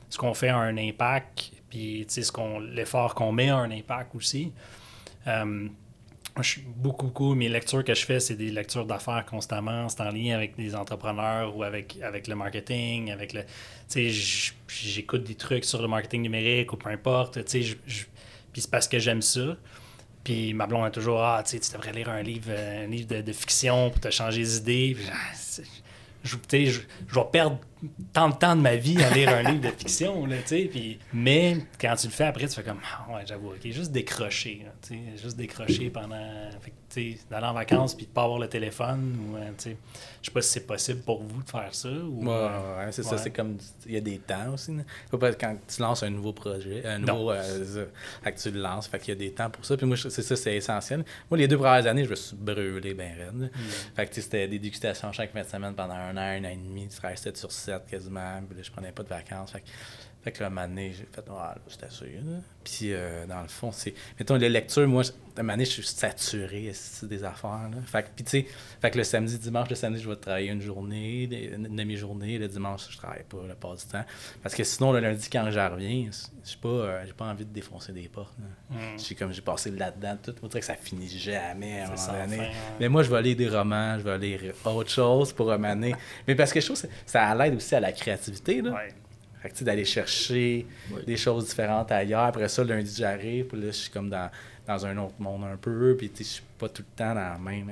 ce 0.09 0.17
qu'on 0.17 0.33
fait 0.33 0.49
a 0.49 0.57
un 0.57 0.77
impact. 0.77 1.51
Puis 1.69 2.05
ce 2.09 2.31
qu'on, 2.31 2.59
l'effort 2.59 3.15
qu'on 3.15 3.31
met 3.31 3.49
a 3.49 3.57
un 3.57 3.71
impact 3.71 4.15
aussi. 4.15 4.51
Euh, 5.27 5.67
je 6.41 6.59
beaucoup, 6.75 7.05
beaucoup, 7.05 7.33
mes 7.33 7.47
lectures 7.47 7.83
que 7.83 7.93
je 7.93 8.05
fais, 8.05 8.19
c'est 8.19 8.35
des 8.35 8.51
lectures 8.51 8.85
d'affaires 8.85 9.25
constamment. 9.25 9.87
C'est 9.87 10.01
en 10.01 10.09
lien 10.09 10.35
avec 10.35 10.57
des 10.57 10.75
entrepreneurs 10.75 11.55
ou 11.55 11.63
avec, 11.63 11.97
avec 12.01 12.27
le 12.27 12.35
marketing, 12.35 13.11
avec 13.11 13.33
le. 13.33 13.43
Tu 13.89 14.11
sais, 14.11 14.49
j'écoute 14.67 15.23
des 15.23 15.35
trucs 15.35 15.63
sur 15.63 15.81
le 15.81 15.87
marketing 15.87 16.23
numérique 16.23 16.73
ou 16.73 16.77
peu 16.77 16.89
importe. 16.89 17.45
Tu 17.45 17.63
sais, 17.63 17.77
puis 18.51 18.61
c'est 18.61 18.71
parce 18.71 18.87
que 18.87 18.99
j'aime 18.99 19.21
ça. 19.21 19.55
Puis 20.25 20.53
ma 20.53 20.65
blonde 20.65 20.85
a 20.85 20.89
toujours 20.91 21.23
Ah, 21.23 21.41
tu 21.47 21.57
devrais 21.57 21.93
lire 21.93 22.09
un 22.09 22.21
livre, 22.21 22.51
un 22.51 22.87
livre 22.87 23.21
de, 23.21 23.31
fiction 23.31 23.91
pour 23.91 24.01
te 24.01 24.09
changer 24.09 24.39
les 24.39 24.57
idées. 24.57 24.97
Ah, 25.09 25.15
je, 26.23 26.35
je, 26.51 26.79
je 27.07 27.15
vais 27.15 27.25
perdre 27.31 27.59
tant 28.13 28.29
de 28.29 28.35
temps 28.35 28.55
de 28.55 28.61
ma 28.61 28.75
vie 28.75 29.01
à 29.01 29.09
lire 29.11 29.29
un 29.29 29.43
livre 29.43 29.63
de 29.63 29.75
fiction, 29.75 30.25
là, 30.25 30.37
tu 30.45 30.69
sais. 30.69 30.99
mais 31.13 31.57
quand 31.79 31.95
tu 31.95 32.07
le 32.07 32.13
fais 32.13 32.25
après, 32.25 32.47
tu 32.47 32.55
fais 32.55 32.63
comme, 32.63 32.79
ah, 32.83 33.13
ouais, 33.13 33.23
j'avoue, 33.25 33.49
OK, 33.49 33.61
juste 33.63 33.91
décrocher, 33.91 34.65
tu 34.81 34.95
sais, 34.95 34.99
juste 35.21 35.37
décrocher 35.37 35.89
pendant, 35.89 36.49
fait 36.61 36.73
tu 36.89 37.13
sais, 37.13 37.19
d'aller 37.29 37.47
en 37.47 37.53
vacances 37.53 37.95
puis 37.95 38.05
de 38.05 38.11
pas 38.11 38.23
avoir 38.23 38.39
le 38.39 38.47
téléphone, 38.47 39.15
ou, 39.19 39.37
euh, 39.37 39.49
tu 39.57 39.71
sais, 39.71 39.77
je 40.21 40.27
sais 40.27 40.33
pas 40.33 40.41
si 40.41 40.49
c'est 40.49 40.67
possible 40.67 41.01
pour 41.01 41.23
vous 41.23 41.43
de 41.43 41.49
faire 41.49 41.73
ça. 41.73 41.89
Ou, 41.89 42.25
ouais, 42.25 42.33
ouais, 42.33 42.91
c'est 42.91 43.03
ça, 43.03 43.17
c'est 43.17 43.31
comme, 43.31 43.57
il 43.85 43.93
y 43.93 43.97
a 43.97 44.01
des 44.01 44.19
temps 44.19 44.53
aussi. 44.53 44.75
Faut 45.09 45.17
pas 45.17 45.33
quand 45.33 45.55
tu 45.67 45.81
lances 45.81 46.03
un 46.03 46.09
nouveau 46.09 46.33
projet, 46.33 46.85
un 46.85 46.99
nouveau, 46.99 47.31
euh, 47.31 47.85
fait 48.23 48.31
que 48.31 48.39
tu 48.39 48.51
le 48.51 48.61
lances, 48.61 48.87
fait 48.87 48.99
qu'il 48.99 49.09
y 49.09 49.17
a 49.17 49.19
des 49.19 49.31
temps 49.31 49.49
pour 49.49 49.65
ça. 49.65 49.77
Puis 49.77 49.85
moi, 49.85 49.97
c'est 49.97 50.21
ça, 50.21 50.35
c'est 50.35 50.55
essentiel. 50.55 51.03
Moi, 51.29 51.37
les 51.37 51.47
deux 51.47 51.57
premières 51.57 51.85
années, 51.87 52.05
je 52.05 52.09
me 52.09 52.15
suis 52.15 52.35
brûlé 52.35 52.93
bien 52.93 53.13
raide. 53.17 53.51
Mm. 53.53 53.59
Fait 53.95 54.07
que 54.07 54.15
c'était 54.15 54.47
des 54.47 54.59
dégustations 54.59 55.11
chaque 55.11 55.31
fin 55.31 55.41
de 55.41 55.47
semaine 55.47 55.73
pendant 55.75 55.93
un 55.93 56.15
an, 56.17 56.21
un 56.21 56.43
an 56.45 56.49
et 56.49 56.57
demi, 56.57 56.87
tu 56.87 56.95
7 57.15 57.37
sur 57.37 57.51
7 57.79 57.87
quasiment. 57.87 58.41
Puis 58.47 58.57
là, 58.57 58.63
je 58.63 58.71
prenais 58.71 58.91
pas 58.91 59.03
de 59.03 59.09
vacances. 59.09 59.53
Fait 60.25 60.31
que 60.31 60.43
là, 60.43 60.49
un 60.49 60.75
j'ai 60.75 61.07
fait, 61.11 61.23
ah, 61.29 61.55
c'est 61.67 61.83
assez. 61.83 62.19
Puis, 62.63 62.93
euh, 62.93 63.27
dans 63.27 63.43
le 63.43 63.47
fond, 63.47 63.71
c'est. 63.71 63.93
Mettons, 64.17 64.37
les 64.37 64.49
lectures, 64.49 64.87
moi, 64.87 65.03
un 65.37 65.43
moment 65.43 65.53
donné, 65.53 65.65
je 65.65 65.69
suis 65.69 65.83
saturé 65.85 66.71
des 67.03 67.23
affaires. 67.23 67.69
Là. 67.69 67.77
Fait 67.85 68.01
que, 68.01 68.07
puis, 68.15 68.25
tu 68.25 68.31
sais, 68.31 68.47
fait 68.81 68.89
que 68.89 68.97
le 68.97 69.03
samedi, 69.03 69.37
dimanche, 69.37 69.69
le 69.69 69.75
samedi, 69.75 70.01
je 70.01 70.09
vais 70.09 70.15
travailler 70.15 70.49
une 70.49 70.61
journée, 70.61 71.29
une 71.53 71.75
demi-journée. 71.75 72.39
Le 72.39 72.47
dimanche, 72.47 72.87
je 72.89 72.97
travaille 72.97 73.21
pas 73.29 73.37
le 73.47 73.53
pas 73.53 73.75
du 73.75 73.85
temps. 73.85 74.03
Parce 74.41 74.55
que 74.55 74.63
sinon, 74.63 74.93
le 74.93 74.99
lundi, 74.99 75.29
quand 75.31 75.47
j'en 75.51 75.69
reviens, 75.69 76.09
j'ai 76.43 76.57
pas, 76.59 76.69
euh, 76.69 77.03
j'ai 77.05 77.13
pas 77.13 77.25
envie 77.25 77.45
de 77.45 77.53
défoncer 77.53 77.93
des 77.93 78.07
portes. 78.07 78.33
Mm. 78.71 79.15
Comme, 79.19 79.31
j'ai 79.31 79.43
passé 79.43 79.69
là-dedans. 79.69 80.17
Tout. 80.23 80.33
On 80.41 80.47
dirait 80.47 80.61
que 80.61 80.65
ça 80.65 80.73
finit 80.73 81.07
jamais 81.07 81.81
à 81.81 81.91
un 81.91 81.95
moment 81.95 82.25
donné. 82.25 82.49
Mais 82.79 82.89
moi, 82.89 83.03
je 83.03 83.11
vais 83.11 83.21
lire 83.21 83.37
des 83.37 83.49
romans, 83.49 83.99
je 83.99 84.03
vais 84.03 84.17
lire 84.17 84.41
autre 84.65 84.89
chose 84.89 85.33
pour 85.33 85.51
un 85.51 85.59
moment 85.59 85.75
donné. 85.75 85.93
Mais 86.27 86.33
parce 86.33 86.51
que 86.51 86.59
je 86.59 86.65
trouve 86.65 86.81
que 86.81 86.87
ça 87.05 87.45
aide 87.45 87.53
aussi 87.53 87.75
à 87.75 87.79
la 87.79 87.91
créativité. 87.91 88.63
Là. 88.63 88.87
Fait 89.45 89.51
que, 89.51 89.63
d'aller 89.63 89.85
chercher 89.85 90.65
des 91.05 91.17
choses 91.17 91.45
différentes 91.45 91.91
ailleurs. 91.91 92.23
Après 92.23 92.47
ça, 92.47 92.63
lundi, 92.63 92.95
j'arrive, 92.97 93.45
puis 93.45 93.61
là, 93.61 93.67
je 93.67 93.71
suis 93.71 93.91
comme 93.91 94.09
dans, 94.09 94.29
dans 94.65 94.85
un 94.85 94.97
autre 94.97 95.15
monde 95.19 95.43
un 95.43 95.57
peu, 95.57 95.95
puis 95.95 96.11
je 96.17 96.23
suis 96.23 96.43
pas 96.57 96.67
tout 96.67 96.81
le 96.81 96.97
temps 96.97 97.13
dans 97.13 97.33
la 97.33 97.37
même 97.37 97.71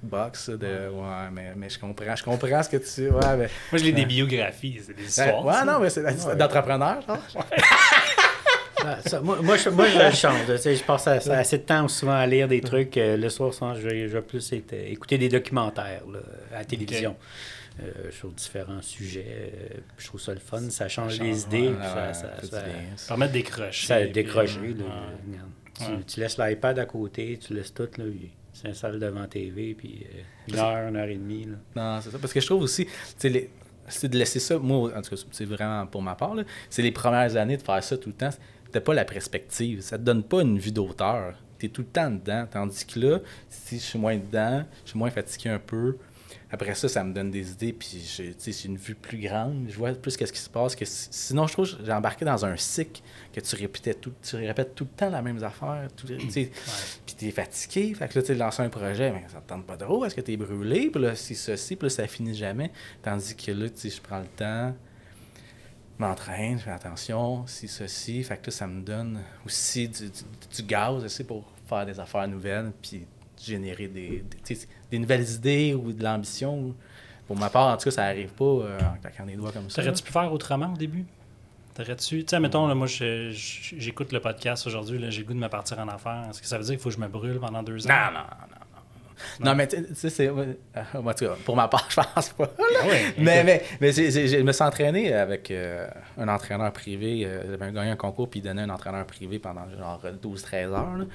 box 0.00 0.50
de 0.50 0.88
ouais. 0.88 1.30
mais, 1.32 1.54
mais 1.56 1.68
je 1.68 1.76
comprends 1.76 2.14
je 2.14 2.22
comprends 2.22 2.62
ce 2.62 2.68
que 2.68 2.76
tu 2.76 3.10
ouais, 3.10 3.36
mais, 3.36 3.48
moi 3.72 3.78
je 3.78 3.82
lis 3.82 3.92
des 3.92 4.06
biographies 4.06 4.80
c'est 4.86 4.94
des 4.94 5.02
histoires 5.02 5.44
ouais, 5.44 5.64
non 5.64 5.80
mais 5.80 5.90
c'est 5.90 6.04
d'entrepreneurs 6.36 7.02
moi, 9.22 9.42
moi, 9.42 9.56
je, 9.56 9.70
moi, 9.70 9.86
je 9.88 10.16
change. 10.16 10.46
Je 10.46 10.84
passe 10.84 11.06
assez 11.06 11.58
de 11.58 11.62
temps 11.62 11.86
souvent 11.88 12.16
à 12.16 12.26
lire 12.26 12.48
des 12.48 12.60
trucs. 12.60 12.96
Euh, 12.96 13.16
le 13.16 13.28
soir, 13.28 13.52
souvent, 13.52 13.74
je, 13.74 13.88
vais 13.88 14.22
plus 14.22 14.52
écouter 14.52 15.18
des 15.18 15.28
documentaires 15.28 16.02
à 16.52 16.58
la 16.58 16.64
télévision. 16.64 17.16
Euh, 17.80 18.10
sur 18.10 18.32
différents 18.32 18.82
sujets. 18.82 19.24
Euh, 19.28 19.78
je 19.98 20.06
trouve 20.08 20.20
ça 20.20 20.32
le 20.32 20.40
fun, 20.40 20.68
ça 20.68 20.88
change 20.88 21.20
les 21.20 21.42
idées. 21.42 21.72
ça, 21.80 22.12
ça, 22.12 22.32
ça, 22.42 22.62
permet 23.06 23.28
de 23.28 23.34
décrocher. 23.34 23.86
Ça 23.86 24.04
décrocher. 24.04 24.74
tu, 26.08 26.18
laisses 26.18 26.38
l'iPad 26.38 26.76
à 26.80 26.86
côté, 26.86 27.38
tu 27.38 27.54
laisses 27.54 27.72
tout, 27.72 27.88
là, 27.98 28.04
c'est 28.52 28.74
salle 28.74 28.98
devant 28.98 29.26
TV, 29.28 29.74
puis 29.74 30.04
euh, 30.04 30.22
une 30.48 30.58
heure, 30.58 30.88
une 30.88 30.96
heure 30.96 31.08
et 31.08 31.14
demie. 31.14 31.44
Là. 31.44 31.56
Non, 31.76 32.00
c'est 32.00 32.10
ça. 32.10 32.18
Parce 32.18 32.32
que 32.32 32.40
je 32.40 32.46
trouve 32.46 32.62
aussi, 32.62 32.88
les, 33.22 33.48
c'est 33.86 34.08
de 34.08 34.18
laisser 34.18 34.40
ça, 34.40 34.58
moi, 34.58 34.90
en 34.96 35.00
tout 35.00 35.14
cas, 35.14 35.22
c'est 35.30 35.44
vraiment 35.44 35.86
pour 35.86 36.02
ma 36.02 36.16
part, 36.16 36.34
c'est 36.68 36.82
les 36.82 36.90
premières 36.90 37.36
années 37.36 37.56
de 37.56 37.62
faire 37.62 37.82
ça 37.84 37.96
tout 37.96 38.08
le 38.08 38.16
temps. 38.16 38.30
T'as 38.72 38.80
pas 38.80 38.94
la 38.94 39.04
perspective. 39.04 39.80
Ça 39.80 39.98
te 39.98 40.02
donne 40.02 40.22
pas 40.22 40.42
une 40.42 40.58
vue 40.58 40.72
d'auteur. 40.72 41.34
Tu 41.58 41.66
es 41.66 41.68
tout 41.68 41.82
le 41.82 41.88
temps 41.88 42.10
dedans. 42.10 42.46
Tandis 42.50 42.84
que 42.84 43.00
là, 43.00 43.18
si 43.48 43.76
je 43.76 43.82
suis 43.82 43.98
moins 43.98 44.16
dedans, 44.16 44.64
je 44.84 44.90
suis 44.90 44.98
moins 44.98 45.10
fatigué 45.10 45.50
un 45.50 45.58
peu, 45.58 45.96
après 46.50 46.74
ça, 46.74 46.88
ça 46.88 47.04
me 47.04 47.12
donne 47.12 47.30
des 47.30 47.50
idées, 47.50 47.74
puis 47.74 48.02
c'est 48.38 48.64
une 48.64 48.78
vue 48.78 48.94
plus 48.94 49.18
grande. 49.18 49.66
Je 49.68 49.76
vois 49.76 49.92
plus 49.92 50.16
qu'est-ce 50.16 50.32
qui 50.32 50.40
se 50.40 50.48
passe. 50.48 50.74
Que 50.74 50.84
sinon, 50.86 51.46
je 51.46 51.52
trouve 51.52 51.76
que 51.76 51.84
j'ai 51.84 51.92
embarqué 51.92 52.24
dans 52.24 52.44
un 52.46 52.56
cycle 52.56 53.02
que 53.34 53.40
tu 53.40 53.54
répétais 53.54 53.92
tout, 53.92 54.12
tu 54.22 54.36
répètes 54.36 54.74
tout 54.74 54.84
le 54.84 54.96
temps 54.96 55.10
la 55.10 55.20
même 55.20 55.42
affaire. 55.42 55.88
Puis 55.96 56.50
tu 57.18 57.28
es 57.28 57.30
fatigué. 57.30 57.92
Fait 57.94 58.08
que 58.08 58.18
là, 58.18 58.24
tu 58.24 58.34
lances 58.34 58.60
un 58.60 58.70
projet, 58.70 59.12
mais 59.12 59.24
ça 59.28 59.40
te 59.40 59.48
tente 59.48 59.66
pas 59.66 59.76
trop. 59.76 60.04
Est-ce 60.06 60.14
que 60.14 60.22
tu 60.22 60.32
es 60.32 60.36
brûlé? 60.38 60.90
Puis 60.90 61.02
là, 61.02 61.14
c'est 61.14 61.34
ceci, 61.34 61.76
puis 61.76 61.86
là, 61.86 61.90
ça 61.90 62.06
finit 62.06 62.34
jamais. 62.34 62.72
Tandis 63.02 63.36
que 63.36 63.52
là, 63.52 63.66
je 63.66 64.00
prends 64.00 64.20
le 64.20 64.26
temps 64.26 64.74
m'entraîne, 65.98 66.58
je 66.58 66.64
fais 66.64 66.70
attention, 66.70 67.46
si 67.46 67.68
ceci, 67.68 68.22
fait 68.22 68.36
que 68.36 68.46
là, 68.46 68.50
ça 68.52 68.66
me 68.66 68.82
donne 68.82 69.20
aussi 69.44 69.88
du, 69.88 70.10
du, 70.10 70.62
gaz 70.62 71.04
aussi 71.04 71.24
pour 71.24 71.44
faire 71.66 71.84
des 71.86 71.98
affaires 71.98 72.28
nouvelles, 72.28 72.72
puis 72.82 73.06
générer 73.40 73.88
des, 73.88 74.24
des, 74.90 74.98
nouvelles 74.98 75.28
idées 75.30 75.74
ou 75.74 75.92
de 75.92 76.02
l'ambition. 76.02 76.74
Pour 77.26 77.36
ma 77.36 77.50
part, 77.50 77.74
en 77.74 77.76
tout 77.76 77.84
cas, 77.84 77.90
ça 77.90 78.02
n'arrive 78.04 78.30
pas 78.30 78.44
euh, 78.44 78.78
en 78.80 78.96
claquant 79.00 79.26
des 79.26 79.36
doigts 79.36 79.52
comme 79.52 79.68
ça. 79.68 79.82
T'aurais-tu 79.82 80.02
pu 80.02 80.12
faire 80.12 80.32
autrement 80.32 80.72
au 80.72 80.76
début? 80.76 81.04
T'aurais-tu. 81.74 82.24
Tu 82.24 82.28
sais, 82.28 82.40
mettons, 82.40 82.66
là, 82.66 82.74
moi, 82.74 82.86
j'écoute 82.88 84.12
le 84.12 84.20
podcast 84.20 84.66
aujourd'hui, 84.66 84.98
j'ai 85.10 85.20
le 85.20 85.26
goût 85.26 85.34
de 85.34 85.38
me 85.38 85.48
partir 85.48 85.78
en 85.78 85.88
affaires. 85.88 86.26
Est-ce 86.30 86.40
que 86.40 86.48
ça 86.48 86.58
veut 86.58 86.64
dire 86.64 86.72
qu'il 86.74 86.80
faut 86.80 86.88
que 86.88 86.96
je 86.96 87.00
me 87.00 87.08
brûle 87.08 87.38
pendant 87.38 87.62
deux 87.62 87.86
ans? 87.86 87.90
Non, 87.90 88.18
non, 88.18 88.26
non. 88.50 88.57
Non, 89.40 89.54
mais 89.54 89.66
tu 89.66 89.76
sais, 89.94 90.10
c'est. 90.10 90.28
Euh, 90.28 90.54
pour 91.44 91.56
ma 91.56 91.68
part, 91.68 91.86
je 91.90 91.96
pense 91.96 92.28
pas. 92.30 92.50
Ah 92.58 92.86
mais, 93.18 93.44
mais, 93.44 93.62
mais 93.80 93.92
je 93.92 94.42
me 94.42 94.52
suis 94.52 94.64
entraîné 94.64 95.12
avec 95.12 95.50
euh, 95.50 95.88
un 96.16 96.28
entraîneur 96.28 96.72
privé. 96.72 97.28
J'avais 97.48 97.72
gagné 97.72 97.90
un 97.90 97.96
concours, 97.96 98.28
puis 98.28 98.40
il 98.40 98.42
donnait 98.42 98.62
un 98.62 98.70
entraîneur 98.70 99.06
privé 99.06 99.38
pendant 99.38 99.68
genre 99.78 100.02
12-13 100.22 100.56
heures. 100.72 101.06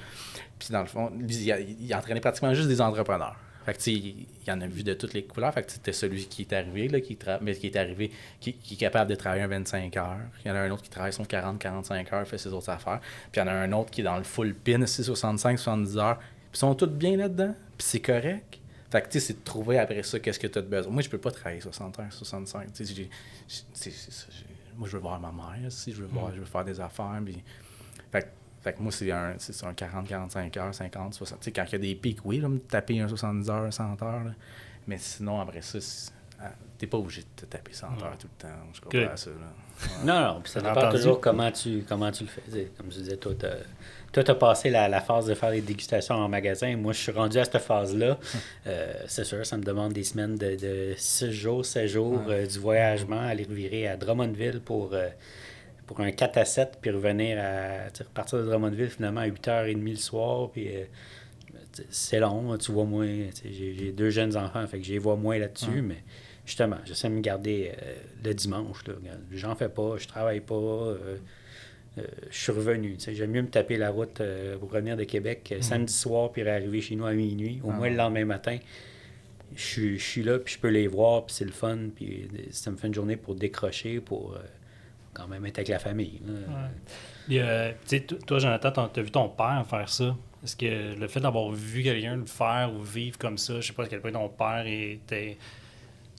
Puis 0.58 0.68
dans 0.70 0.80
le 0.80 0.86
fond, 0.86 1.12
il, 1.28 1.94
entraînait 1.94 2.20
pratiquement 2.20 2.54
juste 2.54 2.68
des 2.68 2.80
entrepreneurs. 2.80 3.36
Fait 3.64 3.72
que, 3.74 3.90
il, 3.90 4.26
il 4.46 4.52
en 4.52 4.60
a 4.60 4.66
vu 4.66 4.82
de 4.82 4.92
toutes 4.94 5.14
les 5.14 5.24
couleurs. 5.24 5.52
Fait 5.54 5.62
que 5.62 5.72
c'était 5.72 5.92
celui 5.92 6.26
qui 6.26 6.42
est 6.42 6.52
arrivé, 6.52 6.88
là, 6.88 7.00
qui, 7.00 7.18
mais 7.40 7.54
qui 7.54 7.66
est 7.66 7.76
arrivé, 7.76 8.10
qui, 8.40 8.50
est 8.50 8.76
capable 8.76 9.10
de 9.10 9.14
travailler 9.14 9.42
un 9.42 9.48
25 9.48 9.96
heures. 9.96 10.18
Il 10.44 10.48
y 10.48 10.50
en 10.50 10.54
a 10.54 10.60
un 10.60 10.70
autre 10.70 10.82
qui 10.82 10.90
travaille 10.90 11.12
son 11.12 11.24
40-45 11.24 12.14
heures, 12.14 12.26
fait 12.26 12.38
ses 12.38 12.52
autres 12.52 12.68
affaires. 12.68 13.00
Puis 13.32 13.40
il 13.40 13.44
y 13.44 13.48
en 13.48 13.48
a 13.48 13.52
un 13.52 13.72
autre 13.72 13.90
qui 13.90 14.02
est 14.02 14.04
dans 14.04 14.18
le 14.18 14.24
full 14.24 14.54
pin, 14.54 14.80
65-70 14.80 15.98
heures. 15.98 16.18
Puis 16.54 16.58
ils 16.58 16.60
sont 16.60 16.74
tous 16.76 16.86
bien 16.86 17.16
là-dedans. 17.16 17.52
Puis 17.76 17.84
c'est 17.88 18.00
correct. 18.00 18.60
Fait 18.88 19.02
que, 19.02 19.08
tu 19.08 19.18
sais, 19.18 19.26
c'est 19.26 19.40
de 19.40 19.44
trouver 19.44 19.76
après 19.80 20.04
ça 20.04 20.20
qu'est-ce 20.20 20.38
que 20.38 20.46
tu 20.46 20.56
as 20.56 20.62
de 20.62 20.68
besoin. 20.68 20.92
Moi, 20.92 21.02
je 21.02 21.08
peux 21.08 21.18
pas 21.18 21.32
travailler 21.32 21.60
60 21.60 21.98
heures, 21.98 22.12
65. 22.12 22.72
Tu 22.72 22.86
sais, 22.86 23.08
moi, 24.76 24.86
je 24.86 24.92
veux 24.92 25.02
voir 25.02 25.18
ma 25.18 25.32
mère, 25.32 25.72
si 25.72 25.92
je 25.92 26.02
veux 26.02 26.06
voir, 26.06 26.28
mm. 26.28 26.34
je 26.36 26.38
veux 26.38 26.46
faire 26.46 26.64
des 26.64 26.80
affaires. 26.80 27.20
Puis... 27.24 27.42
Fait 28.12 28.30
fait 28.62 28.72
que 28.72 28.82
moi, 28.82 28.92
c'est 28.92 29.10
un, 29.10 29.34
un 29.64 29.74
40, 29.74 30.06
45 30.06 30.56
heures, 30.56 30.72
50, 30.72 31.14
60. 31.14 31.40
Tu 31.40 31.44
sais, 31.44 31.50
quand 31.50 31.64
il 31.66 31.72
y 31.72 31.74
a 31.74 31.78
des 31.78 31.94
pics, 31.96 32.24
oui, 32.24 32.38
là, 32.38 32.48
me 32.48 32.60
taper 32.60 33.00
un 33.00 33.08
70 33.08 33.50
heures, 33.50 33.72
100 33.72 34.00
heures. 34.02 34.22
Mais 34.86 34.98
sinon, 34.98 35.40
après 35.40 35.60
ça, 35.60 35.80
t'es 36.78 36.86
pas 36.86 36.98
obligé 36.98 37.22
de 37.22 37.26
te 37.34 37.46
taper 37.46 37.72
100 37.72 37.86
heures 38.00 38.16
tout 38.16 38.28
le 38.38 38.42
temps. 38.42 38.56
Je 38.72 38.80
Good. 38.80 38.92
comprends 38.92 39.16
ça. 39.16 39.30
Là. 39.30 39.36
Ouais. 39.36 40.04
Non, 40.04 40.34
non, 40.34 40.40
puis 40.40 40.52
ça 40.52 40.60
dépend 40.60 40.88
toujours 40.92 41.20
comment 41.20 41.50
tu, 41.50 41.84
comment 41.88 42.12
tu 42.12 42.22
le 42.22 42.30
fais. 42.30 42.70
Comme 42.76 42.92
je 42.92 42.98
disais, 42.98 43.16
toi, 43.16 43.32
toi, 44.14 44.22
t'as 44.22 44.34
passé 44.36 44.70
la, 44.70 44.88
la 44.88 45.00
phase 45.00 45.26
de 45.26 45.34
faire 45.34 45.50
les 45.50 45.60
dégustations 45.60 46.14
en 46.14 46.28
magasin. 46.28 46.76
Moi, 46.76 46.92
je 46.92 47.00
suis 47.00 47.12
rendu 47.12 47.36
à 47.38 47.44
cette 47.44 47.58
phase-là. 47.58 48.18
Euh, 48.66 48.94
c'est 49.08 49.24
sûr, 49.24 49.44
ça 49.44 49.58
me 49.58 49.62
demande 49.62 49.92
des 49.92 50.04
semaines 50.04 50.36
de, 50.36 50.56
de 50.56 50.94
6 50.96 51.32
jours, 51.32 51.66
7 51.66 51.86
jours, 51.86 52.22
euh, 52.28 52.46
du 52.46 52.58
voyagement, 52.58 53.20
aller 53.20 53.44
revirer 53.44 53.88
à 53.88 53.96
Drummondville 53.98 54.60
pour, 54.60 54.94
euh, 54.94 55.08
pour 55.86 56.00
un 56.00 56.10
4 56.10 56.38
à 56.38 56.44
7, 56.46 56.78
puis 56.80 56.90
revenir 56.90 57.38
à 57.38 57.90
tu 57.90 58.02
repartir 58.02 58.38
de 58.38 58.44
Drummondville 58.44 58.88
finalement 58.88 59.20
à 59.20 59.26
8h30 59.28 59.90
le 59.90 59.96
soir. 59.96 60.50
Puis, 60.50 60.68
tu 61.74 61.82
c'est 61.90 62.20
long, 62.20 62.56
tu 62.56 62.72
vois 62.72 62.84
moins. 62.84 63.06
tu 63.06 63.52
J'ai 63.52 63.92
deux 63.92 64.08
jeunes 64.10 64.34
enfants, 64.36 64.66
fait 64.66 64.78
que 64.78 64.84
je 64.86 64.92
les 64.92 64.98
vois 64.98 65.16
moins 65.16 65.38
là-dessus, 65.38 65.82
mais 65.82 66.02
justement, 66.46 66.78
j'essaie 66.86 67.08
de 67.10 67.14
me 67.14 67.20
garder 67.20 67.72
le 68.24 68.32
dimanche. 68.32 68.78
J'en 69.30 69.54
fais 69.56 69.68
pas, 69.68 69.96
je 69.98 70.08
travaille 70.08 70.40
pas. 70.40 70.94
Euh, 71.98 72.02
je 72.30 72.36
suis 72.36 72.52
revenu. 72.52 72.96
J'aime 72.98 73.30
mieux 73.30 73.42
me 73.42 73.48
taper 73.48 73.76
la 73.76 73.90
route 73.90 74.20
euh, 74.20 74.56
pour 74.58 74.70
revenir 74.72 74.96
de 74.96 75.04
Québec 75.04 75.50
euh, 75.52 75.60
samedi 75.62 75.92
soir 75.92 76.32
puis 76.32 76.46
arriver 76.48 76.80
chez 76.80 76.96
nous 76.96 77.06
à 77.06 77.12
minuit. 77.12 77.60
Au 77.62 77.70
moins 77.70 77.88
le 77.90 77.96
lendemain 77.96 78.24
matin, 78.24 78.58
je 79.54 79.62
suis- 79.62 79.98
je 79.98 80.04
suis 80.04 80.22
là 80.22 80.38
puis 80.38 80.54
je 80.54 80.58
peux 80.58 80.68
les 80.68 80.86
voir 80.88 81.26
puis 81.26 81.34
c'est 81.34 81.44
le 81.44 81.52
fun. 81.52 81.78
Puis 81.94 82.28
ça 82.50 82.70
me 82.70 82.76
fait 82.76 82.88
une 82.88 82.94
journée 82.94 83.16
pour 83.16 83.34
décrocher, 83.34 84.00
pour 84.00 84.36
quand 85.12 85.28
même 85.28 85.46
être 85.46 85.58
avec 85.58 85.68
la 85.68 85.78
famille. 85.78 86.20
sais, 87.86 88.00
to- 88.00 88.16
toi, 88.16 88.38
Jonathan, 88.38 88.88
tu 88.92 89.00
as 89.00 89.02
vu 89.02 89.10
ton 89.10 89.28
père 89.28 89.64
faire 89.68 89.88
ça? 89.88 90.16
Est-ce 90.42 90.56
que 90.56 90.98
le 90.98 91.08
fait 91.08 91.20
d'avoir 91.20 91.50
vu 91.52 91.82
quelqu'un 91.82 92.16
le 92.16 92.26
faire 92.26 92.70
ou 92.76 92.82
vivre 92.82 93.16
comme 93.16 93.38
ça, 93.38 93.60
je 93.60 93.68
sais 93.68 93.72
pas 93.72 93.84
à 93.84 93.86
quel 93.86 94.00
point 94.00 94.12
ton 94.12 94.28
père 94.28 94.64
était. 94.66 95.38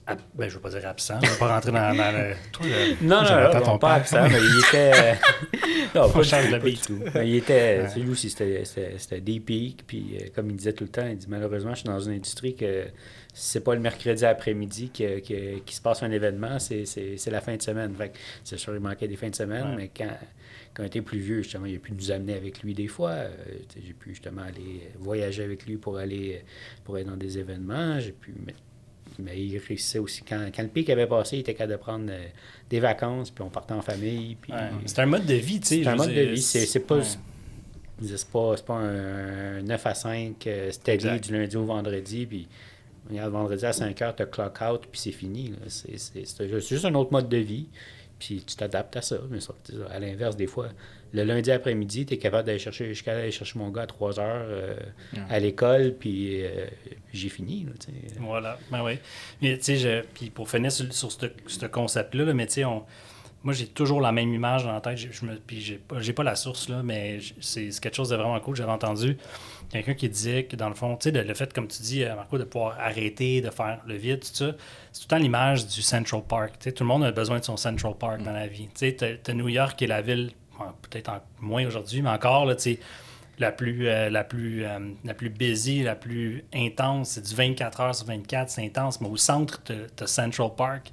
Ab- 0.07 0.19
Ben, 0.33 0.49
je 0.49 0.55
veux 0.55 0.61
pas 0.61 0.69
dire 0.69 0.87
absent, 0.87 1.19
je 1.23 1.29
veux 1.29 1.37
pas 1.37 1.47
rentrer 1.55 1.71
dans, 1.71 1.95
dans 1.95 2.11
le. 2.17 2.33
Toi, 2.51 2.65
le- 2.67 3.05
Non, 3.07 3.23
non, 3.23 3.53
non, 3.53 3.61
ton 3.61 3.77
pas 3.77 3.87
père. 3.87 3.97
absent, 3.97 4.29
mais 4.29 4.39
il 4.39 4.59
était. 4.59 5.13
non, 5.95 6.09
pas, 6.09 6.23
change 6.23 6.51
de 6.51 6.57
beat. 6.59 6.75
du 6.89 6.95
tout. 6.95 7.03
Mais 7.13 7.29
il 7.29 7.35
était. 7.37 7.81
Ouais. 7.95 8.01
Lui 8.01 8.09
aussi, 8.11 8.29
c'était- 8.29 9.21
des 9.21 9.39
pics. 9.39 9.83
Puis, 9.87 10.17
euh, 10.21 10.27
comme 10.35 10.49
il 10.49 10.55
disait 10.55 10.73
tout 10.73 10.83
le 10.85 10.89
temps, 10.89 11.07
il 11.07 11.17
dit 11.17 11.27
malheureusement, 11.29 11.71
je 11.73 11.79
suis 11.79 11.87
dans 11.89 11.99
une 11.99 12.13
industrie 12.13 12.55
que 12.55 12.85
si 13.33 13.51
c'est 13.51 13.63
pas 13.63 13.73
le 13.75 13.81
mercredi 13.81 14.25
après-midi 14.25 14.89
que- 14.91 15.19
que- 15.19 15.59
qu'il 15.59 15.75
se 15.75 15.81
passe 15.81 16.03
un 16.03 16.11
événement, 16.11 16.59
c'est 16.59 16.85
c'est- 16.85 17.17
c'est 17.17 17.31
la 17.31 17.41
fin 17.41 17.55
de 17.55 17.61
semaine. 17.61 17.93
Fait 17.95 18.09
que 18.09 18.17
c'est 18.43 18.57
sûr, 18.57 18.73
il 18.73 18.79
manquait 18.81 19.07
des 19.07 19.15
fins 19.17 19.29
de 19.29 19.35
semaine, 19.35 19.69
Ouais. 19.71 19.75
mais 19.75 19.91
quand, 19.95 20.09
quand 20.73 20.83
il 20.83 20.87
était 20.87 21.01
plus 21.01 21.19
vieux, 21.19 21.41
justement, 21.41 21.65
il 21.65 21.75
a 21.75 21.79
pu 21.79 21.91
nous 21.93 22.11
amener 22.11 22.33
avec 22.35 22.61
lui 22.63 22.73
des 22.73 22.87
fois. 22.87 23.11
Euh, 23.11 23.29
J'ai 23.85 23.93
pu 23.93 24.09
justement 24.09 24.43
aller 24.43 24.89
voyager 24.99 25.43
avec 25.43 25.65
lui 25.65 25.77
pour 25.77 25.97
aller 25.97 26.43
pour 26.83 26.97
être 26.97 27.07
dans 27.07 27.17
des 27.17 27.37
événements. 27.37 27.99
J'ai 27.99 28.11
pu. 28.13 28.33
Mais, 28.45 28.53
mais 29.19 29.39
il 29.39 29.57
réussissait 29.57 29.99
aussi. 29.99 30.23
Quand, 30.23 30.47
quand 30.55 30.63
le 30.63 30.69
pic 30.69 30.89
avait 30.89 31.07
passé, 31.07 31.37
il 31.37 31.39
était 31.41 31.53
capable 31.53 31.73
de 31.73 31.77
prendre 31.77 32.05
euh, 32.09 32.25
des 32.69 32.79
vacances, 32.79 33.31
puis 33.31 33.43
on 33.43 33.49
partait 33.49 33.73
en 33.73 33.81
famille. 33.81 34.35
Puis, 34.35 34.51
Ouais. 34.51 34.69
C'est 34.85 34.99
un 34.99 35.05
mode 35.05 35.25
de 35.25 35.33
vie, 35.33 35.59
tu 35.59 35.67
sais. 35.67 35.83
c'est 35.83 35.89
un 35.89 35.95
mode 35.95 36.13
de 36.13 36.21
vie. 36.21 36.41
C'est 36.41 36.65
c'est 36.65 36.79
pas, 36.79 36.97
ouais. 36.97 37.03
c'est 38.01 38.27
pas, 38.29 38.53
c'est 38.57 38.65
pas 38.65 38.75
un 38.75 39.61
9 39.61 39.85
à 39.85 39.93
5 39.93 40.47
euh, 40.47 40.71
steady 40.71 41.19
du 41.19 41.33
lundi 41.33 41.55
au 41.57 41.65
vendredi. 41.65 42.25
Puis, 42.25 42.47
regarde, 43.09 43.31
vendredi 43.31 43.65
à 43.65 43.73
5 43.73 44.01
heures, 44.01 44.15
tu 44.15 44.23
as 44.23 44.25
clock 44.25 44.57
out, 44.61 44.81
puis 44.91 44.99
c'est 44.99 45.11
fini. 45.11 45.53
C'est 45.67 46.59
juste 46.61 46.85
un 46.85 46.95
autre 46.95 47.11
mode 47.11 47.29
de 47.29 47.37
vie. 47.37 47.67
Puis 48.17 48.43
tu 48.45 48.55
t'adaptes 48.55 48.95
à 48.95 49.01
ça. 49.01 49.17
Mais 49.29 49.39
à 49.91 49.99
l'inverse, 49.99 50.35
des 50.37 50.47
fois, 50.47 50.69
le 51.15 51.23
lundi 51.23 51.51
après-midi, 51.51 52.05
tu 52.05 52.13
es 52.13 52.17
capable 52.17 52.45
d'aller 52.45 52.59
chercher, 52.59 52.87
jusqu'à 52.89 53.13
aller 53.17 53.31
chercher 53.31 53.57
mon 53.57 53.69
gars 53.69 53.83
à 53.83 53.87
3 53.87 54.19
heures 54.19 54.45
euh, 54.47 54.75
à 55.29 55.39
l'école, 55.39 55.95
puis 55.99 56.43
euh, 56.45 56.65
j'ai 57.13 57.29
fini. 57.29 57.63
là. 57.65 57.71
Voilà, 58.19 58.59
ben 58.71 58.83
oui. 58.83 58.99
Mais 59.41 59.57
tu 59.57 59.63
sais, 59.63 59.75
je- 59.77 60.03
puis 60.13 60.29
pour 60.29 60.49
finir 60.49 60.71
sur, 60.71 60.91
sur 60.93 61.11
ce, 61.11 61.25
ce 61.47 61.65
concept-là, 61.65 62.25
là, 62.25 62.33
mais 62.33 62.45
tu 62.47 62.53
sais, 62.53 62.63
moi 62.63 63.53
j'ai 63.53 63.67
toujours 63.67 64.01
la 64.01 64.11
même 64.11 64.33
image 64.33 64.63
dans 64.63 64.73
la 64.73 64.81
tête. 64.81 64.97
Je, 64.97 65.07
je 65.11 65.25
me, 65.25 65.35
puis 65.35 65.61
j'ai 65.61 65.77
pas, 65.77 65.99
j'ai 66.01 66.13
pas 66.13 66.23
la 66.23 66.35
source 66.35 66.67
là, 66.69 66.81
mais 66.83 67.19
c'est 67.39 67.71
c'est 67.71 67.79
quelque 67.81 67.95
chose 67.95 68.09
de 68.09 68.15
vraiment 68.15 68.39
cool. 68.39 68.55
J'avais 68.55 68.71
entendu 68.71 69.17
quelqu'un 69.71 69.93
qui 69.93 70.09
disait 70.09 70.43
que 70.45 70.55
dans 70.55 70.69
le 70.69 70.75
fond, 70.75 70.95
tu 70.97 71.11
sais, 71.11 71.23
le, 71.23 71.33
fait, 71.33 71.51
comme 71.53 71.67
tu 71.67 71.81
dis, 71.81 72.03
euh, 72.03 72.15
Marco, 72.15 72.37
de 72.37 72.43
pouvoir 72.43 72.77
arrêter, 72.79 73.41
de 73.41 73.49
faire 73.49 73.81
le 73.87 73.95
vide, 73.95 74.19
tout 74.21 74.27
ça, 74.33 74.55
c'est 74.91 75.01
tout 75.01 75.05
le 75.05 75.09
temps 75.09 75.17
l'image 75.17 75.67
du 75.67 75.81
Central 75.81 76.21
Park. 76.27 76.53
Tu 76.59 76.65
sais, 76.65 76.71
tout 76.71 76.83
le 76.83 76.87
monde 76.87 77.03
a 77.03 77.11
besoin 77.11 77.39
de 77.39 77.43
son 77.45 77.57
Central 77.57 77.93
Park 77.99 78.21
dans 78.23 78.31
la 78.33 78.47
vie. 78.47 78.67
Tu 78.77 78.95
sais, 78.97 79.19
New 79.33 79.49
York 79.49 79.75
qui 79.77 79.83
est 79.83 79.87
la 79.87 80.01
ville, 80.01 80.31
peut-être 80.81 81.21
moins 81.39 81.65
aujourd'hui, 81.65 82.01
mais 82.01 82.09
encore 82.09 82.45
là, 82.45 82.55
la 83.37 83.51
plus, 83.51 83.87
euh, 83.87 84.09
la, 84.09 84.23
plus, 84.23 84.65
euh, 84.65 84.79
la 85.03 85.13
plus 85.13 85.29
busy, 85.29 85.83
la 85.83 85.95
plus 85.95 86.43
intense. 86.53 87.09
C'est 87.09 87.21
du 87.21 87.35
24 87.35 87.81
heures 87.81 87.95
sur 87.95 88.07
24, 88.07 88.49
c'est 88.49 88.65
intense. 88.65 89.01
Mais 89.01 89.09
au 89.09 89.17
centre, 89.17 89.61
tu 89.63 89.73
as 89.73 90.07
Central 90.07 90.51
Park, 90.55 90.91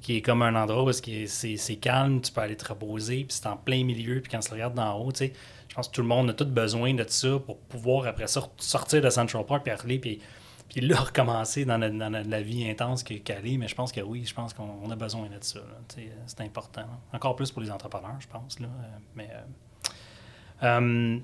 qui 0.00 0.16
est 0.16 0.22
comme 0.22 0.42
un 0.42 0.54
endroit 0.54 0.84
où 0.84 0.92
c'est 0.92 1.76
calme, 1.80 2.20
tu 2.20 2.32
peux 2.32 2.40
aller 2.40 2.56
te 2.56 2.66
reposer, 2.66 3.24
puis 3.24 3.36
c'est 3.36 3.46
en 3.46 3.56
plein 3.56 3.84
milieu, 3.84 4.20
puis 4.20 4.30
quand 4.30 4.40
tu 4.40 4.52
regardes 4.52 4.74
d'en 4.74 4.98
haut, 4.98 5.12
tu 5.12 5.18
sais, 5.18 5.32
je 5.68 5.74
pense 5.74 5.88
que 5.88 5.94
tout 5.94 6.02
le 6.02 6.08
monde 6.08 6.30
a 6.30 6.34
tout 6.34 6.44
besoin 6.44 6.92
de 6.92 7.04
ça 7.06 7.38
pour 7.38 7.58
pouvoir 7.58 8.06
après 8.06 8.26
ça 8.26 8.42
sortir 8.58 9.00
de 9.00 9.10
Central 9.10 9.46
Park, 9.46 9.62
puis 9.62 9.72
aller, 9.72 9.98
puis, 9.98 10.20
puis 10.72 10.80
là, 10.80 10.96
recommencer 11.00 11.64
dans, 11.64 11.78
la 11.78 12.42
vie 12.42 12.68
intense 12.68 13.02
qu'elle 13.02 13.46
est. 13.46 13.58
Mais 13.58 13.68
je 13.68 13.74
pense 13.74 13.92
que 13.92 14.00
oui, 14.00 14.24
je 14.24 14.34
pense 14.34 14.54
qu'on 14.54 14.68
on 14.82 14.90
a 14.90 14.96
besoin 14.96 15.28
de 15.28 15.38
ça. 15.40 15.60
sais, 15.88 16.10
C'est 16.26 16.40
important. 16.40 16.84
Encore 17.12 17.36
plus 17.36 17.50
pour 17.50 17.62
les 17.62 17.70
entrepreneurs, 17.70 18.16
je 18.18 18.28
pense. 18.28 18.56
Euh, 18.60 18.64
Mais 19.14 19.28
euh, 19.32 19.40
euh, 20.62 21.18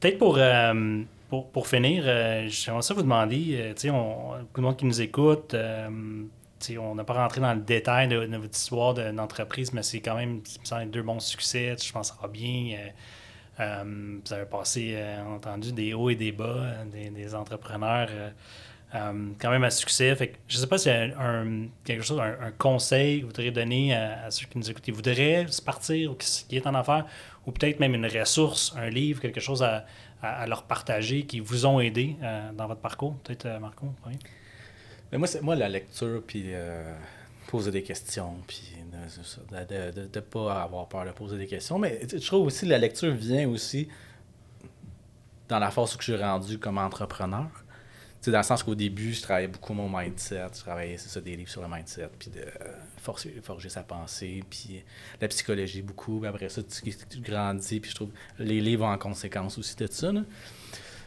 Peut-être 0.00 0.18
pour, 0.18 0.36
euh, 0.38 1.02
pour, 1.28 1.66
finir, 1.66 2.04
euh, 2.06 2.46
j'aimerais 2.48 2.82
ça 2.82 2.94
vous 2.94 3.02
demander, 3.02 3.56
euh, 3.58 3.74
tu 3.74 3.88
sais, 3.88 3.90
beaucoup 3.90 4.60
de 4.60 4.66
monde 4.66 4.76
qui 4.76 4.86
nous 4.86 5.00
écoute, 5.00 5.54
euh, 5.54 5.88
on 6.78 6.94
n'a 6.94 7.04
pas 7.04 7.14
rentré 7.14 7.40
dans 7.40 7.54
le 7.54 7.60
détail 7.60 8.08
de, 8.08 8.16
votre 8.16 8.56
histoire 8.56 8.94
de- 8.94 9.10
d'entreprise, 9.10 9.72
mais 9.72 9.82
c'est 9.82 10.00
quand 10.00 10.14
même, 10.14 10.42
semble, 10.62 10.90
deux 10.90 11.02
bons 11.02 11.20
succès. 11.20 11.76
Je 11.80 11.92
pense 11.92 12.10
que 12.10 12.16
ça 12.16 12.22
va 12.22 12.28
bien. 12.28 12.78
Euh, 13.60 14.18
vous 14.24 14.32
avez 14.32 14.46
passé, 14.46 14.92
euh, 14.94 15.24
entendu, 15.24 15.72
des 15.72 15.94
hauts 15.94 16.10
et 16.10 16.14
des 16.14 16.32
bas, 16.32 16.44
euh, 16.44 17.10
des, 17.10 17.34
entrepreneurs 17.34 18.08
euh, 18.94 19.28
quand 19.38 19.50
même 19.50 19.64
à 19.64 19.70
succès. 19.70 20.14
Fait 20.14 20.28
que 20.28 20.36
je 20.46 20.56
ne 20.56 20.60
sais 20.60 20.66
pas 20.66 20.78
s'il 20.78 20.92
y 20.92 20.94
a 20.94 21.20
un, 21.20 21.66
quelque 21.84 22.02
chose, 22.02 22.20
un, 22.20 22.50
conseil 22.52 23.18
que 23.18 23.22
vous 23.22 23.28
voudriez 23.28 23.50
donner 23.50 23.94
à, 23.94 24.30
ceux 24.30 24.46
qui 24.46 24.58
nous 24.58 24.70
écoutent, 24.70 24.84
qui 24.84 24.90
voudraient 24.92 25.46
se 25.48 25.60
partir 25.60 26.12
ou 26.12 26.14
qui, 26.14 26.44
qui 26.48 26.56
est 26.56 26.66
en 26.66 26.74
affaires, 26.74 27.06
ou 27.46 27.52
peut-être 27.52 27.80
même 27.80 27.94
une 27.94 28.06
ressource, 28.06 28.74
un 28.76 28.90
livre, 28.90 29.20
quelque 29.20 29.40
chose 29.40 29.62
à, 29.62 29.84
leur 30.48 30.64
partager 30.64 31.22
qui 31.26 31.38
vous 31.38 31.64
ont 31.64 31.78
aidé 31.78 32.16
dans 32.56 32.66
votre 32.66 32.80
parcours? 32.80 33.14
Peut-être, 33.22 33.46
Marco, 33.60 33.86
oui. 34.04 34.14
Mais 35.12 35.18
moi, 35.18 35.28
c'est, 35.28 35.40
moi, 35.42 35.54
la 35.54 35.68
lecture, 35.68 36.24
puis 36.26 36.46
poser 37.46 37.70
des 37.70 37.84
questions, 37.84 38.34
puis 38.48 38.77
ça, 39.08 39.40
de 39.50 40.00
ne 40.00 40.20
pas 40.20 40.62
avoir 40.62 40.88
peur 40.88 41.04
de 41.04 41.10
poser 41.10 41.38
des 41.38 41.46
questions. 41.46 41.78
Mais 41.78 42.00
je 42.10 42.26
trouve 42.26 42.46
aussi 42.46 42.66
la 42.66 42.78
lecture 42.78 43.12
vient 43.12 43.48
aussi 43.48 43.88
dans 45.48 45.58
la 45.58 45.70
force 45.70 45.96
que 45.96 46.04
je 46.04 46.12
suis 46.12 46.22
rendu 46.22 46.58
comme 46.58 46.78
entrepreneur. 46.78 47.48
Dans 48.26 48.36
le 48.36 48.42
sens 48.42 48.62
qu'au 48.62 48.74
début, 48.74 49.14
je 49.14 49.22
travaillais 49.22 49.48
beaucoup 49.48 49.72
mon 49.72 49.88
mindset. 49.88 50.48
Je 50.52 50.60
travaillais, 50.60 50.96
des 51.24 51.36
livres 51.36 51.50
sur 51.50 51.62
le 51.62 51.68
mindset, 51.68 52.10
puis 52.18 52.30
de 52.30 52.40
euh, 52.40 52.74
forcer, 52.98 53.34
forger 53.42 53.70
sa 53.70 53.82
pensée, 53.82 54.44
puis 54.50 54.84
la 55.20 55.28
psychologie 55.28 55.80
beaucoup. 55.80 56.22
Après 56.26 56.50
ça, 56.50 56.62
tu, 56.62 56.94
tu 57.08 57.20
grandis, 57.20 57.80
puis 57.80 57.90
je 57.90 57.94
trouve 57.94 58.10
les 58.38 58.60
livres 58.60 58.84
en 58.84 58.98
conséquence 58.98 59.56
aussi 59.56 59.76
de 59.76 59.86
ça. 59.86 60.12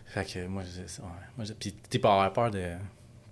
Fait 0.07 0.25
que 0.25 0.47
moi, 0.47 0.63
je, 0.63 0.81
ouais, 0.81 1.07
moi 1.37 1.45
je, 1.45 1.53
puis 1.53 1.73
t'es 1.73 1.99
pas 1.99 2.11
avoir 2.11 2.33
peur 2.33 2.49
de 2.49 2.71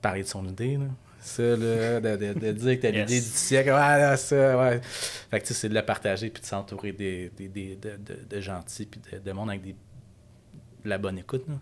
parler 0.01 0.21
de 0.23 0.27
son 0.27 0.47
idée. 0.47 0.77
Ça, 1.21 1.43
là, 1.43 1.99
de, 1.99 2.15
de, 2.15 2.33
de 2.39 2.51
dire 2.53 2.75
que 2.77 2.81
t'as 2.81 2.89
Yes. 2.89 3.09
l'idée 3.09 3.19
du 3.21 3.27
siècle, 3.27 3.69
ouais, 3.69 3.75
là, 3.75 4.15
ça, 4.17 4.57
ouais. 4.57 4.79
Fait 4.81 5.39
que, 5.39 5.45
tu 5.45 5.53
sais, 5.53 5.59
c'est 5.59 5.69
de 5.69 5.73
la 5.73 5.83
partager 5.83 6.29
puis 6.29 6.41
de 6.41 6.47
s'entourer 6.47 6.91
des, 6.93 7.29
des, 7.35 7.47
des- 7.49 7.75
de, 7.75 7.97
de, 7.97 8.19
de 8.29 8.41
gentils 8.41 8.85
puis 8.85 9.01
de, 9.11 9.17
de 9.19 9.31
monde 9.31 9.49
avec 9.49 9.61
des, 9.63 9.73
de 9.73 10.89
la 10.89 10.97
bonne 10.97 11.17
écoute, 11.17 11.43
là. 11.47 11.55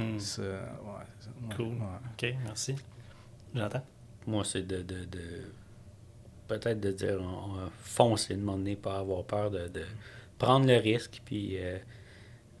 Hmm. 0.00 0.18
Ça, 0.20 0.42
ouais, 0.42 0.48
c'est 1.18 1.24
ça, 1.26 1.30
ouais, 1.48 1.54
Cool. 1.56 1.66
ouais. 1.66 2.32
OK, 2.32 2.34
merci. 2.44 2.76
J'entends. 3.54 3.82
Moi, 4.26 4.44
c'est 4.44 4.66
de, 4.66 4.82
de, 4.82 5.04
de- 5.06 5.52
peut-être 6.46 6.78
de 6.80 6.92
dire 6.92 7.18
on, 7.20 7.54
on 7.64 7.70
foncer, 7.82 8.34
de 8.34 8.40
demander, 8.40 8.76
pas 8.76 8.98
avoir 8.98 9.24
peur 9.24 9.50
de, 9.50 9.66
de 9.68 9.82
prendre 10.38 10.66
le 10.66 10.76
risque. 10.76 11.22
Puis 11.24 11.56
euh, 11.58 11.78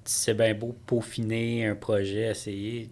c'est 0.04 0.34
bien 0.34 0.54
beau 0.54 0.74
peaufiner 0.86 1.66
un 1.66 1.74
projet, 1.76 2.30
essayer. 2.30 2.90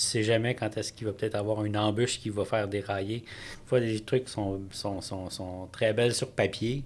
Tu 0.00 0.06
sais 0.06 0.22
jamais 0.22 0.54
quand 0.54 0.74
est-ce 0.78 0.94
qu'il 0.94 1.06
va 1.06 1.12
peut-être 1.12 1.34
avoir 1.34 1.62
une 1.62 1.76
embûche 1.76 2.20
qui 2.20 2.30
va 2.30 2.46
faire 2.46 2.66
dérailler. 2.68 3.18
Des 3.18 3.26
fois, 3.66 3.80
des 3.80 4.00
trucs 4.00 4.30
sont, 4.30 4.62
sont, 4.70 5.02
sont, 5.02 5.28
sont 5.28 5.68
très 5.72 5.92
belles 5.92 6.14
sur 6.14 6.30
papier. 6.30 6.84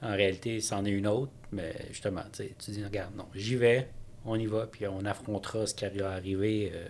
En 0.00 0.12
réalité, 0.16 0.60
c'en 0.62 0.86
est 0.86 0.90
une 0.90 1.06
autre. 1.06 1.32
Mais 1.52 1.74
justement, 1.90 2.22
tu 2.32 2.70
dis, 2.70 2.82
regarde, 2.82 3.14
non, 3.14 3.26
j'y 3.34 3.56
vais, 3.56 3.88
on 4.24 4.36
y 4.36 4.46
va, 4.46 4.66
puis 4.66 4.86
on 4.86 5.04
affrontera 5.04 5.66
ce 5.66 5.74
qui 5.74 5.86
va 5.98 6.12
arriver 6.12 6.72
euh, 6.74 6.86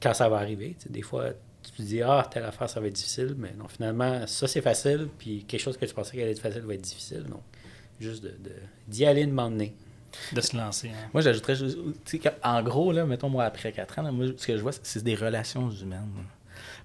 quand 0.00 0.14
ça 0.14 0.28
va 0.28 0.36
arriver. 0.36 0.76
Des 0.88 1.02
fois, 1.02 1.30
tu 1.64 1.72
te 1.72 1.82
dis, 1.82 2.00
ah, 2.02 2.24
telle 2.30 2.44
affaire, 2.44 2.70
ça 2.70 2.78
va 2.78 2.86
être 2.86 2.94
difficile, 2.94 3.34
mais 3.36 3.52
non, 3.58 3.66
finalement, 3.66 4.24
ça, 4.28 4.46
c'est 4.46 4.60
facile, 4.60 5.08
puis 5.18 5.44
quelque 5.48 5.60
chose 5.60 5.76
que 5.76 5.84
tu 5.84 5.94
pensais 5.94 6.12
qu'elle 6.12 6.22
allait 6.22 6.32
être 6.32 6.38
facile 6.40 6.62
va 6.62 6.74
être 6.74 6.80
difficile. 6.80 7.24
Donc, 7.24 7.42
juste 7.98 8.22
de, 8.22 8.28
de- 8.28 8.52
d'y 8.86 9.04
aller, 9.04 9.26
de 9.26 9.32
m'emmener. 9.32 9.74
De 10.32 10.40
se 10.40 10.56
lancer. 10.56 10.88
hein. 10.90 11.08
Moi, 11.12 11.22
j'ajouterais 11.22 11.54
en 12.42 12.62
gros, 12.62 12.92
là, 12.92 13.04
mettons, 13.06 13.28
moi, 13.28 13.44
après 13.44 13.72
4 13.72 13.98
ans, 13.98 14.02
là, 14.02 14.12
moi, 14.12 14.26
ce 14.36 14.46
que 14.46 14.56
je 14.56 14.62
vois, 14.62 14.72
c'est- 14.72 15.02
des 15.02 15.14
relations 15.14 15.70
humaines. 15.70 16.10
là. 16.16 16.22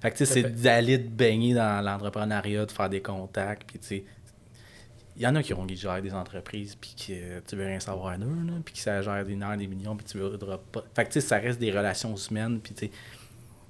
Fait 0.02 0.12
que, 0.12 0.18
tu 0.18 0.26
sais, 0.26 0.34
c'est 0.34 0.44
d'aller 0.62 1.02
te 1.02 1.08
baigner 1.10 1.54
dans 1.54 1.84
l'entrepreneuriat, 1.84 2.66
de 2.66 2.72
faire 2.72 2.90
des 2.90 3.02
contacts, 3.02 3.64
puis 3.68 3.80
tu 3.80 3.88
sais, 3.88 4.04
il 5.18 5.22
y 5.24 5.28
en 5.28 5.36
a 5.36 5.44
qui, 5.44 5.54
ont, 5.54 5.66
qui 5.68 5.76
gèrent 5.76 6.02
des 6.02 6.14
entreprises, 6.14 6.76
puis 6.76 6.96
que 6.96 7.12
euh, 7.14 7.42
tu 7.46 7.56
veux 7.58 7.66
rien 7.66 7.80
savoir 7.82 8.18
d'eux, 8.18 8.26
là, 8.26 8.54
puis 8.64 8.74
qui 8.76 8.82
ça 8.82 9.02
gère 9.02 9.26
des 9.26 9.36
des 9.36 9.68
millions, 9.68 9.96
puis 9.98 10.06
tu 10.06 10.18
voudras 10.20 10.58
pas. 10.72 10.84
Fait 10.96 11.04
que, 11.04 11.10
tu 11.12 11.20
sais, 11.22 11.28
ça 11.28 11.38
reste 11.38 11.60
des 11.60 11.72
relations 11.72 12.16
humaines, 12.16 12.60
puis 12.62 12.74
tu 12.74 12.86
sais, 12.86 12.92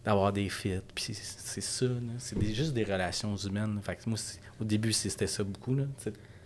d'avoir 0.05 0.31
des 0.31 0.47
fits, 0.49 0.79
puis 0.93 1.13
c'est- 1.15 1.61
ça, 1.61 1.85
c'est 2.19 2.53
juste 2.53 2.73
des 2.73 2.83
relations 2.83 3.35
humaines. 3.35 3.79
Fait 3.83 3.95
que 3.95 4.07
moi, 4.07 4.17
au 4.61 4.63
début, 4.63 4.93
c'était 4.93 5.27
ça 5.27 5.43
beaucoup, 5.43 5.73
là, 5.75 5.83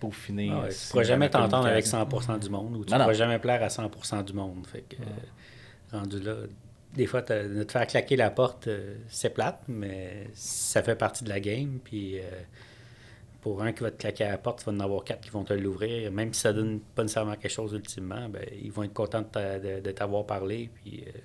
peaufiner. 0.07 0.49
Ah 0.51 0.59
ouais, 0.61 0.65
euh, 0.65 0.69
tu 0.69 0.73
ne 0.85 0.89
pourras 0.91 1.03
jamais 1.03 1.29
t'entendre 1.29 1.67
avec 1.67 1.85
communication. 1.85 2.35
100% 2.37 2.39
du 2.39 2.49
monde 2.49 2.75
ou 2.77 2.85
tu 2.85 2.93
ne 2.93 2.97
pourras 3.05 3.13
jamais 3.13 3.39
plaire 3.39 3.63
à 3.63 3.67
100% 3.69 4.23
du 4.23 4.33
monde. 4.33 4.65
Fait 4.67 4.81
que, 4.81 4.95
euh, 5.01 5.97
rendu 5.97 6.19
là, 6.19 6.35
des 6.93 7.05
fois, 7.07 7.21
de 7.21 7.63
te 7.63 7.71
faire 7.71 7.87
claquer 7.87 8.15
la 8.15 8.29
porte, 8.29 8.67
euh, 8.67 8.95
c'est 9.07 9.31
plate, 9.33 9.61
mais 9.67 10.27
ça 10.33 10.83
fait 10.83 10.95
partie 10.95 11.23
de 11.23 11.29
la 11.29 11.39
game. 11.39 11.79
Puis 11.83 12.19
euh, 12.19 12.23
pour 13.41 13.61
un 13.63 13.73
qui 13.73 13.83
va 13.83 13.91
te 13.91 13.97
claquer 13.97 14.25
à 14.25 14.31
la 14.31 14.37
porte, 14.37 14.59
tu 14.59 14.65
vas 14.65 14.71
en 14.71 14.79
avoir 14.79 15.03
quatre 15.03 15.21
qui 15.21 15.29
vont 15.31 15.43
te 15.43 15.53
l'ouvrir. 15.53 16.11
Même 16.11 16.33
si 16.33 16.41
ça 16.41 16.53
donne 16.53 16.79
pas 16.79 17.01
nécessairement 17.03 17.35
quelque 17.35 17.51
chose 17.51 17.73
ultimement, 17.73 18.29
ben, 18.29 18.45
ils 18.61 18.71
vont 18.71 18.83
être 18.83 18.93
contents 18.93 19.21
de 19.21 19.27
t'a- 19.27 19.59
de 19.59 19.79
de 19.81 19.91
t'avoir 19.91 20.25
parlé. 20.25 20.69
Puis 20.75 21.03
euh, 21.07 21.19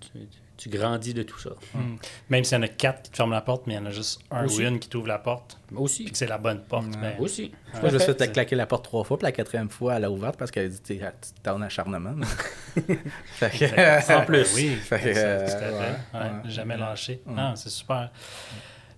tu, 0.00 0.26
tu 0.60 0.68
grandis 0.68 1.14
de 1.14 1.22
tout 1.22 1.38
ça. 1.38 1.50
Hmm. 1.74 1.96
Même 2.28 2.44
s'il 2.44 2.56
y 2.56 2.60
en 2.60 2.62
a 2.62 2.68
quatre 2.68 3.02
qui 3.02 3.10
te 3.10 3.16
ferment 3.16 3.32
la 3.34 3.40
porte, 3.40 3.66
mais 3.66 3.74
il 3.74 3.76
y 3.76 3.80
en 3.80 3.86
a 3.86 3.90
juste 3.90 4.20
un 4.30 4.44
Aussi. 4.44 4.62
ou 4.64 4.68
une 4.68 4.78
qui 4.78 4.88
t'ouvre 4.88 5.08
la 5.08 5.18
porte, 5.18 5.58
Moi 5.70 5.82
aussi. 5.82 6.02
puis 6.04 6.12
que 6.12 6.18
c'est 6.18 6.26
la 6.26 6.38
bonne 6.38 6.60
porte. 6.60 6.86
ben, 7.00 7.14
Aussi. 7.18 7.50
Moi, 7.80 7.90
je 7.90 7.96
à 7.96 7.98
fait 7.98 8.18
fait. 8.18 8.32
claquer 8.32 8.56
la 8.56 8.66
porte 8.66 8.84
trois 8.84 9.02
fois, 9.04 9.16
puis 9.18 9.24
la 9.24 9.32
quatrième 9.32 9.70
fois, 9.70 9.96
elle 9.96 10.04
a 10.04 10.10
ouverte 10.10 10.36
parce 10.36 10.50
qu'elle 10.50 10.66
a 10.66 10.68
dit 10.68 10.80
T'es 10.80 11.50
en 11.50 11.62
acharnement. 11.62 12.14
fait 13.34 13.50
que, 13.50 14.14
En 14.16 14.24
plus. 14.24 14.54
Oui, 14.54 14.76
Fait 14.76 14.98
que, 15.00 15.12
euh, 15.16 15.46
tout 15.46 15.52
à 15.52 15.58
fait. 15.58 15.70
ouais, 15.72 15.80
Ouais, 16.14 16.20
ouais. 16.44 16.50
jamais 16.50 16.76
lâché. 16.76 17.22
Ouais. 17.26 17.34
Ah, 17.36 17.52
c'est 17.56 17.70
super. 17.70 18.10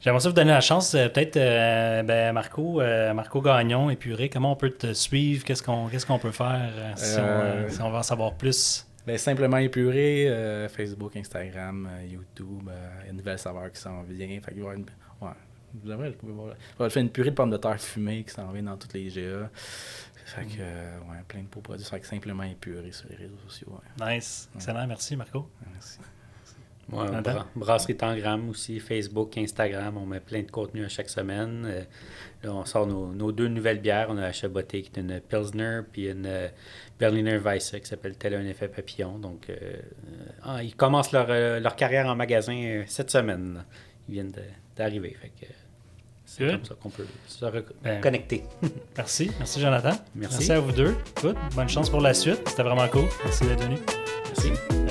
J'aimerais 0.00 0.18
ça 0.20 0.28
vous 0.30 0.34
donner 0.34 0.50
la 0.50 0.60
chance, 0.60 0.94
euh, 0.96 1.08
peut-être, 1.08 1.36
euh, 1.36 2.02
ben, 2.02 2.32
Marco, 2.32 2.80
euh, 2.80 3.14
Marco 3.14 3.40
Gagnon, 3.40 3.88
épuré, 3.88 4.28
comment 4.28 4.50
on 4.50 4.56
peut 4.56 4.70
te 4.70 4.92
suivre, 4.94 5.44
qu'est-ce 5.44 5.62
qu'on 5.62 5.86
qu'est-ce 5.86 6.06
qu'on 6.06 6.18
peut 6.18 6.32
faire 6.32 6.70
euh, 6.76 6.92
si, 6.96 7.20
on, 7.20 7.70
si 7.72 7.80
on 7.80 7.88
veut 7.90 7.98
en 7.98 8.02
savoir 8.02 8.34
plus? 8.34 8.84
Ben, 9.06 9.18
simplement 9.18 9.56
épuré, 9.56 10.28
euh, 10.28 10.68
Facebook, 10.68 11.16
Instagram, 11.16 11.88
euh, 11.90 12.06
YouTube, 12.06 12.68
euh, 12.68 13.10
une 13.10 13.16
nouvelle 13.16 13.38
saveur 13.38 13.70
qui 13.72 13.80
s'en 13.80 14.02
vient. 14.02 14.40
Fait 14.40 14.52
qu'il 14.52 14.62
va 14.62 14.74
y 14.74 14.74
avoir 14.74 14.74
une... 14.74 14.86
Ouais. 15.20 15.34
Vous 15.74 15.88
va 16.78 16.90
faire 16.90 17.02
une 17.02 17.10
purée 17.10 17.30
de 17.30 17.34
pommes 17.34 17.50
de 17.50 17.56
terre 17.56 17.80
fumée 17.80 18.22
qui 18.24 18.30
s'en 18.30 18.52
vient 18.52 18.62
dans 18.62 18.76
toutes 18.76 18.92
les 18.92 19.08
GA. 19.08 19.50
Fait 20.26 20.44
que, 20.44 20.60
ouais, 20.60 21.22
plein 21.26 21.40
de 21.40 21.46
beaux 21.46 21.60
produits. 21.60 21.84
Fait 21.84 21.98
que 21.98 22.06
simplement 22.06 22.42
épuré 22.42 22.92
sur 22.92 23.08
les 23.08 23.16
réseaux 23.16 23.38
sociaux. 23.48 23.80
Ouais. 23.98 24.16
Nice. 24.16 24.50
Excellent. 24.54 24.86
Merci, 24.86 25.16
Marco. 25.16 25.48
Merci. 25.72 25.98
Ouais, 26.90 27.06
bra- 27.22 27.46
brasserie 27.54 27.96
Tangram 27.96 28.48
aussi, 28.50 28.80
Facebook, 28.80 29.38
Instagram, 29.38 29.96
on 29.96 30.04
met 30.04 30.20
plein 30.20 30.42
de 30.42 30.50
contenu 30.50 30.84
à 30.84 30.88
chaque 30.88 31.08
semaine. 31.08 31.64
Euh, 31.66 31.82
là, 32.42 32.52
on 32.54 32.64
sort 32.64 32.86
nos, 32.86 33.06
nos 33.12 33.30
deux 33.32 33.48
nouvelles 33.48 33.80
bières. 33.80 34.08
On 34.10 34.16
a 34.18 34.22
la 34.22 34.32
Chaboté 34.32 34.82
qui 34.82 34.90
est 34.94 35.00
une 35.00 35.20
Pilsner, 35.20 35.80
puis 35.90 36.08
une 36.10 36.26
euh, 36.26 36.48
Berliner 36.98 37.38
Weisse 37.38 37.70
qui 37.80 37.86
s'appelle 37.86 38.16
Tel 38.16 38.34
un 38.34 38.44
effet 38.46 38.68
papillon. 38.68 39.18
Donc, 39.18 39.48
euh, 39.48 39.76
ah, 40.42 40.62
ils 40.62 40.74
commencent 40.74 41.12
leur, 41.12 41.28
leur 41.60 41.76
carrière 41.76 42.06
en 42.08 42.16
magasin 42.16 42.82
cette 42.86 43.10
semaine. 43.10 43.64
Ils 44.08 44.14
viennent 44.14 44.32
d'arriver. 44.76 45.16
C'est 46.24 46.44
Good. 46.44 46.50
comme 46.56 46.64
ça 46.64 46.74
qu'on 46.80 46.88
peut 46.90 47.06
se 47.26 47.44
rec- 47.44 47.66
Ben, 47.82 48.00
connecter. 48.00 48.42
Merci. 48.96 49.30
Merci, 49.38 49.60
Jonathan. 49.60 49.92
Merci. 50.14 50.36
Merci 50.38 50.52
à 50.52 50.60
vous 50.60 50.72
deux. 50.72 50.94
Écoute, 51.18 51.36
bonne 51.54 51.68
chance 51.68 51.88
pour 51.90 52.00
la 52.00 52.12
suite. 52.14 52.40
C'était 52.48 52.62
vraiment 52.64 52.88
cool. 52.88 53.04
Merci 53.24 53.44
d'être 53.46 53.62
venu. 53.62 53.76
Merci. 54.26 54.81